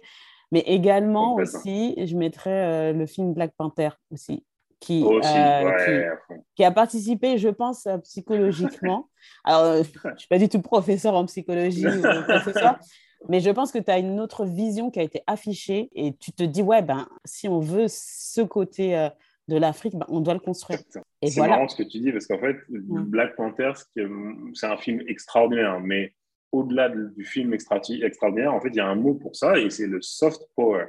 mais 0.51 0.63
également 0.67 1.35
aussi, 1.35 1.95
je 2.05 2.15
mettrais 2.17 2.91
le 2.91 3.05
film 3.05 3.33
Black 3.33 3.53
Panther 3.57 3.89
aussi, 4.11 4.43
qui, 4.85 5.03
euh, 5.03 6.15
qui, 6.55 6.63
a 6.63 6.71
participé, 6.71 7.39
je 7.39 7.49
pense, 7.49 7.87
euh, 7.87 7.97
psychologiquement. 7.99 9.09
Alors, 9.43 9.63
euh, 9.63 9.83
je 9.83 10.09
ne 10.09 10.17
suis 10.17 10.27
pas 10.27 10.37
du 10.37 10.47
tout 10.47 10.61
professeur 10.61 11.15
en 11.15 11.25
psychologie 11.25 11.87
ou 11.87 12.01
professeur, 12.23 12.77
mais 13.27 13.39
je 13.39 13.49
pense 13.49 13.71
que 13.71 13.79
tu 13.79 13.89
as 13.89 13.97
une 13.97 14.19
autre 14.19 14.45
vision 14.45 14.91
qui 14.91 14.99
a 14.99 15.03
été 15.03 15.23
affichée 15.25 15.89
et 15.95 16.15
tu 16.15 16.31
te 16.33 16.43
dis, 16.43 16.61
ouais, 16.61 16.83
ben, 16.83 17.07
si 17.23 17.47
on 17.47 17.59
veut 17.59 17.87
ce 17.87 18.41
côté 18.41 19.09
de 19.47 19.57
l'Afrique, 19.57 19.95
ben, 19.95 20.05
on 20.07 20.19
doit 20.19 20.35
le 20.35 20.39
construire. 20.39 20.79
C'est 21.23 21.35
voilà. 21.37 21.55
marrant 21.55 21.67
ce 21.67 21.75
que 21.75 21.83
tu 21.83 21.99
dis, 21.99 22.11
parce 22.11 22.27
qu'en 22.27 22.39
fait, 22.39 22.57
Black 22.69 23.35
Panther, 23.35 23.71
c'est 24.53 24.67
un 24.67 24.77
film 24.77 25.01
extraordinaire, 25.07 25.79
mais 25.79 26.13
au-delà 26.51 26.89
du 26.89 27.25
film 27.25 27.55
extraordinaire, 27.55 28.53
en 28.53 28.61
fait, 28.61 28.69
il 28.69 28.75
y 28.75 28.81
a 28.81 28.87
un 28.87 28.95
mot 28.95 29.15
pour 29.15 29.35
ça 29.35 29.57
et 29.57 29.71
c'est 29.71 29.87
le 29.87 30.01
soft 30.03 30.43
power. 30.55 30.85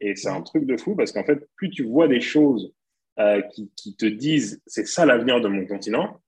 Et 0.00 0.14
c'est 0.14 0.30
un 0.30 0.40
truc 0.40 0.64
de 0.66 0.76
fou 0.76 0.94
parce 0.94 1.10
qu'en 1.10 1.24
fait, 1.24 1.46
plus 1.56 1.68
tu 1.68 1.84
vois 1.84 2.06
des 2.06 2.20
choses 2.20 2.72
euh, 3.20 3.42
qui, 3.76 3.96
te 3.96 4.06
disent 4.06 4.62
c'est 4.66 4.86
ça 4.86 5.04
l'avenir 5.04 5.42
de 5.42 5.48
mon 5.48 5.66
continent, 5.66 6.20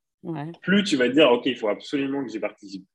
plus 0.61 0.85
tu 0.85 0.97
vas 0.97 1.09
dire 1.09 1.31
ok, 1.31 1.47
il 1.47 1.57
faut 1.57 1.69
absolument 1.69 2.23
que 2.23 2.31
j'y 2.31 2.39
participe. 2.39 2.87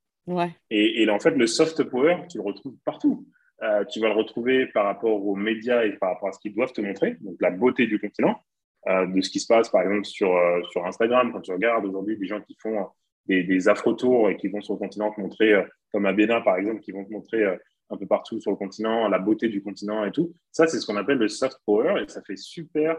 Et, 0.70 1.02
et, 1.02 1.10
en 1.10 1.18
fait, 1.18 1.32
le 1.32 1.46
soft 1.46 1.82
power, 1.84 2.18
tu 2.30 2.38
le 2.38 2.44
retrouves 2.44 2.76
partout. 2.84 3.26
Euh, 3.62 3.84
tu 3.86 3.98
vas 3.98 4.08
le 4.08 4.14
retrouver 4.14 4.66
par 4.66 4.84
rapport 4.84 5.26
aux 5.26 5.34
médias 5.34 5.84
et 5.84 5.92
par 5.92 6.10
rapport 6.12 6.28
à 6.28 6.32
ce 6.32 6.38
qu'ils 6.38 6.54
doivent 6.54 6.72
te 6.72 6.80
montrer, 6.80 7.16
donc 7.22 7.36
la 7.40 7.50
beauté 7.50 7.88
du 7.88 7.98
continent, 7.98 8.40
euh, 8.88 9.06
de 9.06 9.20
ce 9.20 9.30
qui 9.30 9.40
se 9.40 9.48
passe 9.48 9.68
par 9.68 9.82
exemple 9.82 10.04
sur, 10.04 10.30
sur 10.70 10.86
Instagram, 10.86 11.32
quand 11.32 11.40
tu 11.40 11.50
regardes 11.50 11.84
aujourd'hui 11.84 12.16
des 12.16 12.26
gens 12.26 12.40
qui 12.40 12.56
font 12.62 12.86
des, 13.26 13.42
des 13.42 13.68
afro-tours 13.68 14.30
et 14.30 14.36
qui 14.36 14.46
vont 14.46 14.60
sur 14.60 14.74
le 14.74 14.78
continent 14.78 15.10
te 15.10 15.20
montrer, 15.20 15.54
comme 15.92 16.06
à 16.06 16.12
Bénin 16.12 16.40
par 16.42 16.56
exemple, 16.56 16.80
qui 16.82 16.92
vont 16.92 17.04
te 17.04 17.12
montrer 17.12 17.58
un 17.90 17.96
peu 17.96 18.06
partout 18.06 18.40
sur 18.40 18.50
le 18.50 18.56
continent, 18.56 19.08
la 19.08 19.18
beauté 19.18 19.48
du 19.48 19.62
continent 19.62 20.04
et 20.04 20.12
tout. 20.12 20.32
Ça, 20.52 20.66
c'est 20.66 20.78
ce 20.78 20.86
qu'on 20.86 20.96
appelle 20.96 21.18
le 21.18 21.28
soft 21.28 21.58
power 21.64 22.02
et 22.02 22.08
ça 22.08 22.22
fait 22.22 22.36
super, 22.36 22.96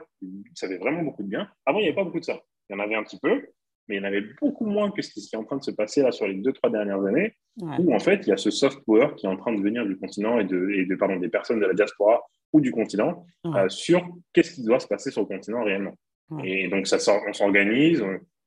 ça 0.56 0.67
fait 0.67 0.78
vraiment 0.78 1.04
beaucoup 1.04 1.23
de 1.23 1.28
bien. 1.28 1.47
Avant, 1.65 1.80
il 1.80 1.84
n'y 1.84 1.88
avait 1.88 1.95
pas 1.95 2.04
beaucoup 2.04 2.19
de 2.19 2.25
ça. 2.25 2.39
Il 2.69 2.73
y 2.73 2.80
en 2.80 2.84
avait 2.84 2.95
un 2.95 3.04
petit 3.04 3.19
peu, 3.19 3.41
mais 3.88 3.95
il 3.95 3.97
y 3.97 4.02
en 4.02 4.04
avait 4.04 4.23
beaucoup 4.39 4.65
moins 4.65 4.91
que 4.91 5.02
ce 5.02 5.12
qui 5.12 5.19
est 5.34 5.38
en 5.38 5.43
train 5.43 5.58
de 5.58 5.63
se 5.63 5.71
passer 5.71 6.02
là 6.02 6.12
sur 6.12 6.28
les 6.28 6.36
deux, 6.36 6.54
trois 6.54 6.69
dernières 6.69 7.04
années, 7.06 7.36
où 7.58 7.93
en 7.93 7.99
fait, 7.99 8.21
il 8.23 8.30
y 8.30 8.32
a 8.32 8.38
ce 8.38 8.52
soft 8.52 8.80
power 8.86 9.10
qui 9.17 9.25
est 9.25 9.30
en 9.30 9.38
train 9.38 9.54
de 9.54 9.62
venir 9.62 9.86
du 9.86 9.97
continent 9.97 10.39
et 10.39 10.45
de, 10.45 10.69
et 10.69 10.86
de 10.86 10.95
pardon, 10.95 11.17
des 11.17 11.30
personnes 11.30 11.60
de 11.60 11.65
la 11.65 11.73
diaspora 11.73 12.21
ou 12.54 12.62
du 12.62 12.71
continent 12.71 13.25
euh, 13.45 13.69
sur 13.69 14.08
qu'est-ce 14.34 14.54
qui 14.56 14.63
doit 14.63 14.80
se 14.80 14.88
passer 14.88 15.12
sur 15.12 15.21
le 15.21 15.28
continent 15.28 15.63
réellement. 15.63 15.95
Et 16.43 16.67
donc, 16.67 16.86
ça, 16.86 16.97
on 17.28 17.34
s'organise, 17.34 18.04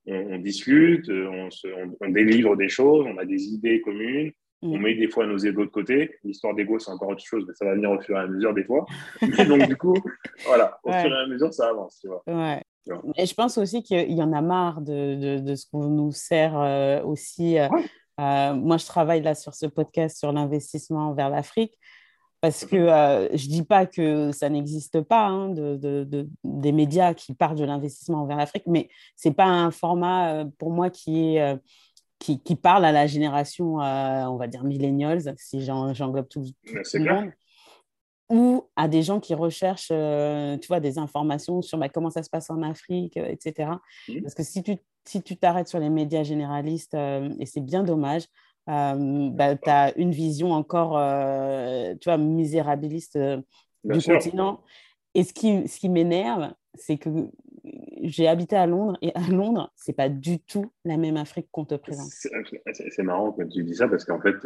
on, 0.06 0.38
discute, 0.38 1.08
on, 1.08 1.48
on, 2.00 2.08
délivre 2.10 2.56
des 2.56 2.68
choses, 2.68 3.04
on 3.08 3.18
a 3.18 3.24
des 3.24 3.44
idées 3.46 3.80
communes, 3.80 4.30
on 4.62 4.78
mm. 4.78 4.80
met 4.80 4.94
des 4.94 5.08
fois 5.08 5.26
nos 5.26 5.38
égos 5.38 5.64
de 5.64 5.70
côté. 5.70 6.18
L'histoire 6.24 6.54
d'ego, 6.54 6.78
c'est 6.78 6.90
encore 6.90 7.08
autre 7.08 7.24
chose, 7.24 7.44
mais 7.46 7.54
ça 7.54 7.64
va 7.64 7.74
venir 7.74 7.90
au 7.90 8.00
fur 8.00 8.16
et 8.16 8.20
à 8.20 8.26
mesure 8.26 8.54
des 8.54 8.64
fois. 8.64 8.86
Mais 9.22 9.44
donc, 9.44 9.66
du 9.66 9.76
coup, 9.76 9.96
voilà, 10.46 10.78
au 10.84 10.92
fur 10.92 11.12
et 11.12 11.22
à 11.22 11.26
mesure, 11.26 11.52
ça 11.52 11.68
avance. 11.68 11.98
Tu 12.00 12.08
vois. 12.08 12.22
Ouais. 12.26 12.62
Et 13.16 13.26
je 13.26 13.34
pense 13.34 13.58
aussi 13.58 13.82
qu'il 13.82 14.12
y 14.12 14.22
en 14.22 14.32
a 14.32 14.40
marre 14.40 14.80
de, 14.80 15.38
de, 15.38 15.54
ce 15.54 15.66
qu'on 15.70 15.88
nous 15.88 16.12
sert 16.12 16.58
euh, 16.58 17.02
aussi. 17.02 17.58
Euh, 17.58 17.68
euh, 18.20 18.54
moi, 18.54 18.76
je 18.76 18.86
travaille 18.86 19.22
là 19.22 19.34
sur 19.34 19.54
ce 19.54 19.66
podcast 19.66 20.18
sur 20.18 20.32
l'investissement 20.32 21.12
vers 21.12 21.30
l'Afrique 21.30 21.78
parce 22.40 22.64
que 22.64 22.74
mm-hmm. 22.74 23.36
je 23.36 23.46
ne 23.46 23.52
dis 23.52 23.62
pas 23.62 23.86
que 23.86 24.32
ça 24.32 24.48
n'existe 24.48 25.00
pas, 25.02 25.26
hein, 25.26 25.50
de, 25.50 26.28
des 26.42 26.72
médias 26.72 27.14
qui 27.14 27.34
parlent 27.34 27.56
de 27.56 27.64
l'investissement 27.64 28.26
vers 28.26 28.36
l'Afrique, 28.36 28.64
mais 28.66 28.88
ce 29.14 29.28
n'est 29.28 29.34
pas 29.34 29.46
un 29.46 29.70
format 29.70 30.44
pour 30.58 30.72
moi 30.72 30.90
qui 30.90 31.36
est 31.36 31.56
qui, 32.22 32.56
parle 32.56 32.84
à 32.84 32.92
la 32.92 33.06
génération, 33.06 33.80
euh, 33.80 34.24
on 34.26 34.36
va 34.36 34.46
dire 34.46 34.64
millennials, 34.64 35.34
si 35.36 35.62
j'englobe 35.62 36.28
tout, 36.28 36.44
le 36.64 37.12
monde, 37.12 37.32
ou 38.30 38.68
à 38.76 38.88
des 38.88 39.02
gens 39.02 39.20
qui 39.20 39.34
recherchent, 39.34 39.90
euh, 39.90 40.56
tu 40.56 40.68
vois, 40.68 40.80
des 40.80 40.98
informations 40.98 41.60
sur 41.62 41.78
bah, 41.78 41.88
comment 41.88 42.10
ça 42.10 42.22
se 42.22 42.30
passe 42.30 42.48
en 42.50 42.62
Afrique, 42.62 43.16
euh, 43.16 43.26
etc. 43.26 43.72
Mmh. 44.08 44.22
Parce 44.22 44.34
que 44.34 44.42
si 44.42 44.62
tu 44.62 44.76
si 45.04 45.20
tu 45.20 45.36
t'arrêtes 45.36 45.66
sur 45.66 45.80
les 45.80 45.90
médias 45.90 46.22
généralistes, 46.22 46.94
et 46.94 47.44
c'est 47.44 47.60
bien 47.60 47.82
dommage, 47.82 48.22
bah, 48.68 49.56
tu 49.56 49.68
as 49.68 49.98
une 49.98 50.12
vision 50.12 50.52
encore, 50.52 50.90
tu 52.00 52.08
vois, 52.08 52.18
misérabiliste 52.18 53.18
du 53.82 54.00
continent. 54.00 54.60
Et 55.14 55.24
ce 55.24 55.32
qui, 55.32 55.66
ce 55.66 55.80
qui 55.80 55.88
m'énerve, 55.88 56.52
c'est 56.74 56.98
que 56.98 57.10
j'ai 58.02 58.28
habité 58.28 58.56
à 58.56 58.66
Londres 58.66 58.98
et 59.02 59.12
à 59.14 59.28
Londres, 59.30 59.72
c'est 59.76 59.92
pas 59.92 60.08
du 60.08 60.40
tout 60.40 60.72
la 60.84 60.96
même 60.96 61.16
Afrique 61.16 61.48
qu'on 61.50 61.64
te 61.64 61.74
présente. 61.74 62.10
C'est 62.10 63.02
marrant 63.02 63.32
quand 63.32 63.48
tu 63.48 63.62
dis 63.62 63.74
ça 63.74 63.88
parce 63.88 64.04
qu'en 64.04 64.20
fait, 64.20 64.36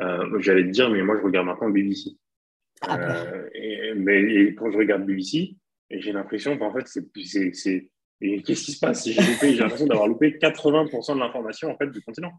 euh, 0.00 0.38
j'allais 0.40 0.64
te 0.64 0.70
dire, 0.70 0.90
mais 0.90 1.02
moi 1.02 1.16
je 1.18 1.24
regarde 1.24 1.46
maintenant 1.46 1.70
BBC. 1.70 2.10
Ah 2.82 2.96
bah. 2.96 3.24
euh, 3.26 3.48
et, 3.54 3.94
mais 3.94 4.54
quand 4.54 4.70
je 4.70 4.78
regarde 4.78 5.04
BBC, 5.04 5.56
j'ai 5.90 6.12
l'impression 6.12 6.56
qu'en 6.58 6.72
fait, 6.72 6.86
c'est 6.86 7.02
qu'est-ce 8.20 8.64
qui 8.64 8.72
se 8.72 8.80
passe? 8.80 9.08
J'ai 9.08 9.12
j'ai 9.12 9.56
l'impression 9.56 9.86
d'avoir 9.86 10.08
loupé 10.08 10.38
80% 10.38 11.14
de 11.14 11.20
l'information 11.20 11.70
en 11.70 11.76
fait 11.76 11.90
du 11.90 12.00
continent. 12.02 12.32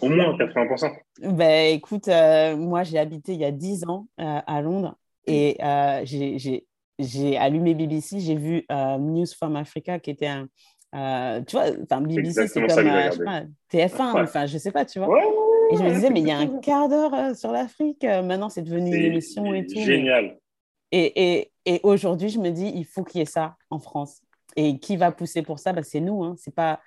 Au 0.00 0.08
moins 0.08 0.36
80%. 0.36 0.92
Ben, 1.20 1.74
écoute, 1.74 2.08
euh, 2.08 2.56
moi 2.56 2.82
j'ai 2.82 2.98
habité 2.98 3.32
il 3.32 3.40
y 3.40 3.44
a 3.44 3.50
10 3.50 3.84
ans 3.86 4.06
euh, 4.20 4.40
à 4.46 4.60
Londres 4.60 4.96
et 5.26 5.56
euh, 5.62 6.04
j'ai 6.98 7.36
allumé 7.36 7.74
BBC, 7.74 8.20
j'ai 8.20 8.36
vu 8.36 8.66
News 8.70 9.26
from 9.36 9.56
Africa 9.56 9.98
qui 9.98 10.10
était 10.10 10.28
un. 10.28 11.42
tu 11.44 11.56
vois, 11.56 11.66
enfin 11.82 12.00
BBC 12.00 12.46
c'est 12.48 12.60
comme 12.66 13.48
TF1, 13.72 14.22
enfin 14.22 14.46
je 14.46 14.58
sais 14.58 14.72
pas, 14.72 14.84
tu 14.84 14.98
vois. 14.98 15.18
et 15.70 15.76
je 15.76 15.82
me 15.82 15.90
disais, 15.90 16.10
mais 16.10 16.20
il 16.20 16.28
y 16.28 16.30
a 16.30 16.38
un 16.38 16.58
quart 16.60 16.88
d'heure 16.88 17.34
sur 17.36 17.52
l'Afrique, 17.52 18.04
maintenant 18.04 18.48
c'est 18.48 18.62
devenu 18.62 18.94
une 18.96 19.04
émission 19.04 19.52
et 19.54 19.66
tout. 19.66 19.80
Génial. 19.80 20.38
Et, 20.92 21.40
et, 21.40 21.52
et 21.66 21.80
aujourd'hui, 21.82 22.28
je 22.28 22.38
me 22.38 22.50
dis, 22.50 22.70
il 22.72 22.84
faut 22.84 23.02
qu'il 23.02 23.18
y 23.18 23.22
ait 23.22 23.26
ça 23.26 23.56
en 23.68 23.80
France. 23.80 24.20
Et 24.54 24.78
qui 24.78 24.96
va 24.96 25.10
pousser 25.10 25.42
pour 25.42 25.58
ça? 25.58 25.72
Ben, 25.72 25.82
C'est 25.82 26.00
nous. 26.00 26.22
Hein. 26.22 26.36
C'est 26.38 26.54
pas. 26.54 26.80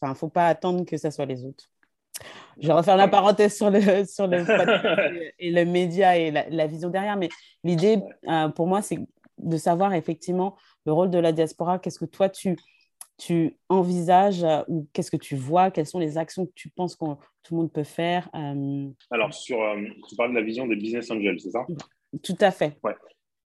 Enfin, 0.00 0.14
faut 0.14 0.28
pas 0.28 0.46
attendre 0.46 0.86
que 0.86 0.96
ce 0.96 1.10
soit 1.10 1.26
les 1.26 1.44
autres. 1.44 1.64
Je 2.60 2.66
vais 2.66 2.72
refaire 2.72 2.96
la 2.96 3.08
parenthèse 3.08 3.56
sur 3.56 3.70
le, 3.70 4.04
sur 4.04 4.26
le 4.26 4.44
et 5.38 5.50
le 5.50 5.64
média 5.64 6.16
et 6.16 6.30
la, 6.30 6.66
vision 6.66 6.90
derrière, 6.90 7.16
mais 7.16 7.28
l'idée 7.64 7.98
euh, 8.28 8.48
pour 8.48 8.66
moi, 8.66 8.82
c'est 8.82 8.98
de 9.38 9.56
savoir 9.56 9.94
effectivement 9.94 10.56
le 10.84 10.92
rôle 10.92 11.10
de 11.10 11.18
la 11.18 11.32
diaspora. 11.32 11.78
Qu'est-ce 11.78 11.98
que 11.98 12.04
toi, 12.04 12.28
tu, 12.28 12.56
tu 13.16 13.56
envisages 13.68 14.44
euh, 14.44 14.62
ou 14.68 14.86
qu'est-ce 14.92 15.10
que 15.10 15.16
tu 15.16 15.36
vois? 15.36 15.70
Quelles 15.70 15.86
sont 15.86 15.98
les 15.98 16.18
actions 16.18 16.46
que 16.46 16.52
tu 16.54 16.68
penses 16.68 16.96
que 16.96 17.04
tout 17.42 17.54
le 17.54 17.56
monde 17.56 17.72
peut 17.72 17.84
faire 17.84 18.28
euh? 18.34 18.88
Alors, 19.10 19.32
sur, 19.32 19.58
tu 20.08 20.16
parles 20.16 20.30
de 20.30 20.36
la 20.36 20.42
vision 20.42 20.66
des 20.66 20.76
business 20.76 21.10
angels, 21.10 21.40
c'est 21.40 21.50
ça? 21.50 21.64
Tout 22.22 22.36
à 22.40 22.50
fait. 22.50 22.78
Ouais. 22.82 22.94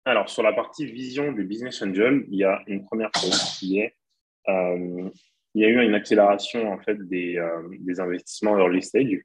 Alors, 0.04 0.28
sur 0.28 0.42
la 0.42 0.52
partie 0.52 0.86
vision 0.86 1.32
des 1.32 1.44
business 1.44 1.82
angels, 1.82 2.26
il 2.30 2.38
y 2.38 2.44
a 2.44 2.62
une 2.68 2.84
première 2.84 3.10
chose 3.16 3.58
qui 3.58 3.80
est 3.80 3.96
il 5.54 5.62
y 5.62 5.64
a 5.64 5.68
eu 5.68 5.84
une 5.84 5.94
accélération 5.94 6.72
en 6.72 6.78
fait 6.78 6.96
des, 7.08 7.36
euh, 7.36 7.68
des 7.80 8.00
investissements 8.00 8.58
early 8.58 8.82
stage, 8.82 9.20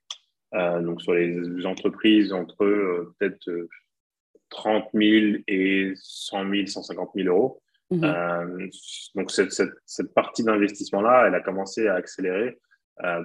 euh, 0.53 0.81
donc 0.81 1.01
sur 1.01 1.13
les 1.13 1.65
entreprises 1.65 2.33
entre 2.33 2.63
euh, 2.63 3.15
peut-être 3.19 3.49
30 4.49 4.85
000 4.93 5.37
et 5.47 5.93
100 5.95 6.49
000, 6.49 6.65
150 6.67 7.11
000 7.15 7.27
euros. 7.27 7.61
Mhm. 7.91 8.71
donc 9.13 9.29
cette, 9.29 9.51
cette, 9.51 9.75
cette 9.85 10.11
partie 10.15 10.43
d'investissement-là, 10.43 11.25
elle 11.27 11.35
a 11.35 11.39
commencé 11.39 11.87
à 11.87 11.93
accélérer 11.93 12.57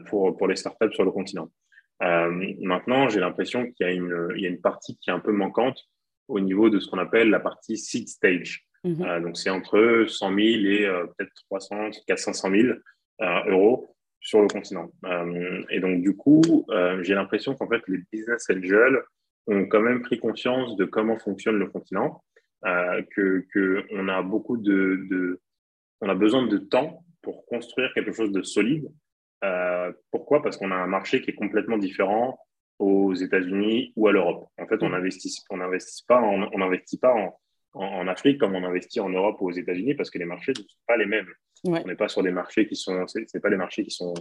pour, 0.04 0.36
pour 0.36 0.48
les 0.48 0.56
startups 0.56 0.92
sur 0.92 1.02
le 1.02 1.10
continent. 1.10 1.50
maintenant, 1.98 3.08
j'ai 3.08 3.20
l'impression 3.20 3.64
qu'il 3.72 3.86
y, 3.86 3.88
a 3.88 3.92
une, 3.92 4.28
il 4.36 4.42
y 4.42 4.44
a 4.44 4.50
une 4.50 4.60
partie 4.60 4.98
qui 4.98 5.08
est 5.08 5.14
un 5.14 5.18
peu 5.18 5.32
manquante 5.32 5.88
au 6.28 6.40
niveau 6.40 6.68
de 6.68 6.78
ce 6.78 6.90
qu'on 6.90 6.98
appelle 6.98 7.30
la 7.30 7.40
partie 7.40 7.78
seed 7.78 8.06
stage. 8.06 8.66
Euh, 8.86 9.20
donc, 9.20 9.36
c'est 9.36 9.50
entre 9.50 10.06
100 10.08 10.28
000 10.28 10.38
et 10.38 10.86
euh, 10.86 11.06
peut-être 11.06 11.32
300, 11.50 11.90
400 12.06 12.50
000 12.50 12.78
euros 13.48 13.94
sur 14.20 14.40
le 14.40 14.48
continent. 14.48 14.90
Euh, 15.04 15.62
et 15.70 15.80
donc, 15.80 16.02
du 16.02 16.16
coup, 16.16 16.66
j'ai 17.02 17.14
l'impression 17.14 17.54
qu'en 17.54 17.68
fait, 17.68 17.82
les 17.88 17.98
business 18.12 18.46
angels 18.50 19.02
ont 19.46 19.66
quand 19.66 19.80
même 19.80 20.02
pris 20.02 20.18
conscience 20.18 20.76
de 20.76 20.84
comment 20.84 21.18
fonctionne 21.18 21.58
le 21.58 21.66
continent, 21.66 22.22
que, 22.62 23.46
que, 23.52 23.84
on 23.92 24.08
a 24.08 24.22
beaucoup 24.22 24.58
de, 24.58 25.06
de, 25.10 25.40
on 26.02 26.08
a 26.08 26.14
besoin 26.14 26.46
de 26.46 26.58
temps 26.58 27.02
pour 27.22 27.46
construire 27.46 27.92
quelque 27.94 28.12
chose 28.12 28.32
de 28.32 28.42
solide. 28.42 28.88
pourquoi? 30.10 30.42
Parce 30.42 30.56
qu'on 30.56 30.70
a 30.70 30.76
un 30.76 30.86
marché 30.86 31.22
qui 31.22 31.30
est 31.30 31.34
complètement 31.34 31.78
différent 31.78 32.38
aux 32.78 33.12
États-Unis 33.14 33.92
ou 33.96 34.08
à 34.08 34.12
l'Europe. 34.12 34.48
En 34.58 34.66
fait, 34.66 34.82
on 34.82 34.90
n'investit 34.90 35.34
on 35.50 35.60
investit 35.60 36.04
pas, 36.06 36.20
on 36.22 36.58
n'investit 36.58 36.98
pas 36.98 37.14
en, 37.14 37.38
en, 37.74 38.08
Afrique 38.08 38.38
comme 38.38 38.54
on 38.54 38.64
investit 38.64 39.00
en 39.00 39.08
Europe 39.08 39.40
ou 39.40 39.48
aux 39.48 39.52
États-Unis 39.52 39.94
parce 39.94 40.10
que 40.10 40.18
les 40.18 40.24
marchés 40.24 40.52
ne 40.52 40.62
sont 40.62 40.78
pas 40.86 40.96
les 40.96 41.06
mêmes. 41.06 41.28
On 41.64 41.86
n'est 41.86 41.94
pas 41.94 42.08
sur 42.08 42.22
des 42.22 42.30
marchés 42.30 42.66
qui 42.66 42.76
sont, 42.76 43.06
c'est 43.06 43.40
pas 43.40 43.50
des 43.50 43.56
marchés 43.56 43.84
qui 43.84 43.90
sont, 43.90 44.14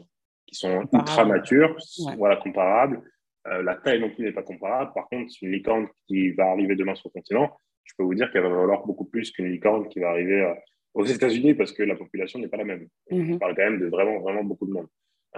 qui 0.45 0.55
sont 0.55 0.87
ultra 0.93 1.25
matures, 1.25 1.77
voilà, 2.17 2.35
comparables. 2.35 3.01
Euh, 3.47 3.63
la 3.63 3.75
taille 3.75 4.01
non 4.01 4.09
plus 4.09 4.25
n'est 4.25 4.33
pas 4.33 4.43
comparable. 4.43 4.91
Par 4.93 5.07
contre, 5.07 5.31
une 5.41 5.51
licorne 5.51 5.87
qui 6.07 6.31
va 6.31 6.47
arriver 6.51 6.75
demain 6.75 6.95
sur 6.95 7.09
le 7.09 7.19
continent, 7.19 7.57
je 7.85 7.93
peux 7.97 8.03
vous 8.03 8.13
dire 8.13 8.31
qu'elle 8.31 8.43
va 8.43 8.49
valoir 8.49 8.85
beaucoup 8.85 9.05
plus 9.05 9.31
qu'une 9.31 9.49
licorne 9.49 9.87
qui 9.87 9.99
va 9.99 10.09
arriver 10.09 10.41
euh, 10.41 10.53
aux 10.93 11.05
États-Unis 11.05 11.53
parce 11.53 11.71
que 11.71 11.83
la 11.83 11.95
population 11.95 12.39
n'est 12.39 12.49
pas 12.49 12.57
la 12.57 12.65
même. 12.65 12.87
Mhm. 13.09 13.35
On 13.35 13.39
parle 13.39 13.55
quand 13.55 13.63
même 13.63 13.79
de 13.79 13.87
vraiment, 13.87 14.19
vraiment 14.19 14.43
beaucoup 14.43 14.67
de 14.67 14.73
monde. 14.73 14.87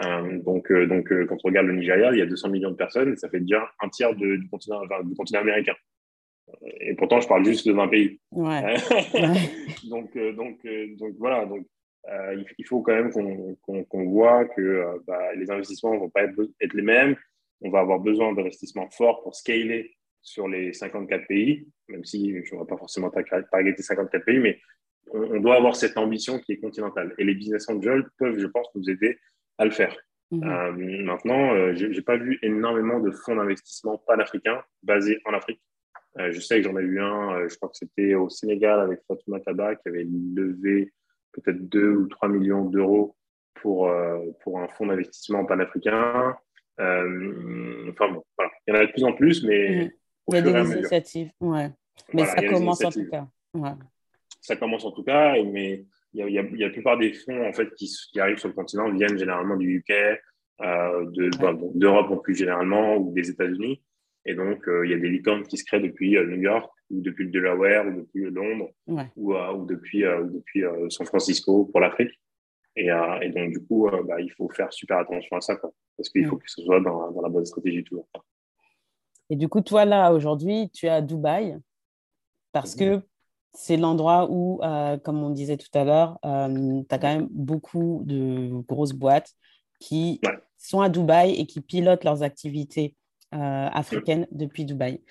Euh, 0.04 0.40
donc, 0.40 0.72
donc 0.72 1.14
quand 1.28 1.36
on 1.44 1.48
regarde 1.48 1.68
le 1.68 1.74
Nigeria, 1.74 2.12
il 2.12 2.18
y 2.18 2.22
a 2.22 2.26
200 2.26 2.50
millions 2.50 2.72
de 2.72 2.76
personnes, 2.76 3.14
et 3.14 3.16
ça 3.18 3.30
fait 3.30 3.42
déjà 3.42 3.70
un 3.82 3.90
tiers 3.90 4.16
du, 4.16 4.48
continent, 4.50 4.82
du 5.04 5.16
continent 5.16 5.42
américain. 5.42 5.76
Et 6.64 6.96
pourtant, 6.96 7.20
je 7.22 7.28
parle 7.28 7.46
juste 7.46 7.68
de 7.68 7.74
20 7.74 7.88
pays. 7.88 8.20
Ouais. 8.32 8.76
donc, 9.90 10.16
euh, 10.16 10.34
donc, 10.34 10.60
euh, 10.66 10.96
donc, 10.98 11.16
voilà. 11.18 11.46
Donc, 11.46 11.66
euh, 12.10 12.44
il 12.58 12.66
faut 12.66 12.82
quand 12.82 12.96
même 12.96 13.12
qu'on 13.12 14.06
voit 14.10 14.46
que 14.46 15.00
bah, 15.06 15.34
les 15.36 15.50
investissements 15.52 15.94
ne 15.94 16.00
vont 16.00 16.10
pas 16.10 16.24
être, 16.24 16.40
être, 16.60 16.74
les 16.74 16.82
mêmes. 16.82 17.16
On 17.62 17.70
va 17.70 17.80
avoir 17.80 18.00
besoin 18.00 18.34
d'investissements 18.34 18.90
forts 18.90 19.22
pour 19.22 19.36
scaler 19.36 19.96
sur 20.22 20.48
les 20.48 20.74
54 20.74 21.28
pays, 21.28 21.68
même 21.90 22.04
si 22.04 22.32
je 22.44 22.56
ne 22.56 22.60
vais 22.60 22.68
pas 22.68 22.78
forcément 22.78 23.12
targeter 23.12 23.82
54 23.82 24.26
pays, 24.26 24.40
mais 24.40 24.60
on, 25.14 25.40
doit 25.40 25.56
avoir 25.56 25.76
cette 25.76 25.98
ambition 25.98 26.40
qui 26.40 26.54
est 26.54 26.60
continentale. 26.60 27.14
Et 27.18 27.24
les 27.24 27.36
business 27.36 27.70
angels 27.70 28.08
peuvent, 28.18 28.40
je 28.40 28.48
pense, 28.48 28.68
nous 28.76 28.90
aider 28.90 29.18
à 29.58 29.66
le 29.66 29.72
faire. 29.72 29.96
Mhm. 30.32 31.04
maintenant, 31.04 31.74
je 31.74 31.88
n'ai 31.88 32.02
pas 32.02 32.16
vu 32.16 32.40
énormément 32.42 33.02
de 33.02 33.12
fonds 33.12 33.36
d'investissement 33.36 33.98
panafricains 34.08 34.64
basés 34.82 35.20
en 35.26 35.34
Afrique. 35.34 35.62
Euh, 36.20 36.32
je 36.32 36.40
sais 36.40 36.58
que 36.58 36.64
j'en 36.64 36.78
ai 36.78 36.82
eu 36.82 37.00
un, 37.00 37.36
euh, 37.36 37.50
je 37.50 37.56
crois 37.56 37.70
que 37.70 37.78
c'était 37.78 38.16
au 38.16 38.30
Sénégal 38.30 38.82
avec 38.82 39.00
Fatouma 39.08 39.40
Taba 39.40 39.76
qui 39.76 39.88
avait 39.88 40.06
levé 40.06 40.92
peut-être 41.32 41.70
2 41.70 41.90
ou 41.90 42.08
3 42.08 42.28
millions 42.28 42.66
d'euros 42.66 43.16
pour, 43.56 43.88
euh, 43.88 44.20
pour 44.42 44.60
un 44.60 44.68
fonds 44.68 44.88
d'investissement 44.88 45.46
panafricain. 45.46 46.36
enfin 46.78 48.12
bon, 48.12 48.24
voilà. 48.38 48.52
Il 48.68 48.74
y 48.74 48.78
en 48.78 48.82
a 48.82 48.86
de 48.86 48.92
plus 48.92 49.04
en 49.04 49.14
plus, 49.14 49.44
mais. 49.44 49.86
Mmh. 49.86 49.92
Il 50.28 50.36
y 50.36 50.38
a 50.38 50.42
des 50.42 50.74
initiatives, 50.74 51.32
ouais. 51.42 51.70
Mais 52.14 52.26
ça 52.26 52.42
commence 52.48 52.84
en 52.84 52.92
tout 52.92 53.10
cas. 53.10 53.28
Ouais. 53.54 53.72
Ça 54.40 54.56
commence 54.56 54.86
en 54.86 54.92
tout 54.92 55.04
cas, 55.04 55.36
mais 55.44 55.86
il 56.14 56.20
y, 56.20 56.24
a, 56.24 56.28
il 56.28 56.58
y, 56.60 56.64
a, 56.64 56.68
la 56.68 56.74
plupart 56.74 56.98
des 56.98 57.14
fonds 57.14 57.48
en 57.48 57.54
fait, 57.54 57.74
qui, 57.76 57.90
qui, 58.12 58.20
arrivent 58.20 58.38
sur 58.38 58.48
le 58.50 58.54
continent 58.54 58.92
viennent 58.92 59.18
généralement 59.18 59.56
du 59.56 59.78
UK, 59.78 59.94
euh, 60.62 61.06
d'Europe 61.74 62.12
de, 62.12 62.16
plus 62.18 62.36
généralement 62.36 62.98
ou 62.98 63.12
des 63.14 63.30
États-Unis. 63.30 63.82
Et 64.26 64.36
donc, 64.36 64.68
euh, 64.68 64.86
il 64.86 64.92
y 64.92 64.94
a 64.94 65.00
des 65.00 65.10
licornes 65.10 65.44
qui 65.44 65.58
se 65.58 65.66
créent 65.66 65.80
depuis 65.80 66.16
euh, 66.16 66.26
New 66.26 66.42
York, 66.42 66.72
ou 66.92 67.02
depuis 67.02 67.26
le 67.26 67.32
Delaware, 67.32 67.88
ou 67.88 68.02
depuis 68.02 68.30
Londres, 68.30 68.70
ou, 69.16 69.34
euh, 69.34 69.54
ou, 69.54 69.66
depuis, 69.66 70.02
depuis 70.02 70.64
San 70.90 71.06
Francisco 71.08 71.66
pour 71.66 71.80
l'Afrique. 71.80 72.12
Et, 72.76 72.88
et, 72.88 73.30
donc, 73.30 73.52
du 73.52 73.66
coup, 73.66 73.90
bah, 74.06 74.22
il 74.22 74.32
faut 74.32 74.50
faire 74.50 74.72
super 74.72 75.00
attention 75.00 75.38
à 75.38 75.42
ça, 75.42 75.56
quoi, 75.56 75.72
parce 75.98 76.10
qu'il 76.10 76.26
faut 76.26 76.38
que 76.38 76.50
ce 76.50 76.62
soit 76.62 76.80
dans, 76.80 77.12
dans, 77.12 77.22
la 77.22 77.30
bonne 77.30 77.46
stratégie 77.46 77.84
toujours. 77.84 78.08
Et 79.30 79.36
du 79.36 79.48
coup, 79.48 79.62
toi, 79.62 79.86
là, 79.86 80.14
aujourd'hui, 80.14 80.70
tu 80.74 80.86
es 80.86 80.90
à 80.90 81.02
Dubaï, 81.02 81.58
parce 82.52 82.76
que 82.76 83.02
c'est 83.54 83.78
l'endroit 83.78 84.30
où, 84.30 84.60
comme 85.04 85.24
on 85.24 85.32
disait 85.32 85.58
tout 85.58 85.72
à 85.74 85.84
l'heure, 85.84 86.20
tu 86.24 86.86
as 86.90 87.00
quand 87.00 87.16
même 87.16 87.28
beaucoup 87.32 88.04
de 88.06 88.62
grosses 88.68 88.94
boîtes 88.94 89.34
qui 89.80 90.22
sont 90.58 90.82
à 90.82 90.90
Dubaï 90.90 91.40
et 91.40 91.46
qui 91.46 91.62
pilotent 91.62 92.04
leurs 92.04 92.24
activités. 92.24 92.96
euh, 92.96 93.01
africaine 93.32 94.28
depuis 94.32 94.66
Dubaï. 94.66 95.02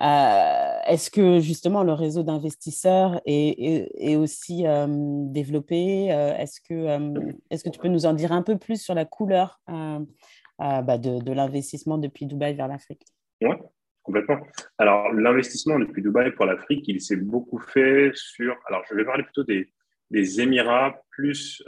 Euh, 0.00 0.78
est-ce 0.86 1.10
que 1.10 1.40
justement 1.40 1.82
le 1.82 1.92
réseau 1.92 2.22
d'investisseurs 2.22 3.20
est, 3.26 3.90
est, 3.98 4.14
aussi 4.14 4.64
euh, 4.64 4.86
développé 4.88 6.06
Est-ce 6.06 6.60
que, 6.60 7.24
est 7.50 7.64
que 7.64 7.68
tu 7.68 7.80
peux 7.80 7.88
nous 7.88 8.06
en 8.06 8.12
dire 8.12 8.30
un 8.30 8.42
peu 8.42 8.56
plus 8.58 8.80
sur 8.80 8.94
la 8.94 9.04
couleur 9.04 9.60
bah, 9.66 10.98
de, 10.98 11.20
de 11.20 11.32
l'investissement 11.32 11.98
depuis 11.98 12.26
Dubaï 12.26 12.54
vers 12.54 12.68
l'Afrique? 12.68 13.02
Oui, 13.40 13.56
complètement. 14.02 14.38
Alors, 14.78 15.12
l'investissement 15.12 15.78
depuis 15.80 16.02
Dubaï 16.02 16.30
pour 16.30 16.46
l'Afrique, 16.46 16.86
il 16.86 17.00
s'est 17.00 17.16
beaucoup 17.16 17.58
fait 17.58 18.12
sur. 18.14 18.56
Alors, 18.66 18.82
je 18.88 18.94
vais 18.94 19.04
parler 19.04 19.24
plutôt 19.24 19.44
des, 19.44 19.72
des 20.12 20.40
Émirats 20.40 21.02
plus, 21.10 21.62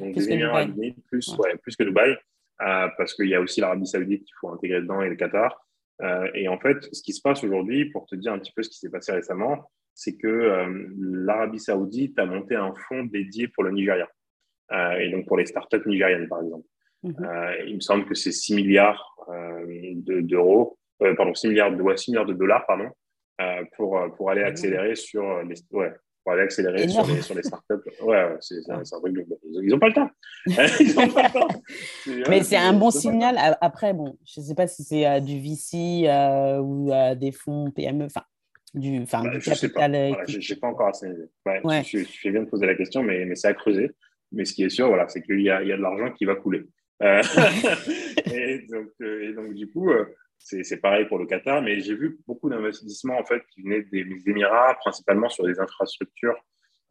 donc 0.00 0.14
des 0.14 0.30
Émirats 0.30 0.66
plus, 1.08 1.36
ouais. 1.36 1.56
plus 1.58 1.76
que 1.76 1.84
Dubaï. 1.84 2.16
Euh, 2.62 2.88
parce 2.98 3.14
qu'il 3.14 3.28
y 3.28 3.34
a 3.34 3.40
aussi 3.40 3.60
l'Arabie 3.60 3.86
Saoudite 3.86 4.24
qu'il 4.24 4.34
faut 4.38 4.50
intégrer 4.50 4.82
dedans 4.82 5.00
et 5.00 5.08
le 5.08 5.16
Qatar. 5.16 5.66
Euh, 6.02 6.28
et 6.34 6.48
en 6.48 6.58
fait, 6.58 6.76
ce 6.92 7.02
qui 7.02 7.12
se 7.12 7.22
passe 7.22 7.42
aujourd'hui, 7.42 7.86
pour 7.86 8.06
te 8.06 8.14
dire 8.14 8.32
un 8.32 8.38
petit 8.38 8.52
peu 8.52 8.62
ce 8.62 8.68
qui 8.68 8.78
s'est 8.78 8.90
passé 8.90 9.12
récemment, 9.12 9.70
c'est 9.94 10.16
que 10.16 10.28
euh, 10.28 10.86
l'Arabie 10.98 11.58
Saoudite 11.58 12.18
a 12.18 12.26
monté 12.26 12.56
un 12.56 12.74
fonds 12.88 13.04
dédié 13.04 13.48
pour 13.48 13.64
le 13.64 13.70
Nigeria. 13.70 14.08
et 14.98 15.10
donc 15.10 15.26
pour 15.26 15.36
les 15.36 15.46
startups 15.46 15.86
nigériennes, 15.86 16.28
par 16.28 16.42
exemple. 16.42 16.66
Mhm. 17.02 17.16
il 17.66 17.76
me 17.76 17.80
semble 17.80 18.04
que 18.04 18.14
c'est 18.14 18.30
6 18.30 18.56
milliards 18.56 19.16
d'euros, 20.04 20.78
pardon, 20.98 21.34
6 21.34 21.48
milliards, 21.48 21.72
de, 21.74 21.96
6 21.96 22.10
milliards 22.10 22.26
de 22.26 22.34
dollars, 22.34 22.66
pardon, 22.66 22.90
pour, 23.76 23.98
pour 24.16 24.30
aller 24.30 24.42
accélérer 24.42 24.94
sur 24.94 25.42
les, 25.42 25.56
ouais, 25.72 25.92
pour 26.22 26.32
aller 26.32 26.42
accélérer 26.42 26.88
sur 26.88 27.06
les, 27.06 27.22
sur 27.22 27.34
les, 27.34 27.42
startups. 27.42 27.74
Ouais, 28.02 28.36
c'est 28.40 28.56
un, 28.68 28.82
truc 28.82 29.14
de... 29.14 29.26
Ils 29.62 29.70
n'ont 29.70 29.78
pas 29.78 29.88
le 29.88 29.94
temps. 29.94 30.10
Ils 30.46 30.94
n'ont 30.94 31.08
pas 31.08 31.22
le 31.22 31.32
temps. 31.32 31.62
Mais 32.28 32.42
c'est 32.42 32.56
un 32.56 32.72
bon 32.72 32.90
signal. 32.90 33.36
Après, 33.60 33.92
bon, 33.92 34.16
je 34.26 34.40
ne 34.40 34.46
sais 34.46 34.54
pas 34.54 34.66
si 34.66 34.84
c'est 34.84 35.20
du 35.20 35.40
VC 35.40 36.06
euh, 36.06 36.58
ou 36.58 36.90
des 37.16 37.32
fonds 37.32 37.70
PME. 37.70 38.04
Enfin, 38.04 38.22
du, 38.74 39.00
enfin, 39.02 39.24
bah, 39.24 39.30
du 39.30 39.40
capital 39.40 39.92
Je 40.28 40.52
n'ai 40.52 40.60
pas 40.60 40.68
encore 40.68 40.88
assez. 40.88 41.08
Ouais, 41.46 41.82
Je, 41.84 42.04
fais 42.04 42.30
bien 42.30 42.42
de 42.42 42.48
poser 42.48 42.66
la 42.66 42.74
question, 42.74 43.02
mais, 43.02 43.24
mais 43.24 43.34
c'est 43.34 43.48
à 43.48 43.54
creuser. 43.54 43.90
Mais 44.32 44.44
ce 44.44 44.54
qui 44.54 44.62
est 44.62 44.70
sûr, 44.70 44.88
voilà, 44.88 45.08
c'est 45.08 45.22
qu'il 45.22 45.40
y 45.40 45.50
a, 45.50 45.62
il 45.62 45.68
y 45.68 45.72
a 45.72 45.76
de 45.76 45.82
l'argent 45.82 46.12
qui 46.12 46.24
va 46.24 46.36
couler. 46.36 46.64
Euh, 47.02 47.22
et, 48.32 48.66
donc, 48.70 48.88
euh, 49.00 49.30
et, 49.30 49.32
donc, 49.32 49.54
du 49.54 49.68
coup, 49.70 49.90
euh, 49.90 50.04
c'est 50.42 50.80
pareil 50.80 51.06
pour 51.06 51.18
le 51.18 51.26
Qatar, 51.26 51.62
mais 51.62 51.80
j'ai 51.80 51.94
vu 51.94 52.18
beaucoup 52.26 52.48
d'investissements 52.48 53.18
en 53.18 53.24
fait 53.24 53.42
qui 53.52 53.62
venaient 53.62 53.82
des, 53.82 54.06
Émirats, 54.26 54.74
principalement 54.80 55.28
sur 55.28 55.44
des 55.44 55.60
infrastructures, 55.60 56.36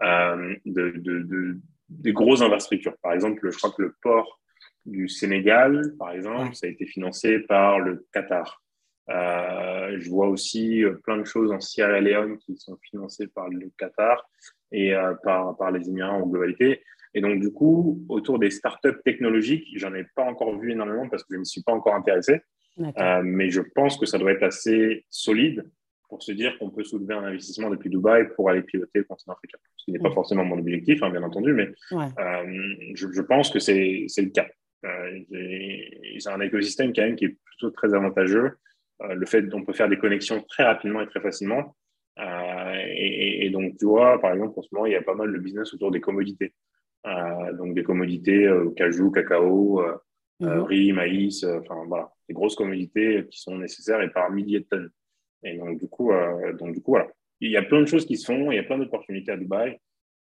de, 0.01 0.61
de, 0.65 1.19
de, 1.23 1.57
des 1.89 2.13
grosses 2.13 2.41
infrastructures. 2.41 2.95
Par 3.01 3.13
exemple, 3.13 3.49
je 3.51 3.57
crois 3.57 3.71
que 3.71 3.81
le 3.81 3.95
port 4.01 4.39
du 4.85 5.09
Sénégal, 5.09 5.93
par 5.97 6.11
exemple, 6.11 6.55
ça 6.55 6.67
a 6.67 6.69
été 6.69 6.85
financé 6.85 7.39
par 7.39 7.79
le 7.79 8.05
Qatar. 8.13 8.61
Euh, 9.09 9.97
je 9.99 10.09
vois 10.09 10.27
aussi 10.27 10.83
plein 11.03 11.17
de 11.17 11.23
choses 11.23 11.51
en 11.51 11.59
Sierra 11.59 11.99
Leone 11.99 12.37
qui 12.37 12.55
sont 12.57 12.77
financées 12.89 13.27
par 13.27 13.49
le 13.49 13.71
Qatar 13.77 14.29
et 14.71 14.93
euh, 14.93 15.15
par, 15.23 15.57
par 15.57 15.71
les 15.71 15.89
Émirats 15.89 16.13
en 16.13 16.27
globalité. 16.27 16.83
Et 17.15 17.21
donc, 17.21 17.39
du 17.39 17.51
coup, 17.51 18.05
autour 18.07 18.37
des 18.37 18.51
startups 18.51 19.01
technologiques, 19.03 19.67
j'en 19.75 19.93
ai 19.95 20.05
pas 20.15 20.23
encore 20.23 20.57
vu 20.59 20.71
énormément 20.71 21.09
parce 21.09 21.23
que 21.23 21.29
je 21.31 21.35
ne 21.35 21.39
me 21.39 21.45
suis 21.45 21.63
pas 21.63 21.73
encore 21.73 21.95
intéressé. 21.95 22.41
Euh, 22.79 23.21
mais 23.23 23.49
je 23.49 23.61
pense 23.61 23.97
que 23.97 24.05
ça 24.05 24.17
doit 24.17 24.31
être 24.31 24.43
assez 24.43 25.05
solide 25.09 25.69
pour 26.07 26.23
se 26.23 26.31
dire 26.31 26.57
qu'on 26.57 26.69
peut 26.69 26.83
soulever 26.83 27.13
un 27.13 27.23
investissement 27.23 27.69
depuis 27.69 27.89
Dubaï 27.89 28.27
pour 28.35 28.49
aller 28.49 28.63
piloter 28.63 28.99
le 28.99 29.03
continent 29.03 29.33
africain. 29.33 29.57
Ce 29.75 29.85
qui 29.85 29.91
n'est 29.91 29.99
pas 29.99 30.11
forcément 30.11 30.43
mon 30.43 30.57
objectif, 30.57 31.03
hein, 31.03 31.09
bien 31.09 31.23
entendu, 31.23 31.53
mais 31.53 31.69
euh, 31.91 32.75
je, 32.95 33.07
je, 33.11 33.21
pense 33.21 33.51
que 33.51 33.59
c'est 33.59 34.07
le 34.17 34.29
cas. 34.29 34.47
Euh, 34.85 35.19
c'est 36.17 36.29
un 36.29 36.39
écosystème 36.39 36.93
quand 36.93 37.03
même 37.03 37.15
qui 37.15 37.25
est 37.25 37.37
plutôt 37.43 37.69
très 37.71 37.93
avantageux. 37.93 38.57
Euh, 39.01 39.13
le 39.13 39.25
fait 39.25 39.47
qu'on 39.49 39.63
peut 39.63 39.73
faire 39.73 39.89
des 39.89 39.97
connexions 39.97 40.41
très 40.49 40.63
rapidement 40.63 41.01
et 41.01 41.07
très 41.07 41.21
facilement. 41.21 41.75
Euh, 42.19 42.83
et, 42.87 43.45
et, 43.45 43.49
donc, 43.49 43.77
tu 43.77 43.85
vois, 43.85 44.19
par 44.19 44.33
exemple, 44.33 44.57
en 44.57 44.61
ce 44.61 44.69
moment, 44.71 44.85
il 44.85 44.93
y 44.93 44.95
a 44.95 45.01
pas 45.01 45.15
mal 45.15 45.31
de 45.31 45.37
business 45.37 45.73
autour 45.73 45.91
des 45.91 46.01
commodités. 46.01 46.53
Euh, 47.07 47.53
donc 47.53 47.75
des 47.75 47.83
commodités, 47.83 48.45
euh, 48.45 48.71
cajou, 48.75 49.09
cacao, 49.09 49.81
euh, 49.81 49.97
mhm. 50.41 50.63
riz, 50.63 50.91
maïs, 50.91 51.45
enfin 51.45 51.83
voilà, 51.87 52.11
des 52.29 52.33
grosses 52.33 52.55
commodités 52.55 53.25
qui 53.29 53.41
sont 53.41 53.57
nécessaires 53.57 54.01
et 54.01 54.09
par 54.09 54.31
milliers 54.31 54.61
de 54.61 54.65
tonnes. 54.65 54.89
Et 55.43 55.57
donc 55.57 55.77
du 55.79 55.87
coup, 55.89 56.11
donc 56.57 56.73
du 56.73 56.81
coup 56.81 56.91
voilà, 56.91 57.07
il 57.41 57.51
y 57.51 57.57
a 57.57 57.63
plein 57.63 57.81
de 57.81 57.85
choses 57.85 58.05
qui 58.05 58.15
se 58.15 58.25
font, 58.25 58.51
il 58.51 58.55
y 58.55 58.59
a 58.59 58.63
plein 58.63 58.77
d'opportunités 58.77 59.31
à 59.31 59.37
Dubaï, 59.37 59.77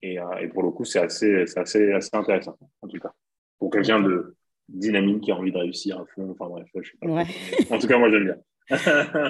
et, 0.04 0.18
et, 0.40 0.48
pour 0.48 0.64
le 0.64 0.70
coup, 0.70 0.84
c'est 0.84 0.98
assez, 0.98 1.44
assez, 1.56 1.92
assez 1.92 2.10
intéressant 2.12 2.58
en 2.82 2.88
tout 2.88 2.98
cas 2.98 3.12
pour 3.62 3.70
quelqu'un 3.70 4.00
de 4.00 4.34
dynamique 4.68 5.20
qui 5.20 5.30
a 5.30 5.36
envie 5.36 5.52
de 5.52 5.58
réussir 5.58 6.00
à 6.00 6.04
fond. 6.06 6.28
Enfin 6.32 6.50
bref, 6.50 6.66
je 6.74 6.90
sais 6.90 6.96
pas. 7.00 7.06
Ouais. 7.06 7.26
En 7.70 7.78
tout 7.78 7.86
cas, 7.86 7.96
moi 7.96 8.10
j'aime 8.10 8.24
bien. 8.24 8.36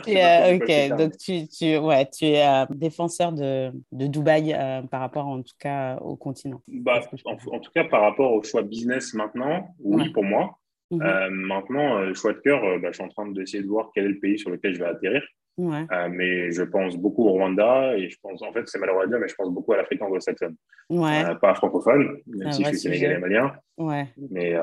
Euh, 0.09 0.57
ok, 0.57 0.99
donc 0.99 1.16
tu, 1.16 1.49
tu, 1.49 1.77
ouais, 1.79 2.09
tu 2.09 2.27
es 2.27 2.47
euh, 2.47 2.66
défenseur 2.70 3.33
de, 3.33 3.73
de 3.91 4.07
Dubaï 4.07 4.53
euh, 4.53 4.83
par 4.83 5.01
rapport 5.01 5.27
en 5.27 5.43
tout 5.43 5.55
cas 5.59 5.97
au 5.97 6.16
continent. 6.16 6.62
Bah, 6.68 7.01
en, 7.25 7.37
tout 7.37 7.70
cas, 7.75 7.85
par 7.85 8.03
rapport 8.03 8.33
au 8.33 8.43
choix 8.43 8.62
business 8.62 9.14
maintenant, 9.14 9.75
oui, 9.81 10.11
pour 10.11 10.23
moi. 10.23 10.59
Mhm. 10.93 11.47
maintenant, 11.47 12.01
le 12.01 12.14
choix 12.14 12.32
de 12.32 12.38
cœur, 12.38 12.61
bah, 12.80 12.88
je 12.88 12.95
suis 12.95 13.03
en 13.05 13.09
train 13.09 13.30
d'essayer 13.30 13.62
de 13.62 13.68
voir 13.68 13.90
quel 13.95 14.05
est 14.05 14.09
le 14.09 14.18
pays 14.18 14.38
sur 14.38 14.51
lequel 14.51 14.74
je 14.74 14.78
vais 14.80 14.88
atterrir. 14.90 15.22
Ouais. 15.59 15.84
mais 16.09 16.51
je 16.51 16.62
pense 16.62 16.97
beaucoup 16.97 17.26
au 17.26 17.32
Rwanda 17.32 17.95
et 17.97 18.09
je 18.09 18.16
pense, 18.22 18.43
en 18.43 18.53
fait, 18.55 18.66
c'est 18.68 18.78
malheureux 18.78 19.05
à 19.05 19.07
dire, 19.07 19.18
mais 19.18 19.28
je 19.28 19.34
pense 19.34 19.51
beaucoup 19.51 19.74
à 19.74 19.76
l'Afrique 19.76 20.01
anglo-saxonne. 20.01 20.57
Ouais. 20.88 21.22
pas 21.40 21.55
francophone, 21.55 22.18
même 22.26 22.53
si 22.53 22.64
je 22.64 22.68
suis 22.70 22.78
sénégalais 22.78 23.18
malien. 23.18 23.53
Ouais. 23.76 24.09
Mais, 24.30 24.55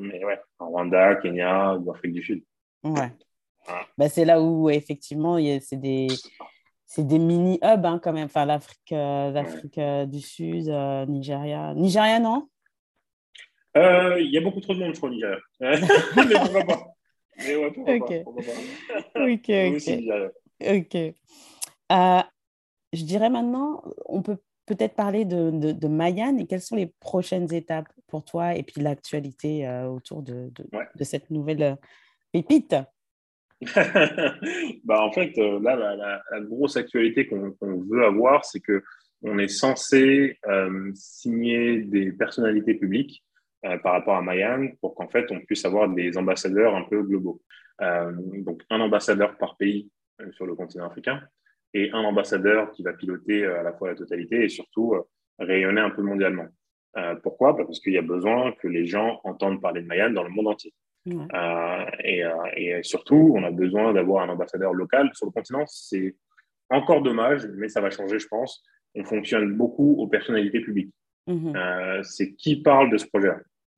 mais 0.00 0.24
ouais, 0.24 0.38
Rwanda, 0.58 1.16
Kenya 1.16 1.76
ou 1.76 1.90
Afrique 1.92 2.12
du 2.12 2.22
Sud. 2.22 2.42
Ouais. 2.84 3.10
Bah, 3.96 4.08
c'est 4.08 4.24
là 4.24 4.40
où, 4.40 4.70
effectivement, 4.70 5.38
c'est 5.60 5.80
des, 5.80 6.08
des 6.96 7.18
mini-hubs 7.18 7.84
hein, 7.84 8.00
quand 8.02 8.12
même. 8.12 8.26
Enfin, 8.26 8.44
l'Afrique 8.46 8.92
euh, 8.92 9.30
l'Afrique 9.30 9.78
euh, 9.78 10.06
du 10.06 10.20
Sud, 10.20 10.68
euh, 10.68 11.06
Nigeria. 11.06 11.74
Nigeria, 11.74 12.18
non? 12.20 12.48
Il 14.20 14.30
y 14.30 14.38
a 14.38 14.40
beaucoup 14.40 14.60
trop 14.60 14.74
de 14.74 14.80
monde, 14.80 14.94
je 14.94 14.98
crois, 14.98 15.08
au 15.08 15.12
Nigeria. 15.12 15.38
Mais 15.60 16.34
pourquoi 16.34 16.64
pas 16.64 16.86
Mais 17.38 17.56
ouais, 17.56 17.70
pourquoi 17.72 17.94
okay. 17.94 18.24
pas, 18.24 18.30
ok, 19.26 19.50
ok. 20.60 20.96
ok. 21.90 22.30
je 22.92 23.04
dirais 23.04 23.30
maintenant, 23.30 23.82
on 24.06 24.22
peut 24.22 24.38
peut-être 24.66 24.94
parler 24.94 25.24
de, 25.24 25.50
de, 25.50 25.72
de, 25.72 25.88
Mayan 25.88 26.36
et 26.36 26.46
quelles 26.46 26.60
sont 26.60 26.76
les 26.76 26.92
prochaines 27.00 27.52
étapes 27.54 27.88
pour 28.06 28.24
toi 28.24 28.54
et 28.54 28.62
puis 28.62 28.82
l'actualité 28.82 29.66
autour 29.88 30.22
de, 30.22 30.50
de, 30.54 30.66
de, 30.94 31.04
cette 31.04 31.30
nouvelle 31.30 31.78
pépite? 32.32 32.74
Bah, 34.84 35.02
en 35.02 35.12
fait, 35.12 35.36
euh, 35.38 35.60
là, 35.60 35.76
la, 35.76 36.40
grosse 36.40 36.76
actualité 36.76 37.26
qu'on 37.26 37.54
veut 37.60 38.04
avoir, 38.04 38.44
c'est 38.44 38.60
que 38.60 38.82
on 39.22 39.38
est 39.38 39.48
censé 39.48 40.38
euh, 40.46 40.92
signer 40.94 41.80
des 41.82 42.12
personnalités 42.12 42.74
publiques 42.74 43.24
euh, 43.24 43.27
par 43.82 43.92
rapport 43.92 44.16
à 44.16 44.22
Mayan 44.22 44.68
pour 44.80 44.94
qu'en 44.94 45.08
fait, 45.08 45.30
on 45.30 45.40
puisse 45.40 45.64
avoir 45.64 45.88
des 45.88 46.16
ambassadeurs 46.16 46.76
un 46.76 46.84
peu 46.84 47.02
globaux. 47.02 47.42
donc, 47.80 48.62
un 48.70 48.80
ambassadeur 48.80 49.36
par 49.36 49.56
pays 49.56 49.90
sur 50.30 50.46
le 50.46 50.54
continent 50.54 50.86
africain 50.86 51.22
et 51.74 51.90
un 51.92 52.04
ambassadeur 52.04 52.70
qui 52.70 52.82
va 52.82 52.92
piloter 52.92 53.44
à 53.44 53.62
la 53.62 53.72
fois 53.72 53.88
la 53.88 53.94
totalité 53.94 54.44
et 54.44 54.48
surtout 54.48 54.94
rayonner 55.38 55.80
un 55.80 55.90
peu 55.90 56.02
mondialement. 56.02 56.46
pourquoi? 57.24 57.52
Bah, 57.52 57.64
Parce 57.64 57.80
qu'il 57.80 57.94
y 57.94 57.98
a 57.98 58.02
besoin 58.02 58.52
que 58.52 58.68
les 58.68 58.86
gens 58.86 59.20
entendent 59.24 59.60
parler 59.60 59.82
de 59.82 59.86
Mayan 59.88 60.10
dans 60.10 60.24
le 60.24 60.30
monde 60.30 60.48
entier. 60.48 60.72
Euh, 61.06 61.84
et, 62.04 62.24
euh, 62.24 62.32
et, 62.56 62.82
surtout, 62.82 63.32
on 63.34 63.44
a 63.44 63.50
besoin 63.50 63.92
d'avoir 63.92 64.24
un 64.24 64.28
ambassadeur 64.28 64.72
local 64.74 65.10
sur 65.14 65.26
le 65.26 65.32
continent. 65.32 65.64
C'est 65.66 66.16
encore 66.70 67.02
dommage, 67.02 67.46
mais 67.56 67.68
ça 67.68 67.80
va 67.80 67.90
changer, 67.90 68.18
je 68.18 68.28
pense. 68.28 68.62
On 68.94 69.04
fonctionne 69.04 69.56
beaucoup 69.56 69.96
aux 69.98 70.06
personnalités 70.06 70.60
publiques. 70.60 70.92
Mhm. 71.26 71.56
Euh, 71.56 72.02
c'est 72.02 72.34
qui 72.34 72.62
parle 72.62 72.90
de 72.90 72.98
ce 72.98 73.06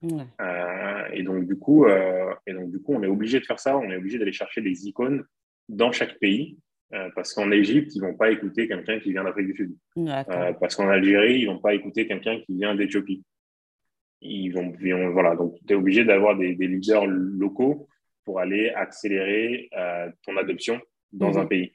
projet-là. 0.00 1.08
et 1.12 1.22
donc 1.22 1.46
du 1.46 1.56
coup, 1.56 1.86
et 1.86 2.52
donc 2.52 2.70
du 2.70 2.80
coup, 2.80 2.94
on 2.94 3.02
est 3.02 3.08
obligé 3.08 3.40
de 3.40 3.44
faire 3.44 3.60
ça. 3.60 3.76
On 3.76 3.90
est 3.90 3.96
obligé 3.96 4.18
d'aller 4.18 4.32
chercher 4.32 4.60
des 4.60 4.86
icônes 4.86 5.24
dans 5.68 5.92
chaque 5.92 6.18
pays. 6.18 6.58
parce 7.14 7.34
qu'en 7.34 7.50
Égypte, 7.50 7.94
ils 7.94 8.00
vont 8.00 8.14
pas 8.14 8.30
écouter 8.30 8.66
quelqu'un 8.66 8.98
qui 8.98 9.12
vient 9.12 9.24
d'Afrique 9.24 9.46
du 9.46 9.56
Sud. 9.56 9.76
parce 10.60 10.74
qu'en 10.76 10.88
Algérie, 10.88 11.40
ils 11.40 11.46
vont 11.46 11.58
pas 11.58 11.74
écouter 11.74 12.06
quelqu'un 12.06 12.40
qui 12.40 12.54
vient 12.54 12.74
d'Éthiopie 12.74 13.24
ils 14.20 14.50
vont, 14.50 14.72
voilà, 15.12 15.34
donc 15.34 15.56
tu 15.66 15.72
es 15.72 15.76
obligé 15.76 16.04
d'avoir 16.04 16.36
des, 16.36 16.54
des, 16.54 16.66
leaders 16.66 17.06
locaux 17.06 17.88
pour 18.24 18.40
aller 18.40 18.70
accélérer 18.70 19.68
euh, 19.76 20.10
ton 20.24 20.36
adoption 20.36 20.80
dans 21.12 21.38
un 21.38 21.42
mhm. 21.42 21.48
pays. 21.48 21.72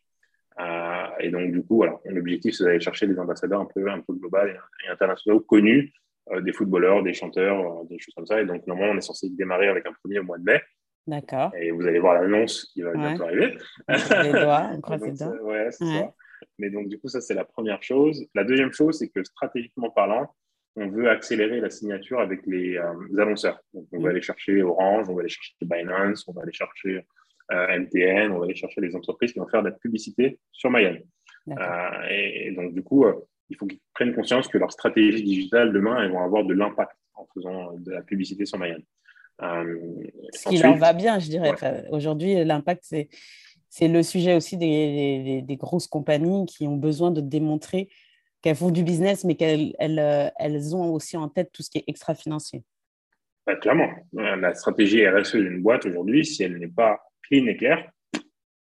Euh, 0.59 1.07
et 1.19 1.29
donc, 1.31 1.51
du 1.51 1.63
coup, 1.63 1.77
voilà, 1.77 1.99
l'objectif, 2.05 2.55
c'est 2.55 2.63
d'aller 2.63 2.79
chercher 2.79 3.07
des 3.07 3.19
ambassadeurs 3.19 3.61
un 3.61 3.67
peu, 3.73 3.89
un 3.89 3.99
peu 4.01 4.13
globaux 4.13 4.37
et, 4.37 4.89
internationaux 4.89 5.39
connus, 5.41 5.91
euh, 5.91 6.04
des 6.41 6.53
footballeurs, 6.53 7.03
des 7.03 7.13
chanteurs, 7.13 7.85
des 7.85 7.99
choses 7.99 8.13
comme 8.15 8.25
ça. 8.25 8.41
Et 8.41 8.45
donc, 8.45 8.65
normalement, 8.67 8.93
on 8.93 8.97
est 8.97 9.01
censé 9.01 9.29
démarrer 9.29 9.67
avec 9.67 9.85
un 9.85 9.93
premier 9.93 10.19
au 10.19 10.23
mois 10.23 10.37
de 10.37 10.43
mai. 10.43 10.61
D'accord. 11.07 11.51
Et 11.55 11.71
vous 11.71 11.85
allez 11.85 11.99
voir 11.99 12.15
l'annonce 12.15 12.65
qui 12.73 12.81
va 12.81 12.93
bientôt 12.93 13.23
arriver. 13.23 13.57
Les 13.87 14.31
doigts, 14.31 14.69
on 14.73 14.81
croise 14.81 15.03
les 15.03 15.11
doigts. 15.11 15.41
Ouais, 15.43 15.67
c'est 15.71 15.85
ça. 15.85 16.13
Mais 16.57 16.69
donc, 16.69 16.87
du 16.87 16.99
coup, 16.99 17.07
ça, 17.07 17.21
c'est 17.21 17.33
la 17.33 17.45
première 17.45 17.81
chose. 17.83 18.25
La 18.33 18.43
deuxième 18.43 18.71
chose, 18.71 18.97
c'est 18.97 19.09
que 19.09 19.23
stratégiquement 19.23 19.89
parlant, 19.89 20.33
on 20.75 20.87
veut 20.87 21.09
accélérer 21.09 21.61
la 21.61 21.69
signature 21.69 22.19
avec 22.19 22.41
les, 22.45 22.77
euh, 22.77 23.21
annonceurs. 23.21 23.59
Donc, 23.73 23.87
on 23.91 23.99
va 23.99 24.07
mm. 24.07 24.11
aller 24.11 24.21
chercher 24.21 24.61
Orange, 24.61 25.07
on 25.09 25.13
va 25.13 25.21
aller 25.21 25.29
chercher 25.29 25.53
Binance, 25.61 26.27
on 26.27 26.33
va 26.33 26.41
aller 26.41 26.53
chercher 26.53 27.05
euh, 27.51 27.79
MTN, 27.79 28.31
on 28.31 28.39
va 28.39 28.45
aller 28.45 28.55
chercher 28.55 28.81
les 28.81 28.95
entreprises 28.95 29.31
qui 29.31 29.39
vont 29.39 29.47
faire 29.47 29.63
de 29.63 29.69
la 29.69 29.75
publicité 29.75 30.39
sur 30.51 30.69
Mayan. 30.69 30.97
Euh, 31.49 32.07
et, 32.09 32.51
donc, 32.51 32.73
du 32.73 32.83
coup, 32.83 33.05
il 33.49 33.57
faut 33.57 33.65
qu'ils 33.65 33.79
prennent 33.93 34.13
conscience 34.15 34.47
que 34.47 34.57
leur 34.57 34.71
stratégie 34.71 35.23
digitale 35.23 35.71
demain, 35.73 36.01
elles 36.01 36.11
vont 36.11 36.23
avoir 36.23 36.43
de 36.43 36.53
l'impact 36.53 36.97
en 37.13 37.25
faisant 37.33 37.73
de 37.77 37.91
la 37.91 38.01
publicité 38.01 38.45
sur 38.45 38.57
Mayan. 38.57 38.79
Ce 39.39 40.49
qui 40.49 40.57
leur 40.57 40.77
va 40.77 40.93
bien, 40.93 41.19
je 41.19 41.29
dirais. 41.29 41.53
Aujourd'hui, 41.91 42.43
l'impact, 42.43 42.83
c'est, 42.85 43.09
c'est 43.69 43.87
le 43.87 44.03
sujet 44.03 44.35
aussi 44.35 44.57
des, 44.57 45.41
des, 45.41 45.55
grosses 45.57 45.87
compagnies 45.87 46.45
qui 46.45 46.67
ont 46.67 46.77
besoin 46.77 47.11
de 47.11 47.21
démontrer 47.21 47.89
qu'elles 48.41 48.55
font 48.55 48.71
du 48.71 48.83
business, 48.83 49.23
mais 49.23 49.35
qu'elles 49.35 49.73
elles, 49.79 49.99
euh, 49.99 50.29
elles 50.39 50.75
ont 50.75 50.93
aussi 50.93 51.17
en 51.17 51.27
tête 51.27 51.51
tout 51.51 51.63
ce 51.63 51.69
qui 51.69 51.79
est 51.79 51.83
extra-financier. 51.87 52.63
Bah, 53.45 53.55
clairement, 53.55 53.89
euh, 54.17 54.35
la 54.37 54.53
stratégie 54.53 55.07
RSE 55.07 55.35
d'une 55.35 55.61
boîte 55.61 55.85
aujourd'hui, 55.85 56.25
si 56.25 56.43
elle 56.43 56.57
n'est 56.57 56.67
pas 56.67 57.01
clean 57.23 57.47
et 57.47 57.57
claire, 57.57 57.91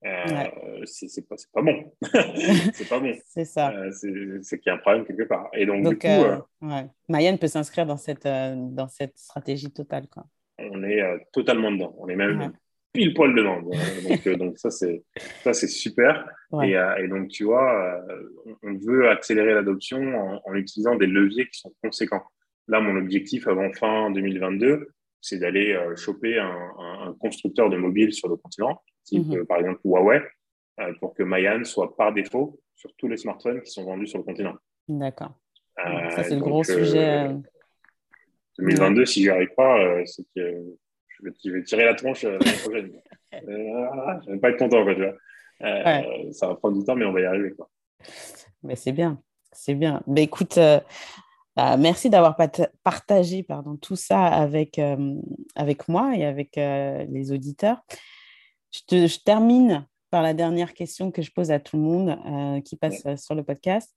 euh, 0.05 0.81
c'est 0.85 1.27
pas, 1.27 1.35
pas 1.53 1.61
bon. 1.61 1.91
c'est 2.73 2.87
pas 2.87 2.99
bon. 2.99 3.13
c'est 3.25 3.45
ça. 3.45 3.71
Euh, 3.71 3.91
c'est 4.41 4.59
qu'il 4.59 4.69
y 4.69 4.69
a 4.69 4.75
un 4.75 4.77
problème 4.77 5.05
quelque 5.05 5.23
part. 5.23 5.49
Et 5.53 5.65
donc, 5.65 5.87
du 5.87 5.97
coup, 5.97 6.07
ouais. 6.61 6.87
Mayenne 7.07 7.37
peut 7.37 7.47
s'inscrire 7.47 7.85
dans 7.85 7.97
cette, 7.97 8.25
dans 8.25 8.87
cette 8.87 9.17
stratégie 9.17 9.71
totale. 9.71 10.07
Quoi. 10.07 10.25
On 10.57 10.83
est 10.83 11.01
totalement 11.31 11.71
dedans. 11.71 11.95
On 11.97 12.07
est 12.07 12.15
même 12.15 12.53
pile 12.93 13.13
poil 13.13 13.35
dedans. 13.35 13.61
Donc, 13.61 14.27
euh, 14.27 14.35
donc 14.35 14.57
ça, 14.57 14.69
c'est, 14.71 15.03
ça, 15.43 15.53
c'est 15.53 15.67
super. 15.67 16.27
Et, 16.63 16.75
euh, 16.75 16.95
et, 16.97 17.07
donc, 17.07 17.29
tu 17.29 17.43
vois, 17.43 18.03
euh, 18.09 18.55
on 18.63 18.73
veut 18.77 19.09
accélérer 19.09 19.53
l'adoption 19.53 20.41
en, 20.45 20.53
utilisant 20.55 20.95
des 20.95 21.07
leviers 21.07 21.47
qui 21.47 21.59
sont 21.59 21.73
conséquents. 21.83 22.23
Là, 22.67 22.79
mon 22.79 22.95
objectif 22.97 23.47
avant 23.47 23.71
fin 23.73 24.11
2022, 24.11 24.87
c'est 25.21 25.37
d'aller 25.37 25.77
choper 25.95 26.39
un, 26.39 26.71
un, 26.79 27.13
constructeur 27.19 27.69
de 27.69 27.77
mobiles 27.77 28.13
sur 28.13 28.29
le 28.29 28.35
continent, 28.35 28.81
type, 29.03 29.27
mhm. 29.27 29.45
par 29.45 29.59
exemple 29.59 29.79
Huawei, 29.83 30.21
pour 30.99 31.13
que 31.13 31.23
Mayan 31.23 31.63
soit 31.63 31.95
par 31.95 32.13
défaut 32.13 32.59
sur 32.75 32.93
tous 32.95 33.07
les 33.07 33.17
smartphones 33.17 33.61
qui 33.61 33.71
sont 33.71 33.83
vendus 33.83 34.07
sur 34.07 34.19
le 34.19 34.23
continent. 34.23 34.55
D'accord. 34.87 35.33
ça, 35.75 36.23
c'est 36.23 36.35
le 36.35 36.41
gros 36.41 36.63
sujet. 36.63 37.29
2022, 38.57 39.05
si 39.05 39.21
j'y 39.23 39.29
arrive 39.29 39.53
pas, 39.55 40.05
c'est 40.05 40.23
que 40.35 40.77
je 41.07 41.51
vais, 41.51 41.63
tirer 41.63 41.85
la 41.85 41.95
tronche 41.95 42.23
l'année 42.23 42.37
prochaine. 42.61 42.91
je 43.33 44.31
vais 44.31 44.39
pas 44.39 44.49
être 44.49 44.57
content, 44.57 44.83
quoi, 44.83 44.95
tu 44.95 45.01
vois. 45.01 46.31
Ça 46.31 46.47
va 46.47 46.55
prendre 46.55 46.77
du 46.77 46.85
temps, 46.85 46.95
mais 46.95 47.05
on 47.05 47.11
va 47.11 47.21
y 47.21 47.25
arriver. 47.25 47.51
Quoi. 47.51 47.69
Mais 48.63 48.75
c'est 48.75 48.91
bien, 48.91 49.21
c'est 49.51 49.75
bien. 49.75 50.01
Mais 50.07 50.23
écoute, 50.23 50.57
bah, 51.59 51.75
merci 51.75 52.09
d'avoir 52.09 52.37
partagé 52.83 53.43
pardon, 53.43 53.75
tout 53.75 53.97
ça 53.97 54.27
avec, 54.27 54.79
avec 55.55 55.89
moi 55.89 56.15
et 56.15 56.23
avec 56.23 56.55
les 56.55 57.33
auditeurs. 57.33 57.81
Je, 58.71 59.07
je, 59.07 59.19
termine 59.19 59.85
par 60.09 60.21
la 60.21 60.33
dernière 60.33 60.73
question 60.73 61.11
que 61.11 61.21
je 61.21 61.31
pose 61.31 61.51
à 61.51 61.59
tout 61.59 61.75
le 61.75 61.83
monde 61.83 62.63
qui 62.63 62.77
passe 62.77 63.03
sur 63.17 63.35
le 63.35 63.43
podcast. 63.43 63.93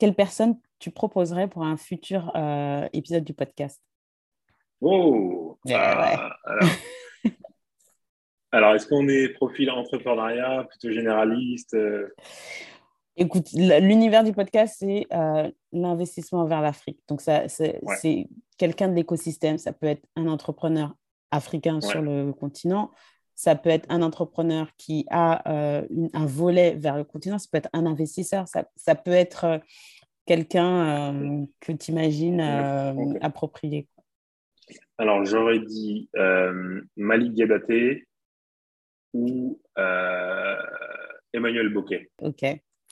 Quelle 0.00 0.16
personne 0.16 0.58
tu 0.80 0.90
proposerais 0.90 1.46
pour 1.46 1.62
un 1.62 1.76
futur 1.76 2.32
épisode 2.92 3.22
du 3.22 3.34
podcast? 3.34 3.80
Oh 4.80 5.56
ah, 5.70 6.36
Alors, 8.50 8.74
est-ce 8.74 8.88
qu'on 8.88 9.06
est 9.06 9.28
profil 9.28 9.70
entrepreneuriat, 9.70 10.66
plutôt 10.68 10.90
généraliste 10.90 11.76
Écoute, 13.16 13.52
l'univers 13.52 14.24
du 14.24 14.32
podcast, 14.32 14.76
c'est 14.80 15.06
euh, 15.12 15.48
l'investissement 15.72 16.46
vers 16.46 16.60
l'Afrique. 16.60 16.98
Donc, 17.08 17.20
ça, 17.20 17.48
c'est 17.48 18.28
quelqu'un 18.58 18.88
de 18.88 18.94
l'écosystème. 18.94 19.56
Ça 19.56 19.72
peut 19.72 19.86
être 19.86 20.04
un 20.16 20.26
entrepreneur 20.26 20.96
africain 21.30 21.80
sur 21.80 22.02
le 22.02 22.32
continent. 22.32 22.90
Ça 23.36 23.54
peut 23.54 23.70
être 23.70 23.86
un 23.88 24.02
entrepreneur 24.02 24.68
qui 24.76 25.06
a 25.10 25.48
euh, 25.48 25.86
un 26.12 26.26
volet 26.26 26.74
vers 26.74 26.96
le 26.96 27.04
continent. 27.04 27.38
Ça 27.38 27.48
peut 27.52 27.58
être 27.58 27.70
un 27.72 27.86
investisseur. 27.86 28.48
Ça, 28.48 28.68
ça 28.74 28.96
peut 28.96 29.12
être 29.12 29.44
euh, 29.44 29.58
quelqu'un 30.26 31.46
que 31.60 31.70
tu 31.70 31.92
imagines 31.92 32.40
approprié. 33.20 33.86
Alors, 34.98 35.24
j'aurais 35.24 35.60
dit 35.60 36.08
Malik 36.96 37.32
Diabaté 37.34 38.08
ou 39.12 39.60
Emmanuel 41.32 41.68
Boquet. 41.72 42.10
Ok. 42.20 42.44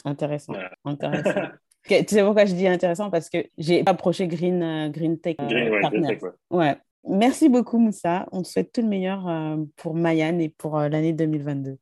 Intéressant. 0.04 0.54
intéressant. 0.84 1.40
tu 1.88 1.94
sais 2.06 2.22
pourquoi 2.22 2.44
je 2.44 2.54
dis 2.54 2.66
intéressant? 2.66 3.10
Parce 3.10 3.28
que 3.28 3.38
j'ai 3.58 3.82
approché 3.86 4.26
Green, 4.26 4.62
euh, 4.62 4.88
Green 4.88 5.18
Tech. 5.18 5.36
Euh, 5.40 5.46
Green, 5.46 6.06
ouais, 6.06 6.18
ouais. 6.50 6.76
Merci 7.08 7.48
beaucoup, 7.48 7.78
Moussa. 7.78 8.26
On 8.32 8.42
te 8.42 8.48
souhaite 8.48 8.72
tout 8.72 8.82
le 8.82 8.88
meilleur 8.88 9.26
euh, 9.28 9.56
pour 9.76 9.94
Mayan 9.94 10.38
et 10.38 10.48
pour 10.48 10.78
l'année 10.78 11.12
2022. 11.12 11.76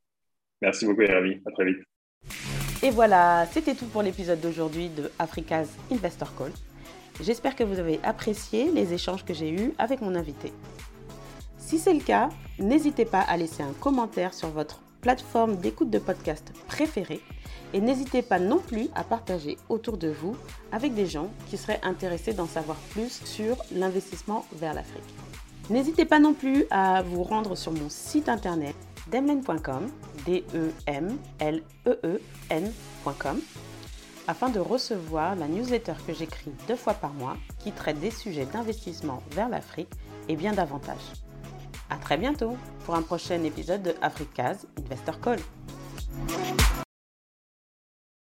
Merci 0.62 0.86
beaucoup, 0.86 1.02
Ravi. 1.06 1.40
À 1.46 1.50
très 1.52 1.64
vite. 1.64 1.78
Et 2.82 2.90
voilà, 2.90 3.46
c'était 3.50 3.74
tout 3.74 3.86
pour 3.86 4.02
l'épisode 4.02 4.40
d'aujourd'hui 4.40 4.88
de 4.88 5.10
Africa's 5.18 5.68
Investor 5.92 6.34
Call. 6.36 6.52
J'espère 7.20 7.54
que 7.54 7.62
vous 7.62 7.78
avez 7.78 8.00
apprécié 8.02 8.70
les 8.70 8.94
échanges 8.94 9.24
que 9.24 9.34
j'ai 9.34 9.50
eus 9.50 9.72
avec 9.78 10.00
mon 10.00 10.14
invité. 10.14 10.52
Si 11.58 11.78
c'est 11.78 11.92
le 11.92 12.00
cas, 12.00 12.30
n'hésitez 12.58 13.04
pas 13.04 13.20
à 13.20 13.36
laisser 13.36 13.62
un 13.62 13.74
commentaire 13.74 14.32
sur 14.32 14.48
votre 14.48 14.80
plateforme 15.00 15.56
d'écoute 15.56 15.90
de 15.90 15.98
podcast 15.98 16.52
préférée 16.68 17.20
et 17.72 17.80
n'hésitez 17.80 18.22
pas 18.22 18.38
non 18.38 18.58
plus 18.58 18.88
à 18.94 19.04
partager 19.04 19.56
autour 19.68 19.96
de 19.96 20.08
vous 20.08 20.36
avec 20.72 20.94
des 20.94 21.06
gens 21.06 21.30
qui 21.48 21.56
seraient 21.56 21.80
intéressés 21.82 22.32
d'en 22.32 22.46
savoir 22.46 22.76
plus 22.92 23.22
sur 23.24 23.56
l'investissement 23.72 24.44
vers 24.52 24.74
l'Afrique. 24.74 25.02
N'hésitez 25.68 26.04
pas 26.04 26.18
non 26.18 26.34
plus 26.34 26.66
à 26.70 27.02
vous 27.02 27.22
rendre 27.22 27.56
sur 27.56 27.72
mon 27.72 27.88
site 27.88 28.28
internet 28.28 28.74
demlen.com, 29.12 29.88
d 30.26 30.44
e 30.54 30.70
m 30.86 31.16
l 31.38 31.62
e 31.86 31.98
e 32.04 32.20
n.com 32.50 33.40
afin 34.28 34.48
de 34.48 34.60
recevoir 34.60 35.34
la 35.34 35.48
newsletter 35.48 35.94
que 36.06 36.12
j'écris 36.12 36.52
deux 36.68 36.76
fois 36.76 36.94
par 36.94 37.12
mois 37.12 37.36
qui 37.58 37.72
traite 37.72 37.98
des 38.00 38.10
sujets 38.10 38.46
d'investissement 38.46 39.22
vers 39.32 39.48
l'Afrique 39.48 39.90
et 40.28 40.36
bien 40.36 40.52
davantage. 40.52 41.29
À 41.90 41.96
très 41.96 42.16
bientôt 42.16 42.56
pour 42.84 42.94
un 42.94 43.02
prochain 43.02 43.42
épisode 43.42 43.82
de 43.82 43.94
Africa's 44.00 44.66
Investor 44.78 45.20
Call. 45.20 45.40